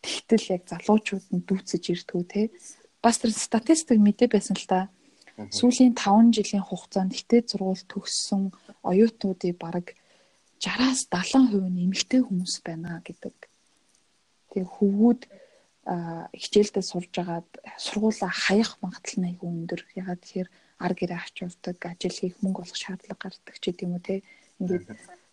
Тэгтэл 0.02 0.46
яг 0.56 0.64
залуучууд 0.72 1.26
нь 1.36 1.46
дүүцэж 1.46 1.84
ирдгүү 1.94 2.24
те. 2.26 2.42
Бас 3.04 3.22
тэр 3.22 3.32
статистик 3.36 4.00
мэдээ 4.02 4.30
байсан 4.32 4.58
л 4.58 4.68
та. 4.68 4.82
Сүүлийн 5.40 5.96
5 5.96 6.36
жилийн 6.36 6.66
хугацаанд 6.68 7.16
хитэ 7.16 7.48
зургуул 7.48 7.80
төгссөн 7.88 8.52
оюутнуудын 8.84 9.56
бараг 9.56 9.96
60-аас 10.60 11.08
70% 11.08 11.72
нь 11.72 11.88
эмэгтэй 11.88 12.20
хүмүүс 12.28 12.60
байна 12.68 13.00
гэдэг. 13.08 13.36
Тэгээ 14.52 14.68
хөвгүүд 14.68 15.22
хичээлдээ 16.36 16.84
сурж 16.84 17.14
агаад 17.24 17.50
сургуулаа 17.80 18.28
хаях 18.28 18.76
магадлал 18.84 19.18
нь 19.24 19.28
айгүй 19.32 19.48
өндөр. 19.48 19.82
Ягаад 19.96 20.20
тэгэхээр 20.20 20.50
ар 20.80 20.94
гэрээ 20.96 21.20
авч 21.20 21.36
явдаг, 21.44 21.78
ажил 21.86 22.16
хийх, 22.16 22.36
мөнгө 22.40 22.64
олох 22.64 22.80
шаардлага 22.80 23.20
гардаг 23.20 23.56
ч 23.60 23.64
гэдэм 23.70 23.96
үү 24.00 24.04
те. 24.04 24.16
Ингээд 24.60 24.86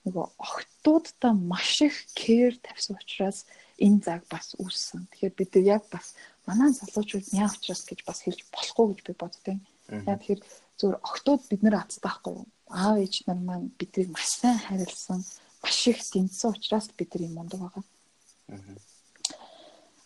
нөгөө 0.06 0.26
охтуудтай 0.38 1.32
маш 1.34 1.82
их 1.82 1.96
кэр 2.14 2.54
тавьсан 2.62 2.98
учраас 2.98 3.46
энэ 3.78 4.02
заг 4.06 4.22
бас 4.30 4.54
үүссэн. 4.58 5.06
Тэгэхээр 5.10 5.34
бид 5.38 5.52
яг 5.66 5.82
бас 5.90 6.14
манай 6.46 6.70
залуучууд 6.70 7.26
яа 7.34 7.50
учраас 7.50 7.82
гэж 7.86 8.00
бас 8.06 8.22
хэлж 8.22 8.40
болохгүй 8.54 8.86
гэж 8.94 9.00
би 9.06 9.12
боддیں۔ 9.18 9.58
Яг 10.06 10.18
тэгэхээр 10.22 10.42
зөвхөн 10.78 11.02
охтууд 11.02 11.42
бид 11.50 11.60
нэр 11.62 11.76
азтаахгүй 11.82 12.32
юу? 12.38 12.46
Аав 12.70 12.96
ээж 13.02 13.26
нар 13.26 13.40
маань 13.42 13.74
биднийг 13.78 14.14
маш 14.14 14.26
сайн 14.30 14.58
харилсан, 14.62 15.20
маш 15.62 15.78
их 15.90 15.98
дэмжсэн 16.02 16.54
учраас 16.54 16.86
бид 16.94 17.10
нар 17.14 17.22
юм 17.26 17.34
мундаг 17.38 17.60
байгаа. 17.62 17.84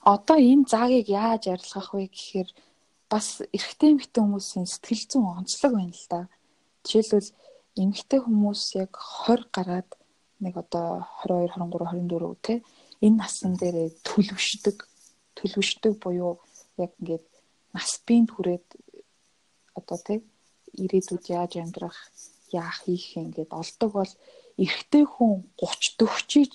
Одоо 0.00 0.36
энэ 0.40 0.64
заагийг 0.64 1.08
яаж 1.12 1.44
арилгах 1.52 1.92
вэ 1.92 2.08
гэхээр 2.08 2.48
бас 3.10 3.42
эрэгтэй 3.56 3.90
эмэгтэй 3.92 4.22
хүмүүсийн 4.22 4.66
сэтгэл 4.70 5.04
зүйн 5.10 5.26
онцлог 5.42 5.72
байна 5.74 5.94
л 5.94 6.06
да. 6.08 6.20
Жишээлбэл 6.86 7.30
эмэгтэй 7.82 8.20
хүмүүс 8.22 8.62
яг 8.78 8.92
20 9.26 9.50
гараад 9.50 9.90
нэг 10.40 10.54
одоо 10.56 11.04
22, 11.26 11.58
23, 11.58 12.06
24 12.06 12.46
те 12.46 12.54
энэ 13.04 13.18
насн 13.20 13.52
дээр 13.60 13.92
төлөвшдөг 14.06 14.76
төлөвшдөг 15.36 15.92
буюу 16.00 16.40
яг 16.78 16.90
ингээд 17.00 17.24
нас 17.74 17.90
биед 18.06 18.30
хүрээд 18.32 18.66
одоо 19.78 19.98
те 20.06 20.14
ирээдүйд 20.78 21.24
яаж 21.28 21.52
амьдрах 21.60 21.98
яах 22.52 22.76
хийх 22.84 23.16
ингээд 23.16 23.50
олдог 23.52 23.90
бол 23.92 24.12
эрэгтэй 24.56 25.04
хүн 25.04 25.44
30 25.58 25.98
40 25.98 26.30
чиж 26.30 26.54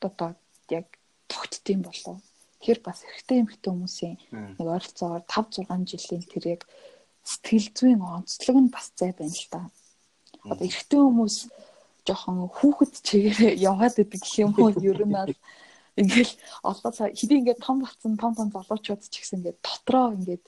одоо 0.00 0.30
яг 0.70 0.86
тогтдсон 1.30 1.80
болов 1.82 2.16
Тэгэхээр 2.60 2.80
бас 2.82 2.98
эрэгтэй 3.04 3.38
эмэгтэй 3.44 3.70
хүмүүсийн 3.72 4.16
нэг 4.56 4.66
ойролцоогоор 4.66 5.24
5 5.28 5.68
6 5.68 5.84
жилийн 5.92 6.24
тэр 6.24 6.44
яг 6.56 6.62
сэтгэл 7.26 7.68
зүйн 7.76 8.00
онцлог 8.00 8.56
нь 8.56 8.72
бас 8.72 8.86
зай 8.96 9.12
байна 9.12 9.34
л 9.34 9.48
да. 9.52 9.60
Одоо 10.46 10.66
эрэгтэй 10.66 11.00
хүмүүс 11.02 11.36
жоохон 12.06 12.48
хүүхэд 12.48 12.94
чигээрээ 13.06 13.52
яваад 13.70 13.96
идэг 13.98 14.22
гэх 14.22 14.40
юм 14.40 14.52
уу 14.56 14.70
ер 14.72 15.00
нь 15.04 15.12
бол 15.12 15.34
ингээл 16.00 16.34
олон 16.62 16.92
хэдий 17.18 17.38
ингээд 17.40 17.64
том 17.66 17.76
болсон 17.82 18.12
том 18.16 18.32
том 18.38 18.48
залуучууд 18.54 19.02
ч 19.10 19.14
гэсэн 19.20 19.38
ингээд 19.40 19.58
дотроо 19.64 20.14
ингээд 20.16 20.42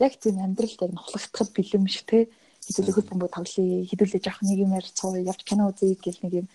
яг 0.00 0.12
тийм 0.18 0.36
амьдрал 0.42 0.74
дээр 0.78 0.92
нухлагдахад 0.96 1.50
бэлэм 1.54 1.86
шиг 1.86 2.04
те. 2.08 2.18
Хэдүүлээ 2.64 2.94
хөл 2.96 3.10
бөмбөг 3.12 3.30
тоглоё 3.36 3.84
хэдүүлээ 3.88 4.22
жоох 4.24 4.40
нэг 4.42 4.58
юмар 4.64 4.86
цоо 4.98 5.14
явж 5.20 5.40
кино 5.44 5.68
үзье 5.68 5.94
гэл 6.00 6.20
нэг 6.24 6.32
юм. 6.40 6.46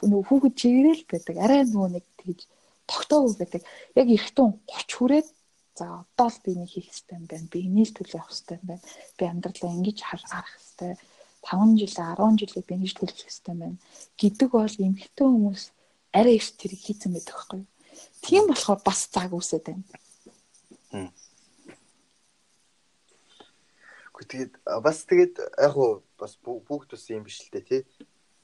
Нөгөө 0.00 0.22
хүүхэд 0.30 0.54
чигээрэл 0.60 1.04
байдаг. 1.10 1.36
Арай 1.42 1.60
нөгөө 1.66 1.90
нэг 1.98 2.04
тэгж 2.22 2.40
тогтоогүй 2.90 3.34
байдаг 3.38 3.62
яг 3.94 4.08
эргэтэн 4.08 4.50
30 4.66 4.96
хүрээд 4.96 5.28
за 5.76 5.84
одоо 6.02 6.28
л 6.30 6.40
би 6.44 6.50
нэг 6.56 6.70
хийх 6.72 6.88
хэрэгтэй 6.88 7.16
юм 7.18 7.26
байна. 7.28 7.52
Би 7.52 7.58
энийг 7.66 7.90
төлөө 7.92 8.16
явах 8.16 8.32
хэрэгтэй 8.32 8.56
юм 8.56 8.66
байна. 8.70 8.84
Би 9.18 9.24
амьдралаа 9.26 9.72
ингэж 9.76 9.98
харах 10.00 10.48
хэрэгтэй 10.54 10.92
5 11.46 11.78
жил 11.78 11.94
10 11.94 12.40
жилийг 12.40 12.64
би 12.66 12.74
ингэж 12.74 12.92
төлөх 12.96 13.18
хэрэгтэй 13.20 13.52
юм 13.52 13.60
байна. 13.60 13.78
Гэдэг 14.16 14.48
бол 14.50 14.76
эмгэгтэй 14.86 15.26
хүмүүс 15.26 15.64
арай 16.16 16.34
их 16.40 16.46
тэрийг 16.56 16.82
хийцэн 16.82 17.12
байдаг 17.12 17.34
байхгүй 17.36 17.62
тийм 18.26 18.48
болохоор 18.50 18.80
бас 18.84 19.06
цаг 19.08 19.32
үсээд 19.32 19.64
байна. 19.70 19.84
Гэхдээ 24.16 24.28
тэгээд 24.32 24.52
бас 24.82 24.98
тэгээд 25.04 25.34
яг 25.60 25.74
уу 25.76 26.02
бас 26.18 26.34
бүгд 26.40 26.90
бас 26.96 27.04
юм 27.12 27.24
биш 27.24 27.44
л 27.44 27.52
дээ 27.52 27.64
тий. 27.68 27.82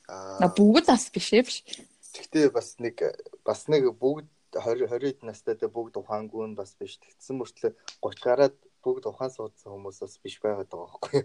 Аа 0.09 0.53
бүгд 0.53 0.87
бас 0.87 1.09
биш 1.11 1.33
ээ 1.33 1.43
биш. 1.43 1.65
Гэхдээ 2.13 2.53
бас 2.53 2.77
нэг 2.79 2.97
бас 3.43 3.67
нэг 3.73 3.89
бүгд 3.97 4.29
20 4.61 4.89
20 4.89 5.25
настай 5.25 5.57
дэ 5.57 5.69
бүгд 5.73 5.97
ухаангүй 5.97 6.45
нь 6.49 6.59
бас 6.59 6.77
биш. 6.77 7.01
Тэгсэн 7.01 7.41
мөртлөө 7.41 7.73
30 8.05 8.21
гараад 8.27 8.57
бүгд 8.85 9.05
ухаан 9.09 9.33
суудсан 9.33 9.73
хүмүүс 9.73 9.99
бас 10.05 10.15
биш 10.21 10.37
байгаад 10.45 10.69
байгаа 10.69 10.93
байхгүй. 10.93 11.21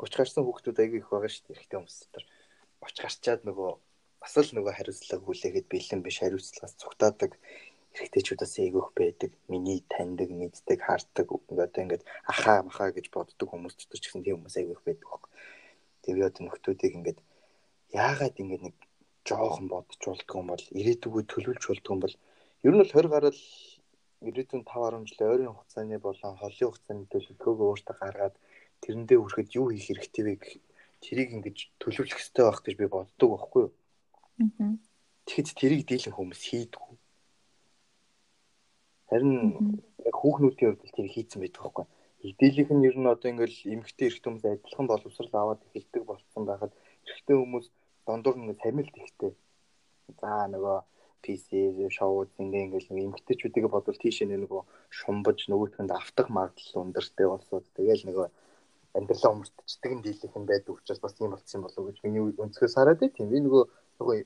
30 0.00 0.18
гарсан 0.18 0.44
хүүхдүүд 0.46 0.78
айгүй 0.80 0.98
их 1.02 1.10
байгаа 1.12 1.28
шүү 1.28 1.44
дээ 1.44 1.54
эрэгтэй 1.58 1.78
хүмүүс 1.78 1.98
дотор. 2.00 2.24
30 2.80 3.02
гарчаад 3.04 3.42
нөгөө 3.44 3.70
бас 4.22 4.34
л 4.38 4.50
нөгөө 4.56 4.72
хариуцлага 4.78 5.24
хүлээгээд 5.26 5.66
бэлэн 5.72 6.00
биш 6.06 6.16
хариуцлагаас 6.22 6.74
цугтаадаг 6.80 7.32
эрэгтэйчүүдээс 7.94 8.54
ээгөх 8.62 8.88
байдаг. 8.94 9.30
Миний 9.50 9.82
таньдаг, 9.92 10.30
мэддэг, 10.30 10.78
хардаг 10.80 11.26
одоо 11.50 11.80
ингээд 11.82 12.04
ахаа 12.30 12.62
махаа 12.62 12.90
гэж 12.94 13.10
боддог 13.10 13.48
хүмүүс 13.50 13.74
ч 13.76 13.90
гэсэн 13.90 14.22
тийм 14.22 14.38
хүмүүс 14.38 14.56
ээгөх 14.56 14.82
байдаг 14.86 15.06
байхгүй. 15.08 15.30
Тэгээд 16.04 16.28
одоо 16.30 16.42
нөхдүүдийг 16.46 16.94
ингээд 16.98 17.20
яагаад 17.92 18.36
ингээд 18.38 18.62
нэг 18.66 18.76
жоохон 19.28 19.66
бодож 19.68 19.98
болдгоо 19.98 20.38
юм 20.40 20.48
бол 20.52 20.64
ирээдүгөө 20.78 21.22
төлөвлөж 21.26 21.64
болдгоо 21.68 21.94
юм 21.96 22.02
бол 22.04 22.14
ер 22.66 22.72
нь 22.74 22.80
бол 22.82 22.90
20 22.90 23.12
гараад 23.14 23.38
ирээдүйн 24.28 24.64
5 24.66 24.90
10 24.98 25.06
жилийн 25.10 25.30
ойрын 25.32 25.54
хугацааны 25.54 25.98
болон 26.02 26.34
холын 26.40 26.68
хугацааны 26.68 27.04
төлөвлөгөөгөө 27.12 27.68
өөртөө 27.70 27.96
гаргаад 28.02 28.36
тэрэндээ 28.82 29.18
хүрэхэд 29.20 29.50
юу 29.58 29.66
хийх 29.70 29.86
хэрэгтэй 29.88 30.24
вэ 30.26 30.34
гэх 30.42 30.54
тэрийг 31.04 31.30
ингэж 31.36 31.58
төлөвлөх 31.78 32.18
хэрэгтэй 32.18 32.44
байх 32.44 32.60
гэж 32.66 32.74
би 32.78 32.86
боддог 32.90 33.28
байхгүй 33.30 33.62
юу. 33.66 33.72
Тэгэхэд 35.26 35.58
тэрийг 35.60 35.82
дийлэн 35.86 36.14
хүмүүс 36.16 36.42
хийдгүү. 36.50 36.94
Харин 39.08 39.34
яг 40.02 40.16
хүүхнүүдийн 40.18 40.74
хувьд 40.74 40.94
тэр 40.96 41.08
хийцэн 41.14 41.40
байдаг 41.42 41.62
байхгүй. 41.62 41.86
Дийлийнх 42.40 42.72
нь 42.74 42.86
ер 42.90 42.96
нь 42.98 43.12
одоо 43.12 43.28
ингээл 43.30 43.58
эмгтэй 43.74 44.10
эрэгтэй 44.10 44.28
хүмүүс 44.28 44.46
адилхан 44.46 44.86
боловсрал 44.90 45.34
аваад 45.38 45.62
эхэлдэг 45.70 46.02
болсон 46.10 46.42
байхад 46.42 46.72
эрэгтэй 47.06 47.36
хүмүүс 47.38 47.66
дондор 48.06 48.34
нэг 48.36 48.58
самилт 48.58 48.94
ихтэй. 48.98 49.32
За 50.18 50.50
нөгөө 50.50 50.76
PC 51.24 51.48
шоу 51.98 52.26
ингээ 52.42 52.64
ингээл 52.66 52.88
нэг 52.94 53.04
эмгтэйчүүдийг 53.08 53.66
бодвол 53.70 53.98
тийш 54.02 54.22
нөгөө 54.22 54.62
шумбаж 54.98 55.38
нөгөөтгөнд 55.50 55.90
автах 56.00 56.28
магадлал 56.36 56.82
өндөртэй 56.84 57.26
болсоо 57.28 57.58
тэгэл 57.76 58.06
нөгөө 58.08 58.26
амьдралаа 58.96 59.32
өмөртчдөг 59.34 59.92
нь 59.94 60.04
дийлийнх 60.04 60.36
нь 60.38 60.48
байдаг 60.50 60.74
учраас 60.74 61.00
бас 61.04 61.14
юм 61.20 61.32
болцсон 61.34 61.62
болов 61.62 61.78
уу 61.78 61.88
гэж 61.88 61.98
миний 62.02 62.22
өнцгөөс 62.42 62.74
хараад 62.76 63.00
тийм 63.16 63.28
би 63.30 63.38
нөгөө 63.44 63.64
нөгөө 64.00 64.16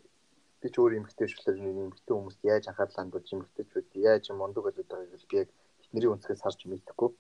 би 0.63 0.69
ч 0.71 0.75
өөр 0.79 0.93
эмгтэй 0.99 1.29
шүлэр 1.29 1.59
нэг 1.59 1.77
эмгтэй 1.87 2.15
хүмүүст 2.15 2.41
яаж 2.47 2.65
анхаарлаа 2.71 3.03
хандуулж 3.03 3.29
эмгтэйчүүд 3.35 3.89
яаж 4.09 4.25
мундаг 4.31 4.63
болоод 4.65 4.89
байгааг 4.93 5.25
би 5.31 5.37
яг 5.43 5.49
тэдний 5.83 6.09
өнцгөөс 6.15 6.43
харж 6.45 6.61
мэдэхгүй. 6.71 7.11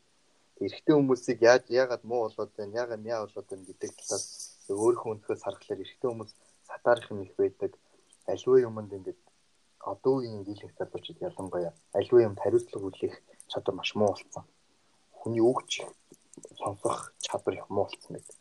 Эрэгтэй 0.65 0.95
хүмүүсийг 0.95 1.39
яаж 1.43 1.65
яагаад 1.69 2.05
муу 2.07 2.21
болоод 2.31 2.53
байна, 2.55 2.79
яагаад 2.81 3.03
мяа 3.03 3.27
болоод 3.27 3.49
байна 3.51 3.67
гэдэг 3.67 3.91
талаас 3.99 4.27
өөрийнхөө 4.71 5.13
өнцгөөс 5.15 5.43
харахаар 5.43 5.83
эрэгтэй 5.83 6.09
хүмүүс 6.09 6.33
сатаарах 6.69 7.11
юм 7.11 7.21
их 7.27 7.35
байдаг. 7.35 7.73
Аливаа 8.31 8.61
юмд 8.63 8.93
ингээд 8.95 9.21
одоо 9.83 10.23
үеийн 10.23 10.45
дийлэнх 10.47 10.75
залуучууд 10.79 11.19
ялангуяа 11.29 11.73
аливаа 11.99 12.27
юмд 12.29 12.39
хариуцлага 12.41 12.87
хүлээх 12.87 13.17
чадвар 13.51 13.77
маш 13.77 13.91
муу 13.95 14.15
болсон. 14.15 14.45
Хүний 15.19 15.43
өгч 15.43 15.83
сонсох 16.59 17.13
чадвар 17.19 17.55
их 17.59 17.67
муу 17.69 17.87
болсон 17.91 18.17
байдаг. 18.17 18.37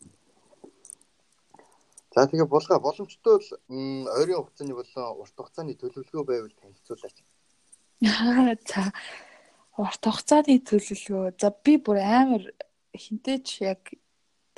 За 2.14 2.28
тэгээ 2.28 2.46
булга 2.46 2.80
боломжтой 2.80 3.40
бол 3.40 3.50
ойрын 4.20 4.44
хугацааны 4.44 4.74
болон 4.76 5.20
урт 5.22 5.36
хугацааны 5.36 5.74
төлөвлөгөө 5.80 6.26
байвал 6.28 6.54
танилцуулаач. 6.60 7.18
За 8.70 8.82
урт 9.80 10.04
хугацааны 10.04 10.60
төлөвлөгөө. 10.60 11.40
За 11.40 11.50
би 11.64 11.78
бүр 11.80 11.98
амар 12.04 12.44
хинтээч 12.92 13.48
яг 13.64 13.96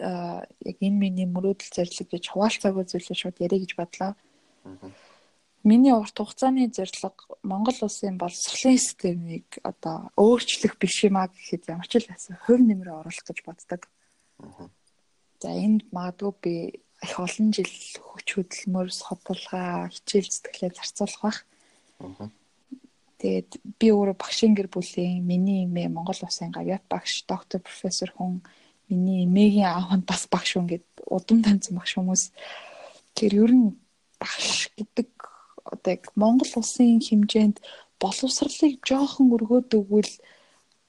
яг 0.02 0.78
энэ 0.82 0.98
миний 0.98 1.30
мөрөөдөл 1.30 1.70
зорилго 1.70 2.10
гэж 2.10 2.34
хуваалцаагүй 2.34 2.86
зүйлээ 2.90 3.18
шууд 3.22 3.38
ярих 3.46 3.62
гэж 3.70 3.72
бодлоо. 3.78 4.12
Миний 5.64 5.95
урт 5.95 6.20
хугацааны 6.20 6.68
зорилго 6.76 7.16
Монгол 7.41 7.88
улсын 7.88 8.20
боловсролын 8.20 8.76
системийг 8.76 9.47
одоо 9.64 10.11
өөрчлөх 10.20 10.76
биш 10.76 11.07
юмаа 11.07 11.32
гэхэд 11.32 11.72
ямар 11.72 11.88
ч 11.88 12.03
л 12.03 12.11
байсан 12.11 12.36
хувь 12.43 12.59
нэмрээ 12.68 12.91
оруулах 12.91 13.24
гэж 13.24 13.39
боддог. 13.47 13.88
За 15.39 15.49
энд 15.55 15.88
магадгүй 15.95 16.34
би 16.43 16.53
их 16.99 17.16
олон 17.16 17.55
жил 17.55 17.72
хүч 17.95 18.28
хөдөлмөр, 18.36 18.91
судалгаа, 18.91 19.88
хичээл 19.88 20.28
зүтгэлээ 20.36 20.72
зарцуулах 20.76 21.24
бах. 21.24 21.39
Тэгээд 23.24 23.51
би 23.80 23.88
өөрөө 23.88 24.20
багшийн 24.20 24.55
гэр 24.55 24.68
бүлийн 24.68 25.24
миний 25.24 25.64
эмээ 25.64 25.88
Монгол 25.88 26.28
Улсын 26.28 26.51
гавьяат 26.51 26.84
багш, 26.91 27.24
доктор 27.24 27.64
профессор 27.64 28.11
хүн, 28.11 28.43
миний 28.91 29.24
эмээгийн 29.24 29.72
аав 29.72 29.95
нь 29.95 30.03
бас 30.03 30.28
багш 30.28 30.59
хүн 30.59 30.68
гэд 30.68 30.84
удам 31.07 31.39
таньсан 31.39 31.80
багш 31.80 31.95
хүмүүс. 31.95 32.36
Тэр 33.16 33.32
ер 33.47 33.51
нь 33.55 33.80
багш 34.20 34.76
гэдэг 34.76 35.07
одоо 35.74 35.92
яг 35.98 36.14
Монгол 36.16 36.52
Улсын 36.56 37.02
хэмжээнд 37.02 37.58
боловсролыг 38.02 38.84
жоохон 38.86 39.34
өргөөд 39.36 39.70
өгвөл 39.80 40.14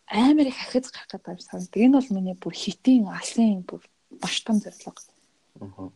амар 0.08 0.46
их 0.50 0.58
ахиц 0.60 0.90
гарах 0.92 1.08
гэдэг 1.08 1.32
юм 1.32 1.40
санагдав. 1.40 1.80
Энэ 1.80 1.96
бол 1.96 2.10
миний 2.12 2.36
бүр 2.36 2.54
хитийн 2.54 3.08
алсын 3.08 3.64
бүр 3.64 3.82
маш 4.20 4.40
том 4.44 4.60
зорилго. 4.60 5.00
Аа. 5.60 5.90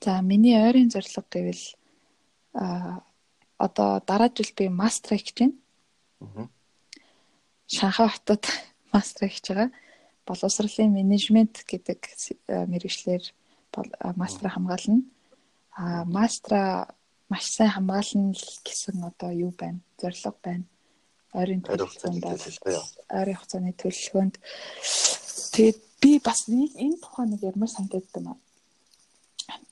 За 0.00 0.20
миний 0.22 0.56
ойрын 0.56 0.90
зорилго 0.90 1.24
гэвэл 1.30 1.64
а 2.54 3.02
одоо 3.58 4.00
дараа 4.06 4.30
жил 4.34 4.50
би 4.56 4.68
мастер 4.68 5.16
хийж 5.16 5.34
байна. 5.38 5.54
Аа. 6.20 6.48
Шанхай 7.66 8.08
хотод 8.08 8.44
мастер 8.92 9.28
хийж 9.28 9.46
байгаа. 9.48 9.70
Боловсролын 10.26 10.92
менежмент 10.92 11.64
гэдэг 11.66 12.00
мэргэжлэр 12.48 13.22
мастер 14.16 14.48
хамгаална. 14.50 15.02
А 15.76 16.04
мастера 16.04 16.94
маш 17.30 17.44
сайн 17.54 17.70
хамгаална 17.70 18.34
гэсэн 18.66 19.00
одоо 19.06 19.30
юу 19.30 19.52
байна? 19.56 19.80
Зорилго 20.00 20.34
байна. 20.42 20.64
Ойрын 21.32 21.62
төлөвлөгөөнд 21.62 22.24
ойрын 22.26 23.38
хугацааны 23.38 23.72
төлөвлөгөөнд 23.78 24.36
тэгээд 25.54 25.78
би 26.02 26.12
бас 26.18 26.40
энэ 26.50 26.98
тухай 26.98 27.26
нэг 27.30 27.42
ямар 27.46 27.70
санагдаад 27.70 28.08
байна 28.14 28.34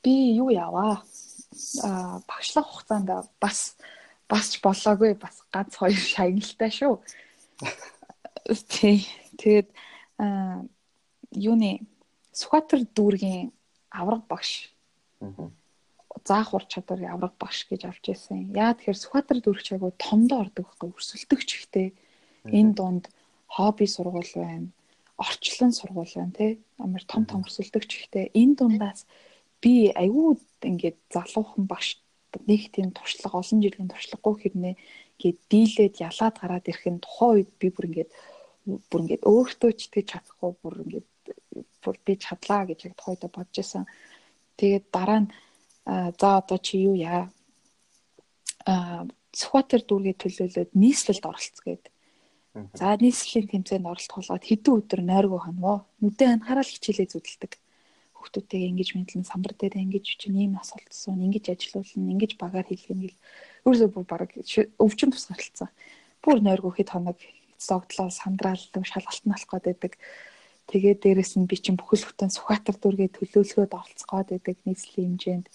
би 0.03 0.35
юу 0.37 0.51
яваа? 0.51 1.03
Аа 1.83 2.21
багшлах 2.29 2.67
хугацаанд 2.67 3.11
бас 3.41 3.77
басч 4.29 4.61
болоогүй 4.63 5.15
бас 5.15 5.43
ганц 5.53 5.77
хоёр 5.77 5.99
шагналтай 5.99 6.71
шүү. 6.71 6.95
Тий. 8.69 9.07
Тэгээд 9.39 9.69
аа 10.19 10.65
юуны 11.33 11.87
Сүхбаатар 12.39 12.87
дүүргийн 12.95 13.51
авраг 13.91 14.23
багш. 14.31 14.71
Аа. 15.21 15.51
Заах 16.25 16.55
ур 16.55 16.65
чадвар 16.65 17.01
авраг 17.05 17.35
багш 17.39 17.69
гэж 17.69 17.87
авч 17.87 18.05
ирсэн. 18.13 18.55
Яа 18.57 18.75
тэгэхээр 18.75 18.99
Сүхбаатар 18.99 19.39
дүүрэг 19.43 19.65
чагаа 19.67 19.93
томдоо 19.99 20.39
ордог 20.47 20.65
байхгүй 20.67 20.89
өрсөлдөгч 20.97 21.51
ихтэй. 21.55 21.89
Энэ 22.49 22.73
дунд 22.79 23.05
хобби 23.47 23.87
сургууль 23.87 24.33
байна. 24.35 24.69
Орчлон 25.19 25.73
сургууль 25.77 26.15
байна 26.15 26.33
тий. 26.33 26.53
Амар 26.79 27.05
том 27.05 27.27
том 27.29 27.45
өрсөлдөгч 27.45 27.91
ихтэй. 27.93 28.31
Энэ 28.33 28.57
дундаас 28.57 29.05
би 29.63 29.93
аюу 29.95 30.39
ингээд 30.63 30.99
залуухан 31.13 31.67
багш 31.67 32.01
нэг 32.47 32.73
тийм 32.73 32.93
туршлага 32.93 33.41
олон 33.41 33.61
жилийн 33.65 33.89
туршлагагүй 33.89 34.35
хэрнээ 34.39 34.75
гээд 35.19 35.39
дийлээд 35.51 35.95
ялаад 36.09 36.37
гараад 36.39 36.69
ирэхэд 36.69 37.03
тухайн 37.03 37.33
үед 37.43 37.51
би 37.59 37.69
бүр 37.73 37.89
ингээд 37.89 38.11
бүр 38.91 39.01
ингээд 39.03 39.25
өөртөө 39.25 39.71
ч 39.75 39.81
итгэж 39.89 40.07
чадахгүй 40.13 40.51
бүр 40.63 40.75
ингээд 40.85 41.09
бүр 41.83 41.97
би 42.05 42.13
чадлаа 42.21 42.63
гэж 42.69 42.79
яг 42.87 42.95
тухайд 43.01 43.23
бодож 43.33 43.57
исэн. 43.59 43.85
Тэгээд 44.61 44.87
дараа 44.93 45.21
нь 45.25 45.33
за 45.89 46.29
одоо 46.37 46.59
чи 46.61 46.85
юу 46.85 46.95
яа? 46.95 47.33
Сүхбаатар 49.33 49.81
дүүргээ 49.89 50.17
төлөөлөөд 50.21 50.71
нийслэлд 50.77 51.25
оролцгээд. 51.25 51.85
За 52.77 52.93
нийслэлийн 53.01 53.65
тэмцээнд 53.65 53.89
оролцох 53.89 54.21
болоод 54.21 54.45
хэдэн 54.45 54.77
өдөр 54.85 55.01
нойргоо 55.01 55.41
хонвоо. 55.49 55.79
Нүдээ 56.05 56.29
анхаарал 56.37 56.69
хичээлээ 56.69 57.09
зүтэлдэг. 57.09 57.53
Хүүхдүүдтэйгээ 58.19 58.71
ингэж 58.75 58.89
мэдлэн 58.99 59.25
самбар 59.25 59.55
дээр 59.57 59.79
ингэж 59.79 60.07
чинь 60.21 60.37
ийм 60.43 60.53
нас 60.59 60.75
олдсон, 60.75 61.23
ингэж 61.23 61.55
ажилуулна, 61.55 62.13
ингэж 62.13 62.33
багаар 62.35 62.67
хийлгэх 62.67 62.93
юм 62.93 63.01
гэл. 63.07 63.23
Өөрөөсөө 63.65 63.89
бүр 63.95 64.05
баг 64.11 64.35
өвчин 64.35 65.11
тус 65.15 65.31
гаралцсан. 65.31 65.71
Бүр 66.21 66.43
нойргоо 66.43 66.75
хэд 66.75 66.91
хоног 66.93 67.19
зогдлоо 67.63 68.11
сандраалдаг 68.11 68.85
шалгалт 68.85 69.23
нь 69.23 69.33
алах 69.33 69.49
гээд 69.49 69.65
байдаг. 69.71 69.93
Тэгээд 70.67 70.99
дээрэс 71.01 71.39
нь 71.39 71.47
би 71.47 71.57
чинь 71.57 71.79
бүхэл 71.79 72.11
бүтэн 72.11 72.35
Сүхбаатар 72.35 72.77
дүүргээ 72.77 73.11
төлөөлөхөд 73.15 73.73
оролцох 73.73 74.11
гээд 74.11 74.29
байдаг 74.35 74.57
нийслэлийн 74.67 75.15
хэмжээнд 75.15 75.47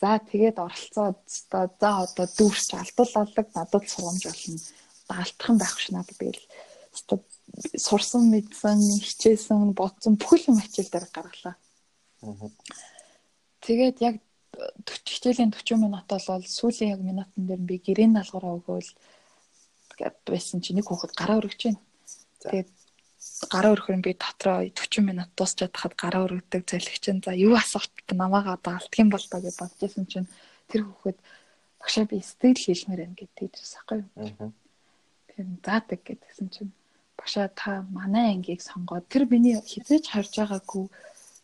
За 0.00 0.20
тэгээд 0.20 0.56
оролцоод 0.60 1.20
за 1.26 1.88
одоо 2.04 2.26
дүүрч 2.36 2.68
алдуулалдаг 2.76 3.46
надад 3.56 3.84
сурамж 3.88 4.22
болно. 4.28 4.60
Даалтхан 5.08 5.56
байх 5.56 5.76
ш 5.80 5.88
надад 5.94 6.16
тэгэл 6.20 6.44
одоо 7.00 7.18
сурсан 7.80 8.28
мэдсэн 8.28 8.78
хичээсэн 9.00 9.72
бодсон 9.72 10.20
бүхэл 10.20 10.52
юм 10.52 10.60
хичээл 10.60 10.92
дээр 10.92 11.06
гаргалаа. 11.16 11.56
Тэгээд 13.64 13.96
яг 14.04 14.16
хичээлийн 14.84 15.52
40 15.52 15.80
минут 15.80 16.04
бол 16.08 16.44
сүүлийн 16.44 16.92
яг 16.94 17.00
минутын 17.00 17.44
дээр 17.48 17.62
би 17.64 17.76
гэрээний 17.80 18.20
даалгавраа 18.20 18.60
өгөөл 18.60 18.90
байсан 20.28 20.60
чи 20.60 20.76
нэг 20.76 20.84
хүүхэд 20.88 21.12
гараа 21.16 21.40
өргөж 21.40 21.60
байна. 21.64 21.80
Тэгээд 22.44 22.68
гараа 23.52 23.74
өрхөн 23.76 24.00
би 24.00 24.16
дотроо 24.16 24.64
40 24.64 25.04
минут 25.04 25.30
дуусчаад 25.36 25.74
хахад 25.76 25.94
гараа 26.00 26.24
өргөдөг 26.26 26.62
залхич 26.64 27.02
чинь 27.04 27.20
за 27.24 27.36
юу 27.36 27.54
асуух 27.56 27.84
намаагаа 28.08 28.56
одоо 28.56 28.80
алдах 28.80 28.96
юм 28.96 29.10
бол 29.12 29.26
доо 29.30 29.40
гэж 29.44 29.56
байсан 29.60 30.04
чинь 30.08 30.28
тэр 30.72 30.88
хүүхэд 30.88 31.18
багшаа 31.80 32.04
би 32.08 32.16
сэтгэл 32.24 32.64
хэлмээр 32.64 33.00
байна 33.04 33.18
гэдэг 33.20 33.36
тийдэрс 33.36 33.74
ахгүй 33.76 33.98
юу. 34.02 34.52
Тэр 35.28 35.46
заадаг 35.60 36.00
гэдгсэн 36.00 36.48
чинь 36.48 36.72
багшаа 37.20 37.48
та 37.52 37.84
манай 37.92 38.32
ангийг 38.32 38.62
сонгоод 38.64 39.04
тэр 39.12 39.28
миний 39.28 39.60
хизээч 39.60 40.08
харж 40.10 40.32
байгаагүй 40.40 40.88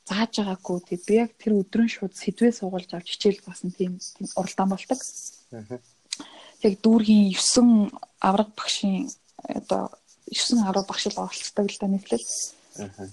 зааж 0.08 0.32
байгаагүй 0.40 0.78
тэг 0.88 1.00
би 1.06 1.14
яг 1.20 1.30
тэр 1.38 1.60
өдрөн 1.60 1.88
шууд 1.92 2.14
сэдвээ 2.16 2.52
суулгаж 2.56 2.90
авч 2.96 3.08
хичээл 3.14 3.44
басан 3.46 3.70
тийм 3.70 4.00
уралдаан 4.40 4.70
болдог. 4.72 5.00
Яг 6.66 6.74
дүүргийн 6.82 7.36
9 7.36 7.92
авраг 8.18 8.50
багшийн 8.56 9.10
одоо 9.44 9.90
9 10.32 10.64
10 10.64 10.88
багш 10.88 11.04
л 11.12 11.20
оролцдог 11.20 11.66
л 11.68 11.78
да 11.80 11.86
нийтлэл. 11.92 12.28
Аа. 12.80 13.06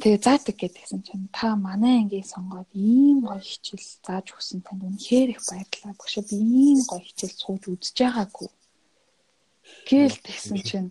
Тэгээ 0.00 0.20
заадаг 0.24 0.56
гэдгсэн 0.60 1.00
чинь 1.08 1.28
та 1.32 1.56
манай 1.56 2.04
ангийн 2.04 2.24
сонгоод 2.24 2.68
ийм 2.72 3.24
гоё 3.24 3.40
хичээл 3.40 3.88
зааж 4.04 4.26
өгсөн 4.36 4.60
танд 4.64 4.84
үнэхээр 4.84 5.32
их 5.32 5.40
баярлалаа. 5.48 5.94
Багш 6.00 6.14
би 6.28 6.36
ийм 6.36 6.80
гоё 6.88 7.00
хичээл 7.00 7.40
сууж 7.40 7.62
үзэж 7.72 7.96
байгаагүй. 8.04 8.48
Гээл 9.88 10.16
тэгсэн 10.20 10.60
чинь 10.68 10.90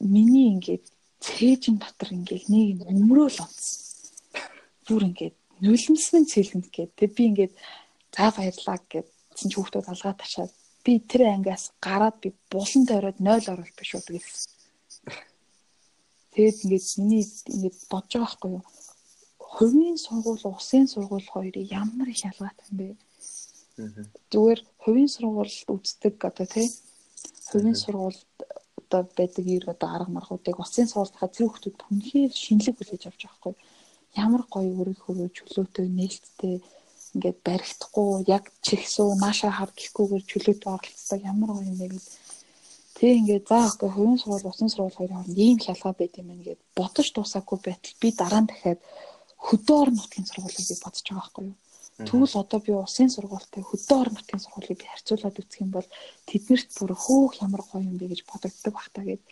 миний 0.00 0.48
ингээд 0.56 0.84
цээжин 1.20 1.76
дотор 1.80 2.08
ингээд 2.16 2.44
нэг 2.48 2.88
өмрөөл 2.92 3.44
онцсон. 3.44 3.76
Бүр 4.88 5.02
ингээд 5.12 5.36
нулимсны 5.60 6.24
цэлэнд 6.32 6.66
гээд 6.72 6.90
тэг 6.96 7.10
би 7.16 7.22
ингээд 7.28 7.52
за 8.14 8.32
баярлаа 8.32 8.78
гэдсэн 8.88 9.48
чи 9.52 9.56
хүүхдүүд 9.56 9.86
алгаа 9.92 10.14
ташаад 10.16 10.52
би 10.84 10.92
тэр 11.10 11.28
ангиас 11.28 11.76
гараад 11.84 12.16
би 12.22 12.32
булан 12.48 12.82
тойроод 12.88 13.18
0 13.20 13.52
орол 13.52 13.72
биш 13.76 13.90
үү 13.94 14.02
гэсэн. 14.16 14.57
Тэгээд 16.38 16.62
ингээд 16.62 16.86
миний 17.02 17.24
ингээд 17.26 17.76
бодож 17.90 18.12
байгаа 18.14 18.30
байхгүй 18.30 18.50
юу? 18.54 18.64
Хувийн 19.42 19.98
сургууль, 19.98 20.44
усын 20.46 20.86
сургууль 20.86 21.26
хоёрыг 21.34 21.66
ямар 21.66 22.06
их 22.14 22.22
ялгаатай 22.30 22.66
юм 22.70 22.76
бэ? 22.78 22.86
Зүгээр 24.30 24.60
хувийн 24.78 25.10
сургуульд 25.10 25.66
үздэг 25.66 26.14
одоо 26.30 26.46
тий. 26.46 26.70
Хувийн 27.50 27.74
сургуульд 27.74 28.22
одоо 28.78 29.02
байдаг 29.18 29.46
ир 29.50 29.64
одоо 29.66 29.88
арга 29.90 30.14
маргуудыг 30.14 30.62
усын 30.62 30.86
сургуульд 30.86 31.18
хаа 31.18 31.26
тэр 31.26 31.50
хүмүүс 31.50 31.74
түнхээр 31.82 32.32
шинэлэг 32.42 32.76
хүлээж 32.78 33.02
авч 33.10 33.20
байгаа 33.26 33.34
байхгүй 33.34 33.54
ямар 34.22 34.42
гоё 34.46 34.94
хөрөө 35.02 35.28
чөлөөтэй 35.36 35.86
нээлттэй 35.98 36.56
ингээд 37.14 37.38
баригдахгүй 37.46 38.30
яг 38.30 38.44
чихсүү 38.66 39.08
нааша 39.22 39.50
хав 39.58 39.70
гэхгүйгээр 39.74 40.24
чөлөөтэй 40.30 40.70
оролцдог 40.76 41.20
ямар 41.32 41.50
гоё 41.52 41.66
юм 41.66 41.76
бэ? 41.82 41.86
гэж 41.92 42.06
Тэг 42.98 43.14
ингээд 43.20 43.46
заа 43.50 43.70
окей 43.70 43.90
хувийн 43.94 44.18
сургууль 44.18 44.50
усан 44.50 44.68
сургууль 44.70 44.98
хоёрын 44.98 45.16
хооронд 45.22 45.38
ийм 45.46 45.58
хялгаа 45.62 45.94
байт 45.96 46.14
юм 46.18 46.28
гээд 46.42 46.60
бодож 46.78 47.06
дуусаагүй 47.14 47.58
байтал 47.62 47.94
би 48.02 48.08
дараа 48.10 48.42
нь 48.42 48.50
дахиад 48.50 48.80
хөдөө 49.46 49.76
орон 49.82 49.96
нутгийн 49.98 50.26
сургуулийг 50.26 50.66
би 50.68 50.76
бодож 50.82 51.06
байгаа 51.06 51.22
байхгүй 51.22 51.44
юу. 51.46 51.56
Тэгвэл 51.98 52.34
одоо 52.42 52.58
би 52.62 52.72
усын 52.74 53.10
сургуультай 53.10 53.62
хөдөө 53.66 53.96
орон 54.02 54.14
нутгийн 54.18 54.42
сургуулийг 54.42 54.80
харьцуулаад 54.82 55.38
үзэх 55.40 55.62
юм 55.62 55.70
бол 55.74 55.88
тэднэрт 56.30 56.70
бүр 56.78 56.92
хөөх 56.94 57.32
ямар 57.46 57.62
гоё 57.66 57.82
юм 57.90 57.96
бэ 57.98 58.06
гэж 58.10 58.20
бодогддог 58.30 58.74
бах 58.74 58.90
та 58.94 59.02
гээд 59.06 59.22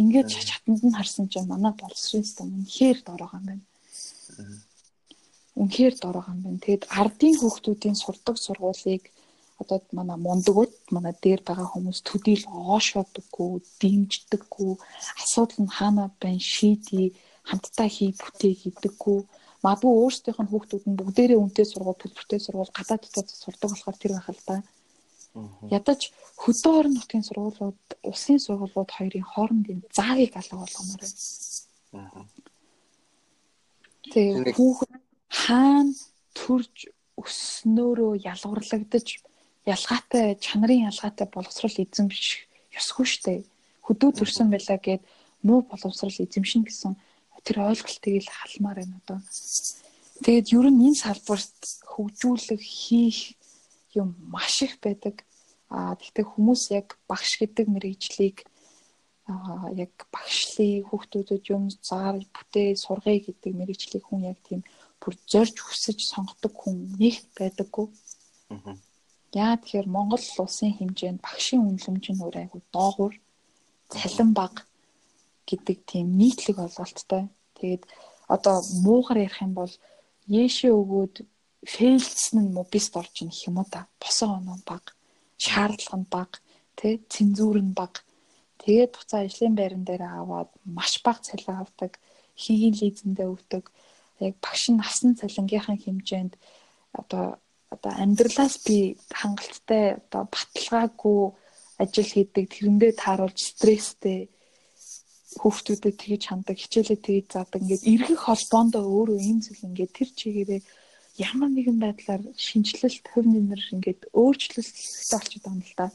ингээд 0.00 0.28
чатанд 0.48 0.80
нь 0.84 0.96
харсан 0.96 1.26
чинь 1.32 1.48
манай 1.48 1.72
боловсрын 1.76 2.24
систем 2.24 2.48
үнэхээр 2.56 2.98
дорого 3.08 3.36
юм 3.40 3.46
байна. 3.48 3.64
Үнэхээр 5.60 5.94
дорого 6.04 6.28
юм 6.32 6.40
байна. 6.44 6.64
Тэгэд 6.64 6.82
ардын 7.00 7.34
хүүхдүүдийн 7.40 7.96
сурдаг 7.96 8.36
сургуулийг 8.36 9.04
одоо 9.60 9.78
манай 9.92 10.18
мундагуд 10.26 10.72
манай 10.94 11.14
дээр 11.24 11.40
байгаа 11.48 11.68
хүмүүс 11.70 12.00
төдийл 12.08 12.44
оошоодаггүй, 12.48 13.52
дэмждэггүй, 13.80 14.72
асуудал 15.20 15.60
нь 15.64 15.74
хаана 15.76 16.04
байна 16.22 16.42
шийдий, 16.54 17.08
хамтдаа 17.48 17.88
хий 17.96 18.10
бүтээ 18.16 18.54
гэдэггүй. 18.62 19.18
Магадгүй 19.64 19.92
өөрсдийнх 20.02 20.40
нь 20.40 20.50
хүүхдүүд 20.50 20.84
нь 20.88 20.98
бүгдээрээ 20.98 21.38
үнтэй 21.44 21.66
сургууль, 21.68 22.00
төлбөртэй 22.00 22.40
сургууль, 22.40 22.72
гадаад 22.72 23.02
дотоод 23.04 23.28
сурдаг 23.28 23.68
болохоор 23.70 23.96
тэр 24.00 24.12
байх 24.16 24.28
л 24.32 24.42
да. 24.48 24.56
Ядаж 25.70 26.00
хөдөө 26.42 26.72
орон 26.78 26.94
нутгийн 26.96 27.24
сургуулиуд, 27.28 27.80
улсын 28.02 28.38
сургуулиуд 28.40 28.90
хоёрын 28.96 29.26
хоорондын 29.32 29.80
заагийг 29.92 30.34
алга 30.40 30.56
болгомоор 30.64 31.00
байна. 31.04 32.26
Тэгээ 34.10 34.56
хүүхэд 34.56 34.94
хаана 35.28 35.94
төрж 36.34 36.76
өснөөрөө 37.20 38.12
ялгуурлагдаж 38.32 39.06
ялгаатай 39.66 40.36
чанарын 40.40 40.88
ялгаатай 40.88 41.26
боловсрол 41.28 41.76
эзэмших 41.84 42.48
ёсгүй 42.72 43.06
штэ. 43.06 43.44
Хөдөө 43.84 44.10
төрсөн 44.16 44.48
байлаа 44.50 44.78
гэд 44.80 45.02
муу 45.44 45.60
боловсрол 45.68 46.16
эзэмшин 46.24 46.64
гэсэн 46.64 46.96
тэр 47.44 47.68
ойлголтыг 47.68 48.24
л 48.24 48.30
халмаар 48.30 48.78
байна 48.80 48.96
одоо. 49.04 49.18
Тэгээд 50.24 50.52
ер 50.56 50.66
нь 50.72 50.84
энэ 50.88 51.02
салбарт 51.04 51.60
хөгжүүлэх 51.92 52.60
хийх 52.60 53.36
юм 53.92 54.16
маш 54.32 54.62
их 54.64 54.80
байдаг. 54.80 55.24
Аа 55.68 55.96
тэгтээ 55.96 56.24
хүмүүс 56.24 56.62
яг 56.76 56.96
багш 57.08 57.40
гэдэг 57.40 57.66
мэрэгжлийг 57.68 58.44
аа 59.28 59.72
яг 59.76 59.92
багшлыг 60.12 60.88
хүүхдүүдэд 60.88 61.44
юм 61.54 61.70
заар 61.88 62.20
бүтээ 62.34 62.76
сургая 62.76 63.18
гэдэг 63.22 63.52
мэрэгжлийг 63.56 64.04
хүн 64.04 64.28
яг 64.32 64.38
тийм 64.44 64.60
бүр 65.00 65.14
зорж 65.32 65.56
хүсэж 65.62 65.98
сонгодог 66.04 66.52
хүн 66.52 66.76
нэг 67.00 67.16
байдаггүй. 67.38 67.88
Аа 68.50 68.76
Яа 69.30 69.54
тэгэхээр 69.56 69.86
Монгол 69.86 70.24
улсын 70.42 70.74
хэмжээнд 70.74 71.22
багшийн 71.22 71.62
үнэлэмж 71.62 72.04
нь 72.10 72.22
өөр 72.24 72.36
айгу 72.42 72.58
доогуур 72.74 73.14
цалин 73.94 74.30
бага 74.34 74.66
гэдэг 75.46 75.78
тийм 75.90 76.06
нийтлэг 76.18 76.58
ойлголттой. 76.58 77.30
Тэгээд 77.58 77.82
одоо 78.34 78.56
муугар 78.84 79.18
ярих 79.26 79.38
юм 79.46 79.52
бол 79.54 79.72
яэшээ 80.26 80.72
өгөөд 80.80 81.14
фейлдсэн 81.72 82.38
нь 82.42 82.54
мобист 82.56 82.92
орж 83.00 83.14
ийн 83.22 83.30
гэх 83.30 83.46
юм 83.48 83.56
уу 83.58 83.68
та. 83.70 83.86
Босоо 84.02 84.30
оноо 84.38 84.58
бага, 84.66 84.90
шаардлага 85.44 85.98
нь 86.00 86.10
бага, 86.14 86.36
тэ 86.78 86.98
цензур 87.12 87.58
нь 87.62 87.74
бага. 87.74 88.00
Тэгээд 88.62 88.90
буцаа 88.96 89.20
ажлын 89.26 89.54
байран 89.58 89.84
дээр 89.86 90.02
аваад 90.06 90.50
маш 90.76 90.92
бага 91.06 91.20
цалин 91.26 91.58
авдаг, 91.62 91.92
хийгийн 92.42 92.74
лизэндээ 92.80 93.28
өгдөг. 93.34 93.64
Яг 94.26 94.34
багш 94.44 94.62
нь 94.70 94.80
насан 94.80 95.14
цалингийнхын 95.20 95.78
хэмжээнд 95.82 96.32
одоо 97.00 97.38
одоо 97.74 97.92
амьдралаас 98.02 98.54
би 98.66 98.98
хангалттай 99.20 99.84
одоо 100.00 100.22
баталгаагүй 100.32 101.20
ажил 101.82 102.10
хийдэг 102.12 102.44
тэрэндээ 102.50 102.92
тааруулж 103.02 103.38
стресстэй 103.40 104.28
хүүхдүүдэд 105.40 105.96
тэгж 106.02 106.22
хандаг 106.26 106.56
хичээлээ 106.58 106.98
тэгж 107.06 107.26
заадаг 107.32 107.62
ингээд 107.62 107.88
эргэх 107.92 108.20
холбоондоо 108.26 108.82
өөрөө 108.82 109.18
ийм 109.22 109.38
зүйл 109.40 109.66
ингээд 109.68 109.92
тэр 109.94 110.10
чигээрээ 110.18 110.62
ямар 111.30 111.50
нэгэн 111.54 111.78
байдлаар 111.78 112.22
шинжилэлт 112.34 113.06
хөв 113.12 113.24
нэмэр 113.26 113.62
ингээд 113.74 114.00
өөрчлөлттэй 114.10 114.86
болчиход 115.12 115.44
байгаа 115.44 115.54
юм 115.54 115.62
л 115.62 115.74
да. 115.78 115.86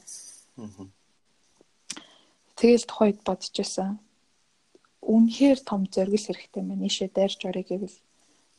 Тэгэл 2.56 2.86
тухайд 2.88 3.20
бодож 3.28 3.52
байсан. 3.52 4.00
Үнэхээр 5.04 5.60
том 5.68 5.82
зориг 5.92 6.16
хэрэгтэй 6.16 6.64
байна. 6.64 6.88
Ишээ 6.88 7.10
дайрч 7.12 7.40
орё 7.46 7.64
гэвэл 7.68 7.98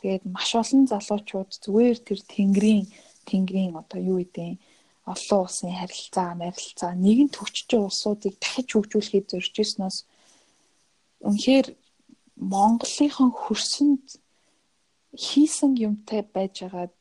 тэгээд 0.01 0.25
маш 0.29 0.51
олон 0.61 0.85
залуучууд 0.93 1.51
зүгээр 1.65 1.99
тэр 2.05 2.21
тэнгэрийн 2.21 2.87
тэнгэрийн 3.31 3.75
одоо 3.81 4.01
юу 4.01 4.19
гэдэг 4.23 4.59
олон 5.13 5.41
улсын 5.47 5.71
харилцаа, 5.71 6.35
марилцаа, 6.35 6.93
нэгэн 7.05 7.31
төвчж 7.31 7.71
улсуудыг 7.79 8.35
дахиж 8.43 8.69
хөгжүүлэхэд 8.75 9.27
зорж 9.31 9.55
ирснээс 9.63 9.99
үнэхээр 11.29 11.67
Монголынхон 12.53 13.31
хөрсөнд 13.33 14.07
хийсэн 15.25 15.73
юмтай 15.87 16.21
байжгаад 16.35 16.97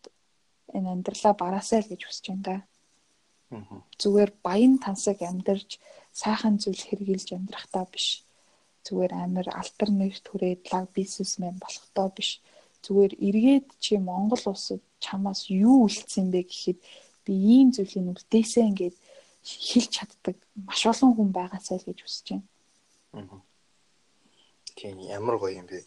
энэ 0.75 0.91
амьдралаа 0.93 1.33
бараасай 1.41 1.79
л 1.81 1.91
гэж 1.91 2.01
хүсэж 2.05 2.25
байна 2.29 2.45
да. 2.47 2.57
Зүгээр 3.99 4.31
баян 4.45 4.75
тансаг 4.85 5.19
амьдарч 5.21 5.69
сайхан 6.21 6.55
зүйл 6.63 6.81
хэрэгжилж 6.87 7.29
амьдрахтаа 7.35 7.85
биш. 7.91 8.07
Зүгээр 8.85 9.13
амар 9.23 9.47
альтернатив 9.61 10.19
түрээд 10.27 10.61
лаг 10.71 10.85
бизнесмен 10.97 11.55
болохдоо 11.59 12.07
биш. 12.15 12.29
Зүгээр 12.85 13.13
эргээд 13.17 13.67
чи 13.81 13.97
Монгол 13.97 14.43
улсад 14.45 14.81
чамаас 15.01 15.49
юу 15.49 15.89
үлдсэн 15.89 16.29
бэ 16.29 16.45
гэхэд 16.45 16.79
би 17.25 17.33
ийм 17.33 17.73
зүйлийг 17.73 18.13
үлдээсэ 18.13 18.61
ингээд 18.69 18.95
хэлж 19.45 19.89
чаддаг 19.89 20.37
маш 20.53 20.81
олон 20.85 21.11
хүн 21.17 21.29
байгаасай 21.33 21.77
л 21.81 21.87
гэж 21.89 21.99
хүсэж 22.01 22.27
байна. 22.29 22.45
Аа. 23.17 23.41
Тийм 24.77 24.99
ямар 25.01 25.37
гоё 25.41 25.57
юм 25.61 25.67
бэ. 25.69 25.81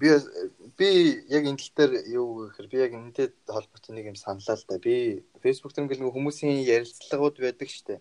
Би 0.00 0.08
би 0.78 0.88
яг 1.28 1.44
энэ 1.44 1.60
тал 1.60 1.72
дээр 1.76 1.92
юу 2.08 2.48
гэхээр 2.48 2.68
би 2.72 2.76
яг 2.80 2.92
энэтэй 2.96 3.28
холбоотой 3.44 3.92
нэг 3.92 4.06
юм 4.12 4.18
саналаа 4.20 4.56
л 4.56 4.64
да. 4.68 4.80
Би 4.80 5.24
Facebook 5.44 5.72
дээр 5.76 6.00
нэг 6.00 6.12
хүмүүсийн 6.12 6.64
ярилцлагууд 6.64 7.36
байдаг 7.40 7.68
штэ. 7.68 8.00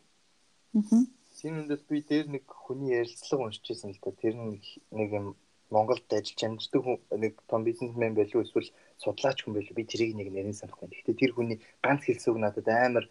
Аа. 0.79 1.03
Тийм 1.39 1.63
үндээс 1.63 1.83
би 1.87 1.99
дээр 2.03 2.27
нэг 2.31 2.43
хүний 2.47 2.95
ярилцлага 2.95 3.51
уншиж 3.51 3.67
байсан 3.67 3.91
л 3.91 3.99
да. 3.99 4.11
Тэр 4.15 4.35
нэг 4.39 5.09
юм 5.11 5.35
Монголд 5.73 6.05
ажиллаж 6.13 6.41
амьддаг 6.45 6.85
нэг 7.23 7.33
том 7.49 7.61
бизнесмен 7.67 8.13
байлгүй 8.15 8.45
эсвэл 8.45 8.69
судлаач 9.03 9.37
хүн 9.41 9.57
байлгүй 9.57 9.75
би 9.77 9.83
тэрийг 9.89 10.13
нэг 10.15 10.29
нэрэн 10.29 10.53
санахгүй. 10.53 10.87
Гэхдээ 10.93 11.19
тэр 11.19 11.31
хүний 11.33 11.57
ганц 11.81 12.01
хэлсүүг 12.05 12.37
надад 12.37 12.67
амар 12.69 13.05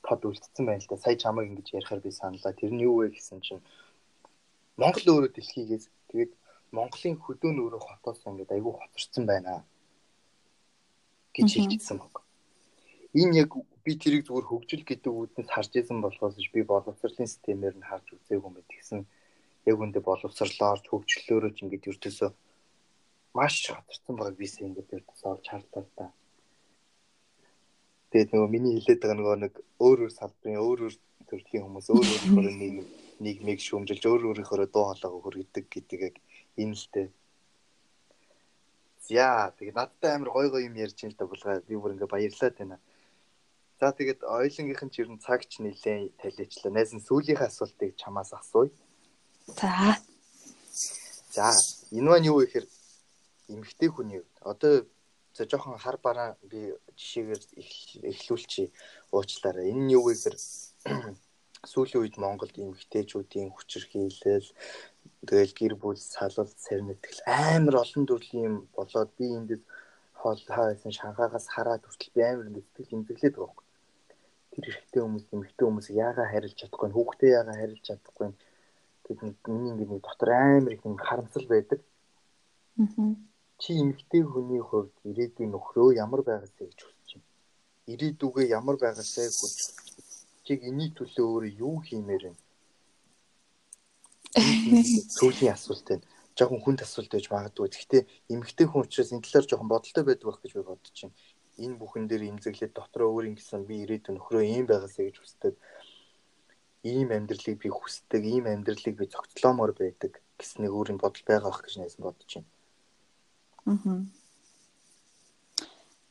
код 0.00 0.24
үлдсэн 0.24 0.64
байна 0.64 0.80
л 0.80 0.88
да. 0.88 0.96
Сая 0.96 1.16
чамаг 1.20 1.44
ингэж 1.46 1.68
ярихаар 1.76 2.00
би 2.00 2.10
саналаа. 2.10 2.52
Тэр 2.56 2.72
нь 2.72 2.84
юу 2.88 3.04
вэ 3.04 3.12
гэсэн 3.12 3.44
чинь 3.44 3.62
Монгол 4.80 5.06
өөрөө 5.12 5.32
дэлхийгээс 5.36 5.84
тэгээд 6.08 6.32
Монголын 6.72 7.16
хөдөө 7.20 7.50
нь 7.52 7.60
өөрөө 7.62 7.82
хотоос 7.84 8.20
ингээд 8.24 8.54
айгүй 8.56 8.72
хоцорсон 8.72 9.24
байна 9.28 9.64
гэж 11.34 11.48
хэлчихсэн 11.52 11.98
баг. 12.00 12.24
Энэ 13.16 13.36
яг 13.42 13.52
би 13.84 13.92
тэрийг 13.96 14.24
зүгээр 14.28 14.46
хөгжил 14.48 14.84
гэдэг 14.84 15.12
үүднээс 15.12 15.48
харж 15.48 15.72
исэн 15.80 15.98
болохоос 16.04 16.36
би 16.54 16.62
боловсролын 16.62 17.28
системээр 17.28 17.74
нь 17.76 17.88
харж 17.88 18.06
үзээгүй 18.12 18.48
юм 18.48 18.54
байна. 18.56 18.72
Тэгсэн 18.72 19.00
яг 19.70 19.78
үндэ 19.84 20.00
боловсрлоор 20.08 20.80
хөгжлөөрөө 20.90 21.52
ч 21.54 21.58
ингээд 21.64 21.88
ертөсөө 21.90 22.30
маш 23.36 23.54
хоцорсон 23.68 24.14
баг 24.16 24.34
бисээ 24.40 24.68
ингээд 24.68 24.96
ертөсөө 24.98 25.28
олж 25.34 25.46
харлаа 25.48 25.84
та. 25.98 26.06
Тэгээд 28.10 28.32
нөгөө 28.32 28.50
миний 28.54 28.72
хэлээд 28.80 29.00
байгаа 29.02 29.18
нөгөө 29.20 29.36
нэг 29.44 29.54
өөр 29.86 29.98
өөр 30.08 30.12
салбарын 30.16 30.64
өөр 30.64 30.78
өөр 30.88 30.94
төрлийн 31.28 31.64
хүмүүс 31.64 31.86
өөр 31.92 32.06
өөрөөр 32.08 32.56
нэг 32.56 32.74
нийгмийг 33.20 33.60
шүүмжилж 33.60 34.02
өөр 34.08 34.22
өөрийнхөө 34.32 34.66
дуу 34.72 34.84
хоолойгоо 34.88 35.20
хүргэдэг 35.22 35.64
гэдэг 35.68 36.00
яг 36.08 36.16
энэ 36.56 36.76
л 36.80 36.86
дээ. 36.94 37.08
За 39.08 39.52
тэгээд 39.56 39.76
надтай 39.76 40.10
амар 40.16 40.30
гой 40.32 40.48
гой 40.48 40.62
юм 40.68 40.76
ярьж 40.80 41.04
ин 41.04 41.12
л 41.12 41.18
да 41.20 41.28
булгаа 41.28 41.60
би 41.68 41.76
бүр 41.76 41.94
ингээ 41.94 42.08
баярлаад 42.08 42.56
байна. 42.56 42.78
За 43.80 43.92
тэгээд 43.92 44.24
ойлонгийнхэн 44.24 44.90
ч 44.92 45.04
ер 45.04 45.08
нь 45.12 45.20
цагч 45.20 45.60
нилээ 45.60 46.16
талиачлаа. 46.20 46.72
Найз 46.72 46.90
нь 46.96 47.04
сүүлийнхээ 47.04 47.48
асуултыг 47.48 47.92
чамаас 48.00 48.32
асууя. 48.32 48.72
За. 49.56 49.96
За 51.32 51.50
энэ 51.92 52.08
маань 52.08 52.28
юу 52.28 52.38
вэ 52.38 52.46
гэхээр 52.46 52.66
эмгтэй 53.48 53.88
хүний 53.88 54.20
хувьд 54.20 54.36
одоо 54.44 54.74
за 55.36 55.42
жоохон 55.48 55.78
хар 55.78 55.96
бараа 56.02 56.36
би 56.42 56.74
жишээгээр 56.98 57.42
эхлүүлчихье 58.10 58.72
уучлаарай. 59.12 59.70
Энэ 59.72 59.82
нь 59.86 59.94
юу 59.96 60.04
гэхээр 60.08 60.36
сүүлийн 61.70 62.02
үед 62.02 62.16
Монголд 62.20 62.54
эмгтээчүүдийн 62.58 63.50
хүчирхийлэл 63.54 64.48
Тэгэл 65.26 65.52
гэр 65.58 65.74
бүл 65.82 65.98
салвал 65.98 66.48
сэрнэтгэл 66.64 67.20
амар 67.26 67.82
олон 67.82 68.04
төрлийн 68.06 68.46
юм 68.48 68.56
болоод 68.76 69.10
би 69.18 69.26
эндээс 69.38 69.62
хоол 70.20 70.40
хаяасан 70.46 70.92
шанхаагаас 70.94 71.46
хараад 71.54 71.82
хүртэл 71.84 72.14
би 72.14 72.20
амар 72.22 72.46
ингэ 72.48 72.62
сэтгэл 72.62 72.96
имзэглээд 72.96 73.36
байгаа 73.36 73.58
юм. 73.58 73.66
Тэр 74.52 74.64
эрэгтэй 74.70 75.02
хүмүүс 75.02 75.26
эмэгтэй 75.34 75.64
хүмүүс 75.66 75.88
яагаад 76.06 76.30
харилж 76.32 76.54
чадахгүй, 76.58 76.90
хүүхдээ 76.94 77.30
яагаад 77.38 77.60
харилж 77.60 77.82
чадахгүй. 77.88 78.28
Тэг 79.08 79.18
миний 79.48 79.72
ингэ 79.72 79.86
нэг 79.88 80.00
дотор 80.04 80.30
амар 80.30 80.72
их 80.72 80.84
юм 80.84 80.96
харамсал 80.96 81.46
байдаг. 81.48 81.80
Аа. 82.78 83.16
Чи 83.58 83.74
эмэгтэй 83.82 84.22
хүний 84.22 84.62
хувьд 84.62 84.94
ирээдүйн 85.08 85.50
нөхрөө 85.50 85.96
ямар 85.98 86.22
байгаасаа 86.22 86.68
гэж 86.68 86.80
хүсэж 86.84 87.10
байна. 87.16 87.28
Ирээдүгөө 87.92 88.44
ямар 88.52 88.76
байгаасаа 88.78 89.26
гэж 89.26 89.40
чиг 90.46 90.60
энийг 90.68 90.92
төлөө 90.94 91.26
өөрөө 91.26 91.52
юу 91.58 91.76
хиймээр 91.82 92.22
байна 92.30 92.40
Сүүлийн 94.36 95.54
асуулт 95.56 95.86
байна. 95.88 96.04
Жохон 96.36 96.60
хүнд 96.62 96.84
асуулт 96.84 97.10
байж 97.10 97.26
магадгүй. 97.32 97.68
Гэхдээ 97.72 98.02
эмэгтэй 98.30 98.66
хүн 98.68 98.84
учраас 98.84 99.10
энэ 99.10 99.24
талаар 99.24 99.48
жохон 99.48 99.68
бодолтой 99.72 100.04
байдаг 100.04 100.26
байх 100.28 100.40
гэж 100.42 100.52
би 100.54 100.62
бодож 100.62 100.96
байна. 101.02 101.16
Энэ 101.58 101.78
бүхэн 101.80 102.06
дээр 102.06 102.22
имзэглээд 102.30 102.72
дотроо 102.76 103.08
өөр 103.10 103.34
ингэсэн 103.34 103.66
би 103.66 103.82
ирээдүйн 103.82 104.16
нөхрөө 104.20 104.42
ийм 104.46 104.66
байгаасаа 104.70 105.04
гэж 105.08 105.16
хүсдэг. 105.18 105.54
Ийм 106.86 107.10
амьдралыг 107.10 107.58
би 107.58 107.68
хүсдэг, 107.72 108.22
ийм 108.22 108.46
амьдралыг 108.46 108.94
би 108.98 109.06
цогцлоомоор 109.10 109.72
байдаг 109.74 110.22
гэсэн 110.38 110.62
нэг 110.66 110.72
өөрийн 110.74 110.98
бодол 111.02 111.24
байгаа 111.26 111.50
байх 111.50 111.62
гэж 111.66 111.74
найсан 111.78 112.02
бодож 112.06 112.30
байна. 112.38 112.50
Аа. 113.66 114.00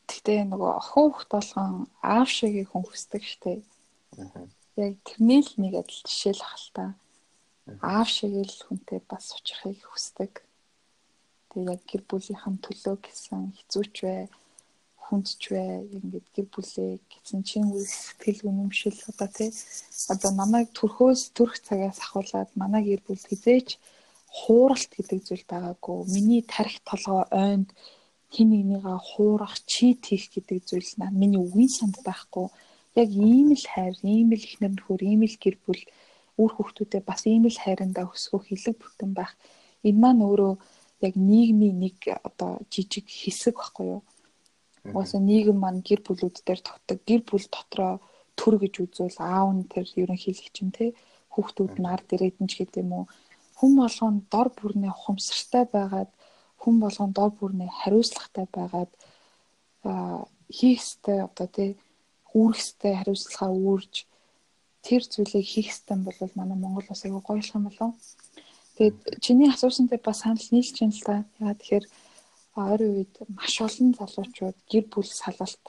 Гэхдээ 0.07 0.41
нөгөө 0.51 0.73
хүүхд 0.91 1.29
болгон 1.31 1.87
аав 2.03 2.27
шиг 2.27 2.67
хүн 2.67 2.83
хүсдэг 2.83 3.23
штеп. 3.23 3.63
Аа. 4.19 4.47
Яг 4.75 4.99
тэрний 5.07 5.41
л 5.41 5.53
нэг 5.55 5.73
адил 5.79 6.03
жишээ 6.03 6.35
л 6.35 6.43
ахaltaа 6.43 6.91
аав 7.81 8.07
шиг 8.07 8.31
л 8.31 8.55
хүнтэй 8.67 8.99
бас 9.09 9.35
очихыг 9.35 9.83
хүсдэг. 9.83 10.43
Тэгээ 11.51 11.71
яг 11.75 11.81
гэр 11.89 12.03
бүлийнхэн 12.07 12.55
төлөө 12.63 12.95
гэсэн 13.03 13.41
хэцүүч 13.57 13.95
бай, 14.07 14.27
хүндч 15.07 15.41
бай, 15.55 15.87
ингээд 15.95 16.27
гэр 16.35 16.47
бүлээ 16.51 16.91
гэсэн 17.11 17.41
чинь 17.47 17.71
үл 17.71 17.87
сэтгэл 17.87 18.47
үнэмшил 18.51 18.99
одоо 19.11 19.29
тий 19.31 19.49
одоо 20.13 20.31
намайг 20.35 20.67
төрхөөс 20.75 21.21
төрх 21.37 21.55
цагаас 21.63 21.99
ахуулаад 22.03 22.51
манай 22.59 22.83
гэр 22.83 23.01
бүл 23.07 23.23
хизээч 23.29 23.69
хууралт 24.37 24.91
гэдэг 24.91 25.19
зүйл 25.23 25.45
байгаагүй. 25.51 25.97
Миний 26.15 26.41
тарих 26.43 26.77
толгой 26.89 27.23
ойнд 27.31 27.69
хин 28.33 28.47
нэгнийгаа 28.51 28.99
хуурах, 29.09 29.55
чит 29.71 30.01
хийх 30.05 30.27
гэдэг 30.35 30.59
зүйл 30.69 30.91
наа 30.99 31.11
миний 31.21 31.39
үгийн 31.39 31.71
санд 31.71 31.97
байхгүй. 32.07 32.47
Яг 33.01 33.09
ийм 33.11 33.49
л 33.55 33.65
хайр, 33.73 33.95
ийм 34.03 34.29
л 34.35 34.43
ихнэр 34.47 34.73
нөхөр, 34.75 35.01
ийм 35.07 35.21
л 35.23 35.37
гэр 35.43 35.55
бүл 35.63 35.81
үр 36.41 36.51
хүүхдүүдэд 36.53 37.03
бас 37.07 37.21
ийм 37.25 37.47
л 37.47 37.61
хайрандаа 37.63 38.05
өсгөх 38.11 38.43
хилэг 38.51 38.75
бүтэн 38.77 39.11
байх. 39.15 39.33
Энэ 39.87 40.01
маань 40.03 40.25
өөрөө 40.27 40.53
яг 41.07 41.13
нийгмийн 41.15 41.77
нэг 41.79 41.97
одоо 42.27 42.51
жижиг 42.73 43.05
хэсэг 43.07 43.55
байхгүй 43.57 43.85
юу? 43.95 44.01
Угаасаа 44.93 45.21
нийгэм 45.21 45.57
маань 45.59 45.81
гэр 45.87 46.01
бүлүүд 46.05 46.35
дээр 46.47 46.61
тогтдог. 46.63 46.97
Гэр 47.09 47.21
бүл 47.29 47.45
дотроо 47.55 47.93
төр 48.39 48.55
гэж 48.61 48.73
үзвэл 48.83 49.19
аав 49.19 49.49
нь 49.55 49.69
тэр 49.73 49.85
ерөнхийлөгч 50.01 50.55
юм 50.63 50.69
те 50.77 50.85
хүүхдүүд 51.33 51.73
нь 51.81 51.89
ард 51.93 52.07
ирээдэн 52.15 52.47
ч 52.49 52.53
гэдэг 52.57 52.81
юм 52.83 52.91
уу. 52.93 53.05
Хүн 53.57 53.71
болгоно 53.81 54.21
дор 54.33 54.47
бүрнээ 54.57 54.93
ухамсартай 54.93 55.65
байгаад 55.75 56.11
хүн 56.61 56.75
болгоно 56.83 57.13
дор 57.17 57.31
бүрнээ 57.37 57.69
хариуцлагатай 57.79 58.45
байгаад 58.57 58.91
хийхстэй 60.57 61.19
одоо 61.27 61.47
тий 61.55 61.69
үүрхстэй 62.37 62.93
хариуцлага 62.97 63.53
үүрж 63.53 63.93
тэр 64.85 65.01
зүйлийг 65.03 65.45
хийх 65.45 65.71
стан 65.73 66.03
бол 66.05 66.17
манай 66.35 66.57
Монгол 66.57 66.87
улс 66.89 67.03
айгүй 67.05 67.21
гоёлох 67.25 67.55
юм 67.57 67.65
болов. 67.67 67.91
Тэгээд 68.77 68.97
чиний 69.25 69.49
асуусантай 69.49 69.99
бас 70.03 70.21
санал 70.21 70.47
нийлж 70.51 70.75
байна 70.79 70.93
л 70.93 71.05
та. 71.07 71.15
Яагаад 71.41 71.59
тэгэхээр 71.61 71.85
ойрын 72.57 72.93
үед 72.97 73.13
маш 73.37 73.55
олон 73.67 73.89
залуучууд 73.99 74.57
гэр 74.71 74.85
бүл 74.91 75.09
салалт 75.21 75.63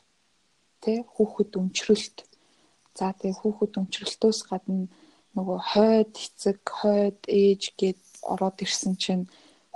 тэ 0.82 0.92
хүүхэд 1.12 1.52
өмчрөлт 1.60 2.16
за 2.98 3.06
тэгээ 3.18 3.38
хүүхэд 3.40 3.72
өмчрөлтөөс 3.80 4.40
гадна 4.50 4.88
нөгөө 5.36 5.58
хойд 5.70 6.12
эцэг 6.24 6.58
хойд 6.78 7.20
ээж 7.28 7.62
гэд 7.80 8.02
ороод 8.32 8.58
ирсэн 8.64 8.94
чинь 9.02 9.24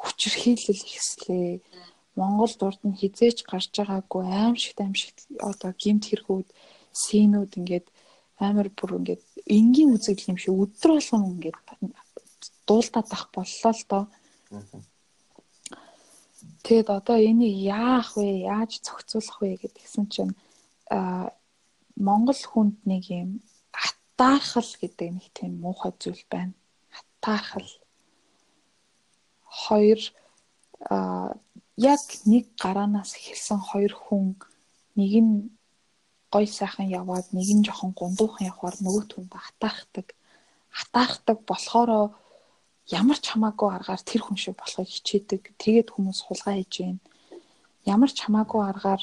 хүчирхийлэл 0.01 0.83
ихслээ. 0.97 1.63
Монгол 2.19 2.55
урд 2.67 2.83
нь 2.85 2.99
хизээч 3.01 3.39
гарч 3.47 3.71
байгаагүй 3.79 4.23
аимшигт 4.27 4.79
аимшигт 4.83 5.19
одоо 5.51 5.71
гимт 5.83 6.05
хэрэгүүд 6.11 6.49
синүүд 7.03 7.53
ингээд 7.59 7.87
амар 8.47 8.69
бүр 8.77 8.99
ингээд 8.99 9.23
энгийн 9.57 9.95
үзэгдэл 9.95 10.33
юм 10.33 10.39
шиг 10.43 10.55
өдөр 10.63 10.91
болгон 10.99 11.23
ингээд 11.33 11.59
дуулдаад 12.67 13.09
ах 13.17 13.27
боллоо 13.35 13.73
л 13.73 13.85
доо. 13.91 14.05
Тэгэд 16.63 16.89
одоо 16.91 17.19
энийг 17.19 17.57
яах 17.59 18.15
вэ? 18.17 18.47
Яаж 18.47 18.79
зохицуулах 18.85 19.39
вэ 19.43 19.59
гэдгсэн 19.63 20.07
чинь 20.13 20.35
а 20.91 21.33
Монгол 21.97 22.39
хүнд 22.39 22.77
нэг 22.87 23.03
юм 23.11 23.43
хатаахал 23.75 24.71
гэдэг 24.81 25.09
нэг 25.11 25.27
тийм 25.35 25.53
муухай 25.61 25.93
зүйл 25.99 26.25
байна. 26.31 26.55
Хатаахал. 26.95 27.69
Хоёр 29.43 30.01
а 30.87 31.35
яг 31.77 32.01
нэг 32.31 32.45
гараанаас 32.63 33.13
эхэлсэн 33.19 33.59
хоёр 33.59 33.93
хүн 33.95 34.39
нэг 34.95 35.13
нь 35.27 35.35
гой 36.33 36.47
сайхан 36.47 36.89
яваад 36.89 37.27
нэг 37.37 37.49
нь 37.57 37.65
жоохон 37.67 37.93
гундуухан 37.93 38.49
явахаар 38.51 38.77
нөгөө 38.81 39.05
түнд 39.11 39.33
хатаахдаг. 39.35 40.07
Хатаахдаг 40.71 41.39
болохоро 41.51 42.15
ямар 42.91 43.19
ч 43.23 43.31
хамаагүй 43.31 43.69
аргаар 43.71 44.03
тэр 44.03 44.23
хүн 44.27 44.39
шиг 44.39 44.57
болохыг 44.59 44.89
хичээдэг. 44.91 45.55
Тэгээд 45.63 45.89
хүмүүс 45.95 46.19
хулгай 46.27 46.67
хийж 46.67 46.75
байна. 46.83 47.01
Ямар 47.87 48.11
ч 48.11 48.19
хамаагүй 48.27 48.63
аргаар 48.67 49.03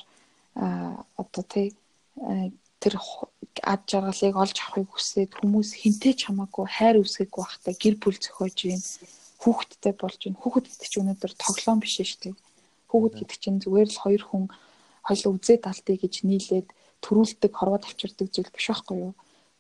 одоо 1.16 1.44
тий 1.48 1.78
тэр 2.80 2.96
ад 3.64 3.82
жаргалыг 3.88 4.36
олж 4.36 4.58
авахыг 4.60 4.90
хүсээд 4.92 5.32
хүмүүс 5.40 5.70
хинтээ 5.80 6.14
ч 6.16 6.22
хамаагүй 6.28 6.66
хайр 6.68 7.00
үсгээгүй 7.04 7.44
байхдаа 7.44 7.74
гэр 7.76 7.96
бүл 8.00 8.18
зохиож 8.20 8.58
юм 8.68 8.82
хүүхэдтэй 9.40 9.94
болж 9.96 10.20
байна. 10.24 10.42
Хүүхэд 10.44 10.66
гэдэг 10.68 10.88
чинь 10.92 11.04
өнөөдөр 11.04 11.34
тоглоом 11.40 11.80
биш 11.80 11.96
шүү 12.00 12.20
дээ. 12.24 12.36
Хүүхэд 12.92 13.16
гэдэг 13.20 13.38
чинь 13.40 13.62
зүгээр 13.64 13.90
л 13.92 14.04
хоёр 14.04 14.24
хүн 14.28 14.44
хоёул 15.08 15.36
үзээд 15.40 15.64
алдъя 15.68 15.98
гэж 16.00 16.14
нийлээд 16.28 16.68
төрүүлдэг, 17.04 17.52
хорвоод 17.56 17.84
авчирдаг 17.88 18.28
зүйл 18.32 18.52
биш 18.52 18.68
байхгүй 18.68 18.98
юу? 19.00 19.14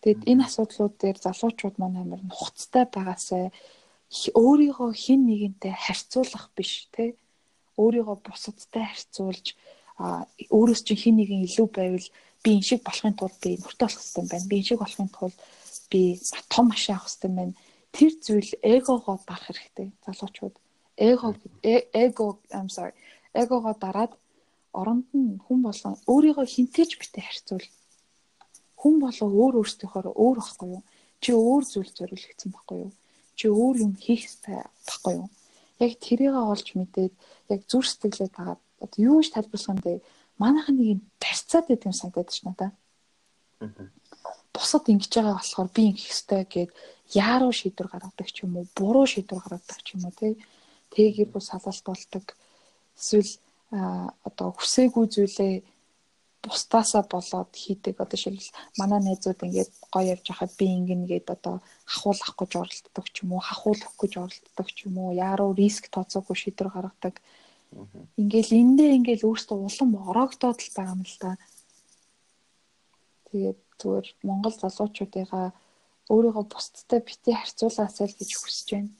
Тэгэд 0.04 0.22
энэ 0.32 0.44
асуудлууд 0.48 0.96
дээр 1.00 1.18
залуучууд 1.20 1.76
маань 1.80 2.00
амар 2.04 2.22
нухацтай 2.24 2.84
байгаасай 2.88 3.52
өөрийгөө 4.10 4.92
хин 4.98 5.30
нэгэнтэй 5.30 5.74
харьцуулах 5.78 6.50
биш 6.58 6.90
те 6.94 7.14
өөрийгөө 7.78 8.18
бусадтай 8.26 8.86
харьцуулж 8.90 9.54
өөрөөс 10.50 10.82
чинь 10.88 11.02
хин 11.04 11.16
нэгэн 11.22 11.46
илүү 11.46 11.68
байвал 11.70 12.08
би 12.44 12.50
энэ 12.58 12.68
шиг 12.70 12.82
болохын 12.84 13.14
тулд 13.20 13.38
би 13.44 13.60
нөртөө 13.62 13.86
болох 13.86 14.02
хэрэгтэй 14.02 14.26
байна. 14.32 14.50
Би 14.50 14.56
энэ 14.58 14.68
шиг 14.70 14.80
болохын 14.82 15.10
тулд 15.14 15.38
би 15.92 16.02
том 16.50 16.66
машин 16.72 16.96
авах 16.96 17.06
хэрэгтэй 17.06 17.32
байна. 17.38 17.54
Тэр 17.94 18.12
зүйл 18.26 18.52
эгогоо 18.64 19.18
дарах 19.28 19.46
хэрэгтэй. 19.46 19.88
Залуучууд 20.06 20.56
эго 20.98 21.28
эго 21.94 22.26
I'm 22.50 22.70
sorry. 22.70 22.94
Эгогоо 23.34 23.76
дараад 23.78 24.14
оронд 24.74 25.08
нь 25.14 25.38
хүн 25.46 25.60
болон 25.68 25.94
өөрийгөө 26.10 26.48
хинтээж 26.50 26.92
битээ 26.98 27.26
харьцуул. 27.28 27.68
Хүн 28.82 28.96
болоо 29.04 29.30
өөр 29.42 29.54
өөртөөхөөр 29.60 30.08
өөр 30.16 30.38
байхгүй 30.40 30.70
юу? 30.74 30.84
Чи 31.20 31.30
өөр 31.36 31.64
зүйл 31.68 31.92
зориулагдсан 31.98 32.52
байхгүй 32.56 32.78
юу? 32.88 32.92
Чи 33.40 33.48
өөр 33.48 33.76
юм 33.88 33.94
хийх 33.96 34.28
хэрэгтэй 34.28 34.68
байхгүй 34.84 35.14
юу? 35.16 35.28
Яг 35.80 35.96
тэрийг 36.04 36.36
олж 36.36 36.68
мэдээд 36.76 37.14
яг 37.48 37.62
зүр 37.72 37.88
сэтгэлээ 37.88 38.36
дагаад 38.36 38.60
одоо 38.84 39.00
юу 39.00 39.24
гэж 39.24 39.32
тайлбарлах 39.32 39.72
юм 39.72 39.80
бэ? 39.80 40.04
Манайхан 40.36 40.76
нэг 40.76 40.88
юм 41.00 41.02
тарцаад 41.24 41.66
байт 41.72 41.88
юм 41.88 41.96
санагдаад 41.96 42.30
ш 42.36 42.44
надаа. 42.44 42.72
Бусад 44.52 44.92
ингэж 44.92 45.12
байгаа 45.16 45.40
болохоор 45.40 45.70
би 45.72 45.82
ингэх 45.88 46.12
ёстой 46.12 46.44
гэд 46.52 46.72
яаруу 47.16 47.56
шийдвэр 47.56 47.88
гаргадаг 47.88 48.28
ч 48.28 48.44
юм 48.44 48.60
уу, 48.60 48.68
буруу 48.76 49.08
шийдвэр 49.08 49.40
гаргадаг 49.40 49.80
ч 49.88 49.96
юм 49.96 50.04
уу 50.04 50.14
тий. 50.20 50.36
Тэгээр 50.92 51.32
бус 51.32 51.48
салалт 51.48 51.86
болдог. 51.88 52.36
Эсвэл 53.00 53.32
одоо 53.72 54.52
хүсээгүй 54.52 55.06
зүйлээ 55.16 55.54
бусдаасаа 56.44 57.04
болоод 57.14 57.52
хийдэг 57.64 57.96
одоо 58.04 58.18
шилбэл 58.20 58.52
манай 58.80 59.00
найзууд 59.04 59.40
ингээд 59.46 59.72
гоё 59.94 60.08
явж 60.16 60.26
хахад 60.30 60.52
би 60.60 60.66
ингэн 60.78 61.04
гээд 61.12 61.28
одоо 61.36 61.56
ахуул 61.92 62.20
авах 62.22 62.36
гэж 62.40 62.52
оролддог 62.62 63.06
ч 63.14 63.16
юм 63.24 63.32
уу 63.34 63.44
хахуул 63.48 63.82
авах 63.84 64.00
гэж 64.02 64.14
оролддог 64.24 64.68
ч 64.76 64.78
юм 64.88 64.96
уу 65.02 65.12
яаруу 65.28 65.52
риск 65.60 65.84
тооцоогүй 65.94 66.38
шийдвэр 66.40 66.70
гаргадаг 66.74 67.16
Ингээл 68.22 68.52
эндээ 68.62 68.92
ингээл 68.98 69.28
өөртөө 69.30 69.58
улам 69.68 69.92
ороогдоод 70.10 70.60
л 70.66 70.74
байгаа 70.74 70.96
юм 70.98 71.04
л 71.06 71.16
да. 71.22 71.32
Тэгээд 73.30 73.60
зүгээр 73.80 74.08
Монгол 74.28 74.56
залуучуудыгаа 74.58 75.48
өөрийгөө 76.14 76.46
бусдтай 76.50 77.00
бити 77.06 77.32
харьцуулаасай 77.38 78.08
л 78.10 78.18
гэж 78.20 78.32
хүсэж 78.36 78.68
байна. 78.74 78.92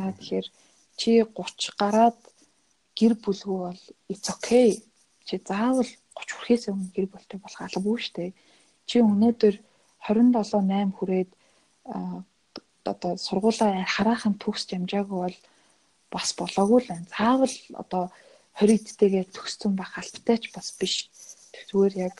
Яа 0.00 0.12
тэгэхээр 0.16 0.46
чи 1.00 1.10
30 1.20 1.76
гараад 1.80 2.18
гэр 2.98 3.12
бүлгүй 3.20 3.58
бол 3.68 3.82
it's 4.12 4.28
okay. 4.32 4.70
Чи 5.28 5.34
заавал 5.36 5.90
30 6.20 6.36
хүрэхээс 6.36 6.64
өмнө 6.72 6.92
гэр 6.94 7.06
бүлтэй 7.08 7.38
болох 7.40 7.60
албагүй 7.64 7.96
шүү 8.00 8.14
дээ. 8.16 8.30
Чи 8.88 8.96
өнөөдөр 9.00 9.54
27 10.04 10.68
8 10.68 10.96
хүрээд 10.96 11.30
одоо 12.92 13.12
сургуулаа 13.16 13.84
хараахан 13.84 14.34
төгсч 14.42 14.68
амжаагүй 14.76 15.18
бол 15.24 15.38
бас 16.12 16.28
болоогүй 16.36 16.78
л 16.82 16.90
байна. 16.90 17.06
Заавал 17.12 17.56
одоо 17.82 18.04
20 18.58 18.76
эдтэйгээ 18.76 19.24
төгссөн 19.36 19.72
байх 19.76 19.92
албатай 20.00 20.36
ч 20.42 20.44
бас 20.54 20.68
биш. 20.80 21.08
Зүгээр 21.68 21.94
яг 22.10 22.16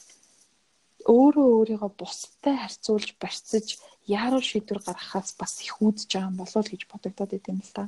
өөрөө 1.08 1.48
өөрийгөө 1.58 1.90
бусдтай 1.96 2.56
харьцуулж 2.60 3.08
барьцаж 3.22 3.66
яаруу 4.06 4.42
шийдвэр 4.44 4.80
гаргахаас 4.84 5.34
бас 5.40 5.52
их 5.64 5.74
үүдж 5.80 6.06
байгаа 6.12 6.28
юм 6.30 6.36
болов 6.38 6.56
уу 6.60 6.70
гэж 6.70 6.82
бодогдоод 6.90 7.32
идэм 7.38 7.58
л 7.64 7.72
та. 7.72 7.84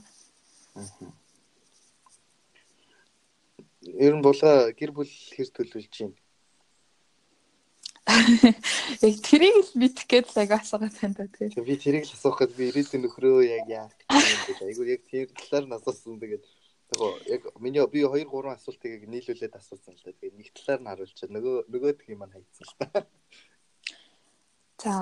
Ер 3.82 4.14
нь 4.14 4.22
булга 4.22 4.70
гэр 4.78 4.92
бүл 4.94 5.10
хэр 5.10 5.48
төлөвлөж 5.50 5.94
байна? 5.98 6.18
Яг 9.02 9.16
тэрийг 9.22 9.56
л 9.62 9.72
мэдэх 9.78 10.06
гээд 10.06 10.26
л 10.34 10.38
аяга 10.42 10.58
асуугаад 10.62 10.94
байна 10.98 11.14
да 11.18 11.26
тэгээ. 11.26 11.66
Би 11.66 11.76
тэрийг 11.78 12.06
л 12.06 12.14
асуухад 12.14 12.54
би 12.54 12.70
ирээдүйн 12.70 13.02
нөхрөө 13.06 13.42
яг 13.46 13.66
яах 13.66 13.94
гэж 14.06 14.58
айгу 14.62 14.86
яг 14.86 15.02
тэр 15.06 15.30
талаар 15.34 15.66
нь 15.66 15.76
асуусан 15.78 16.18
тэгээд 16.18 16.44
яг 17.30 17.42
миний 17.58 17.82
би 17.90 18.02
2 18.06 18.26
3 18.26 18.54
асуултыг 18.54 19.06
нийлүүлээд 19.06 19.58
асуусан 19.58 19.94
л 19.98 20.02
да. 20.06 20.12
Тэгээд 20.14 20.38
нэг 20.38 20.48
талаар 20.54 20.80
нь 20.82 20.90
харуулчаа 20.90 21.28
нөгөө 21.30 21.56
нөгөөдг 21.72 22.06
юм 22.10 22.18
маань 22.22 22.34
хайцсан 22.38 22.66
л 22.66 22.74
та. 22.78 22.86
За 24.82 24.94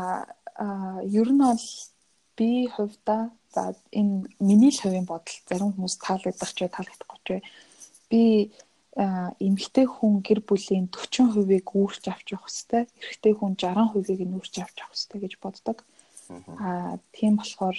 ер 1.09 1.29
нь 1.33 1.41
бол 1.41 1.67
би 2.37 2.69
хувьдаа 2.69 3.33
за 3.53 3.75
энэ 3.93 4.29
миний 4.41 4.73
хувийн 4.73 5.09
бодол 5.09 5.37
зарим 5.49 5.73
хүмүүс 5.73 5.97
таалагдах 6.05 6.53
ч 6.53 6.69
таалагдахгүй 6.69 7.21
ч 7.25 7.29
би 8.11 8.53
эмэгтэй 8.97 9.87
хүн 9.87 10.19
гэр 10.27 10.41
бүлийн 10.43 10.91
40%-ийг 10.91 11.67
үүрч 11.71 12.05
авч 12.11 12.27
явах 12.35 12.51
хэвээр 12.51 12.89
эрэгтэй 12.99 13.33
хүн 13.39 13.55
60%-ийг 13.55 14.21
нь 14.27 14.35
үүрч 14.35 14.55
авч 14.59 14.77
явах 14.83 14.99
хэвээр 14.99 15.23
гэж 15.23 15.35
боддог. 15.39 15.79
Аа 16.59 16.99
тийм 17.15 17.39
болохоор 17.39 17.79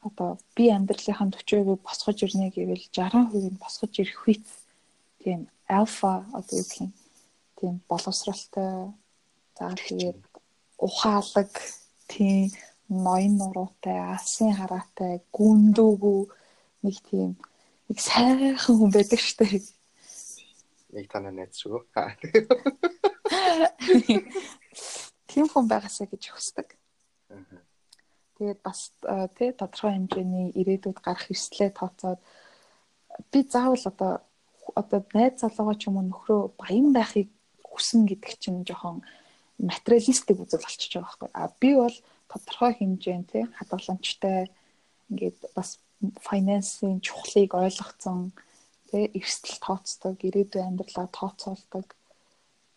одоо 0.00 0.40
би 0.56 0.72
амьдралынхаа 0.72 1.28
40%-ийг 1.36 1.84
босгож 1.84 2.18
ирнэ 2.24 2.48
гэвэл 2.48 2.88
60%-ийг 2.96 3.56
босгож 3.60 3.92
ирэх 4.00 4.20
үед 4.24 4.46
тийм 5.20 5.40
альфа 5.68 6.24
одоо 6.32 6.56
юу 6.58 6.64
гэх 6.64 6.80
юм 6.80 6.92
тийм 7.60 7.74
боловсралтай 7.88 8.88
за 9.56 9.68
тэгээд 9.76 10.20
ухаалаг 10.80 11.52
тийм 12.08 12.50
ноён 12.88 13.36
нуруутай 13.36 13.98
алсын 14.16 14.52
хараатай 14.56 15.22
гүндүүгүү 15.36 16.20
нэг 16.84 16.96
тийм 17.08 17.30
нэг 17.88 17.98
сайхан 18.00 18.76
хүн 18.76 18.90
байдаг 18.96 19.20
дээ 19.38 19.81
нэг 20.92 21.08
танаа 21.08 21.32
найз 21.32 21.56
шүү. 21.56 21.80
Тийм 25.32 25.46
хүн 25.48 25.66
байгаасаа 25.68 26.06
гэж 26.06 26.22
хүсдэг. 26.32 26.68
Тэгээд 28.36 28.60
бас 28.60 28.92
тий 29.36 29.50
тодорхой 29.56 29.96
хэмжээний 29.96 30.52
ирээдүйд 30.60 30.98
гарах 31.00 31.32
эрсдлээ 31.32 31.70
тооцоод 31.72 32.20
би 33.32 33.40
заавал 33.48 33.84
одоо 33.88 34.12
одоо 34.76 35.00
найз 35.16 35.40
залуугаа 35.40 35.76
ч 35.80 35.88
юм 35.88 35.96
уу 35.96 36.06
нөхрөө 36.08 36.42
баян 36.60 36.92
байхыг 36.92 37.28
хүснэ 37.64 38.04
гэдэг 38.12 38.32
чинь 38.42 38.66
жоохон 38.68 39.00
материалистик 39.56 40.36
үзэл 40.42 40.60
болчихж 40.60 40.92
байгаа 41.00 41.08
байхгүй. 41.08 41.30
А 41.32 41.48
би 41.60 41.70
бол 41.76 41.96
тодорхой 42.28 42.72
хэмжээнд 42.76 43.26
тий 43.32 43.44
хадгаламжтай 43.56 44.52
ингээд 45.08 45.40
бас 45.56 45.80
финансийн 46.28 47.00
чухлыг 47.00 47.54
ойлгоцсон 47.54 48.32
тий 48.92 49.08
эрсдэл 49.16 49.56
тооцдог, 49.64 50.20
ирээдүйн 50.20 50.76
амьдралаа 50.76 51.08
тооцоолдог 51.08 51.96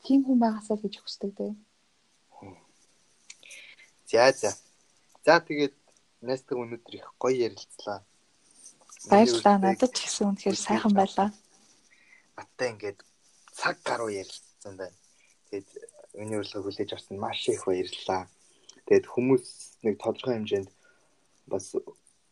тийм 0.05 0.23
хүн 0.23 0.39
байгаасаа 0.39 0.79
гэж 0.79 1.03
хүсдэг 1.03 1.31
дээ. 1.35 1.53
За 4.07 4.31
за. 4.31 4.51
За 5.25 5.41
тэгээд 5.43 5.75
найстаг 6.21 6.55
өнөөдөр 6.55 6.95
их 6.95 7.07
гоё 7.19 7.49
ярилцлаа. 7.49 7.99
Баярлалаа. 9.09 9.57
Надад 9.59 9.91
ч 9.91 10.05
гэсэн 10.05 10.29
үнэхээр 10.29 10.55
сайхан 10.55 10.93
байлаа. 10.93 11.29
Аттай 12.37 12.71
ингээд 12.71 12.99
цаг 13.51 13.81
гаруй 13.83 14.21
ярилцсан 14.21 14.77
байна. 14.77 14.95
Тэгээд 15.49 15.69
миний 16.21 16.37
урилгыг 16.39 16.63
хүлээж 16.63 16.91
авсан 16.93 17.17
маш 17.17 17.49
их 17.49 17.65
баярлалаа. 17.65 18.29
Тэгээд 18.85 19.09
хүмүүс 19.09 19.45
нэг 19.83 19.97
тодорхой 19.97 20.37
хэмжээнд 20.37 20.69
бас 21.49 21.73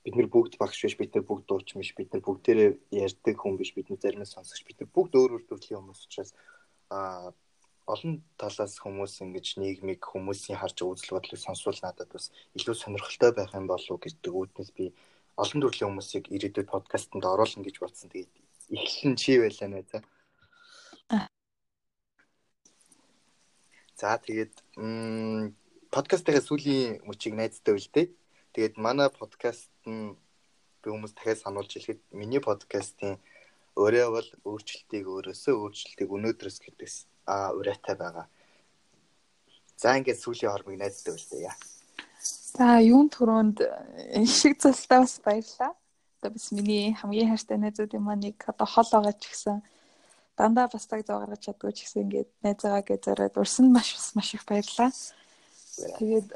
бид 0.03 0.15
нар 0.15 0.27
бүгд 0.27 0.59
багш 0.61 0.79
биш 0.85 0.95
бид 0.99 1.15
нар 1.15 1.23
бүгд 1.27 1.45
дууч 1.47 1.73
биш 1.79 1.91
бид 1.97 2.11
нар 2.11 2.23
бүгдээрээ 2.27 2.71
ярьдаг 3.05 3.35
хүн 3.39 3.55
биш 3.59 3.71
бид 3.75 3.87
нар 3.89 3.99
зарим 4.03 4.21
нь 4.23 4.33
сонсогч 4.33 4.63
бид 4.67 4.77
нар 4.79 4.89
бүгд 4.91 5.13
өөр 5.15 5.31
өөр 5.39 5.43
төрлийн 5.47 5.79
хүмүүс 5.79 6.05
учраас 6.05 6.31
а 6.91 7.31
олон 7.87 8.23
талаас 8.39 8.79
хүмүүс 8.79 9.19
ингэж 9.23 9.47
нийгмийг 9.59 10.01
хүмүүсийн 10.03 10.59
харж 10.59 10.77
үзэл 10.83 11.15
бодлыг 11.19 11.39
сонсвол 11.39 11.79
надад 11.83 12.09
бас 12.15 12.31
илүү 12.55 12.75
сонирхолтой 12.79 13.31
байх 13.35 13.51
юм 13.55 13.67
болов 13.67 13.91
уу 13.91 13.99
гэдэг 13.99 14.31
үүднээс 14.31 14.71
би 14.71 14.95
олон 15.35 15.59
төрлийн 15.61 15.89
хүмүүсийг 15.91 16.25
ирээдүйд 16.31 16.69
подкастэнд 16.71 17.25
оруулна 17.25 17.65
гэж 17.65 17.75
бодсон. 17.83 18.07
Тэгээд 18.07 18.31
эхлэн 18.71 19.15
чи 19.19 19.31
байлаа 19.41 19.67
нэ 19.67 19.81
за. 19.91 19.99
За 23.99 24.15
тэгээд 24.15 24.53
подкастын 25.91 26.39
сүүлийн 26.39 27.03
мөчийг 27.03 27.35
найздаа 27.35 27.75
үлдээ. 27.75 28.07
Тэгээд 28.53 28.77
манай 28.77 29.09
подкаст 29.09 29.73
нь 29.89 30.13
би 30.81 30.87
хүмүүс 30.93 31.13
дахиад 31.17 31.41
сануулж 31.41 31.71
хэлэхэд 31.73 32.01
миний 32.13 32.41
подкастын 32.43 33.17
өөрөө 33.73 34.09
бол 34.13 34.29
өөрчлөлтийг 34.49 35.05
өөрөөсөө 35.09 35.53
өөрчлөлтийг 35.57 36.09
өнөөдрөөс 36.13 36.57
гэдэгс 36.61 36.95
а 37.25 37.49
урайтай 37.57 37.95
байгаа. 37.97 38.27
За 39.81 39.97
ингээд 39.97 40.21
сүүлийн 40.21 40.53
хормыг 40.53 40.77
найзтай 40.77 41.17
байлаа 41.17 41.39
яа. 41.49 41.55
За 42.53 42.77
юун 42.77 43.09
төрөнд 43.09 43.57
шиг 44.29 44.61
цастаа 44.61 45.01
бас 45.01 45.17
баярлаа. 45.25 45.73
Одоо 46.21 46.31
бас 46.37 46.51
миний 46.53 46.93
хамгийн 46.93 47.33
хайртай 47.33 47.57
найзуудын 47.57 48.05
маань 48.05 48.23
нэг 48.29 48.37
одоо 48.45 48.67
хол 48.69 48.89
байгаа 48.93 49.17
ч 49.17 49.33
гэсэн 49.33 49.65
дандаа 50.37 50.69
бас 50.69 50.85
таг 50.85 51.01
зоо 51.07 51.25
гаргаж 51.25 51.41
чаддгүй 51.41 51.73
ч 51.73 51.89
гэсэн 51.89 52.05
ингээд 52.05 52.29
найзаагаа 52.45 52.83
гэж 52.85 53.01
зориод 53.01 53.35
урсан 53.41 53.73
маш 53.73 53.97
маш 54.13 54.29
их 54.37 54.45
баярлаа. 54.45 54.93
Тэгээд 55.73 56.29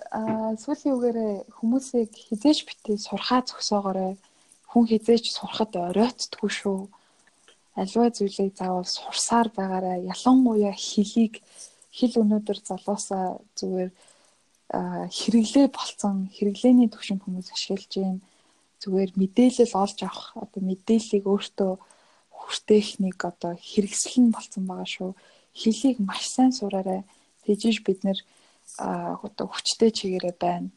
сүүлийн 0.57 0.95
үгээрээ 0.97 1.33
хүмүүсийг 1.61 2.09
хизээж 2.09 2.59
битээ 2.65 2.97
сурхаа 2.97 3.45
зөксөөгоорой. 3.45 4.17
Хүн 4.65 4.85
хизээж 4.89 5.29
сурахад 5.29 5.77
оройтдгүй 5.77 6.49
шүү. 6.49 6.89
Аливаа 7.77 8.09
зүйлийг 8.09 8.57
заавал 8.57 8.89
сурсаар 8.89 9.53
байгаарай. 9.53 10.09
Ялангуяа 10.09 10.73
хөлийг 10.73 11.45
хэл 11.93 12.21
өнөөдөр 12.21 12.59
залуусаа 12.65 13.37
зүгээр 13.61 13.89
хэрэглээ 14.73 15.67
болцсон 15.69 16.33
хэрэглээний 16.33 16.89
төвшөнд 16.89 17.21
хүмүүс 17.21 17.53
ашиглаж 17.53 17.93
байна. 17.93 18.25
Зүгээр 18.81 19.11
мэдээлэл 19.21 19.73
олж 19.77 19.97
авах 20.01 20.33
одоо 20.33 20.61
мэдээллийг 20.65 21.25
өөртөө 21.29 21.71
хүртээх 22.37 22.89
нэг 23.05 23.17
одоо 23.21 23.53
хэрэгсэл 23.53 24.17
нь 24.17 24.33
болцсон 24.33 24.65
байгаа 24.65 24.89
шүү. 24.89 25.11
Хөлийг 25.53 25.97
маш 26.01 26.25
сайн 26.25 26.51
сураарай. 26.51 27.01
Тэжиж 27.45 27.85
бид 27.85 28.01
нэр 28.03 28.19
одоо 28.77 29.47
хүчтэй 29.49 29.91
чигээрээ 29.91 30.35
байна. 30.39 30.69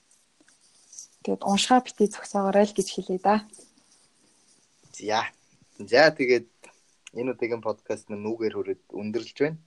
Тэгээд 1.23 1.45
уншгаа 1.45 1.81
бити 1.85 2.09
зөксөөгөөрэй 2.09 2.67
л 2.69 2.77
гэж 2.77 2.89
хэлье 2.93 3.19
да. 3.21 3.37
За. 4.97 5.29
За 5.79 6.09
тэгээд 6.09 6.49
энэ 7.13 7.33
удаагийн 7.37 7.61
подкаст 7.61 8.09
нь 8.09 8.21
нүгээр 8.25 8.55
хүрээд 8.57 8.83
өндөрлж 8.89 9.37
байна. 9.37 9.61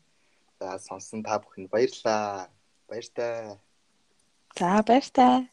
За 0.60 0.78
сонсон 0.82 1.22
та 1.22 1.38
бүхэнд 1.38 1.70
баярлалаа. 1.70 2.50
Баяртай. 2.90 3.58
За 4.58 4.82
баяртай. 4.82 5.53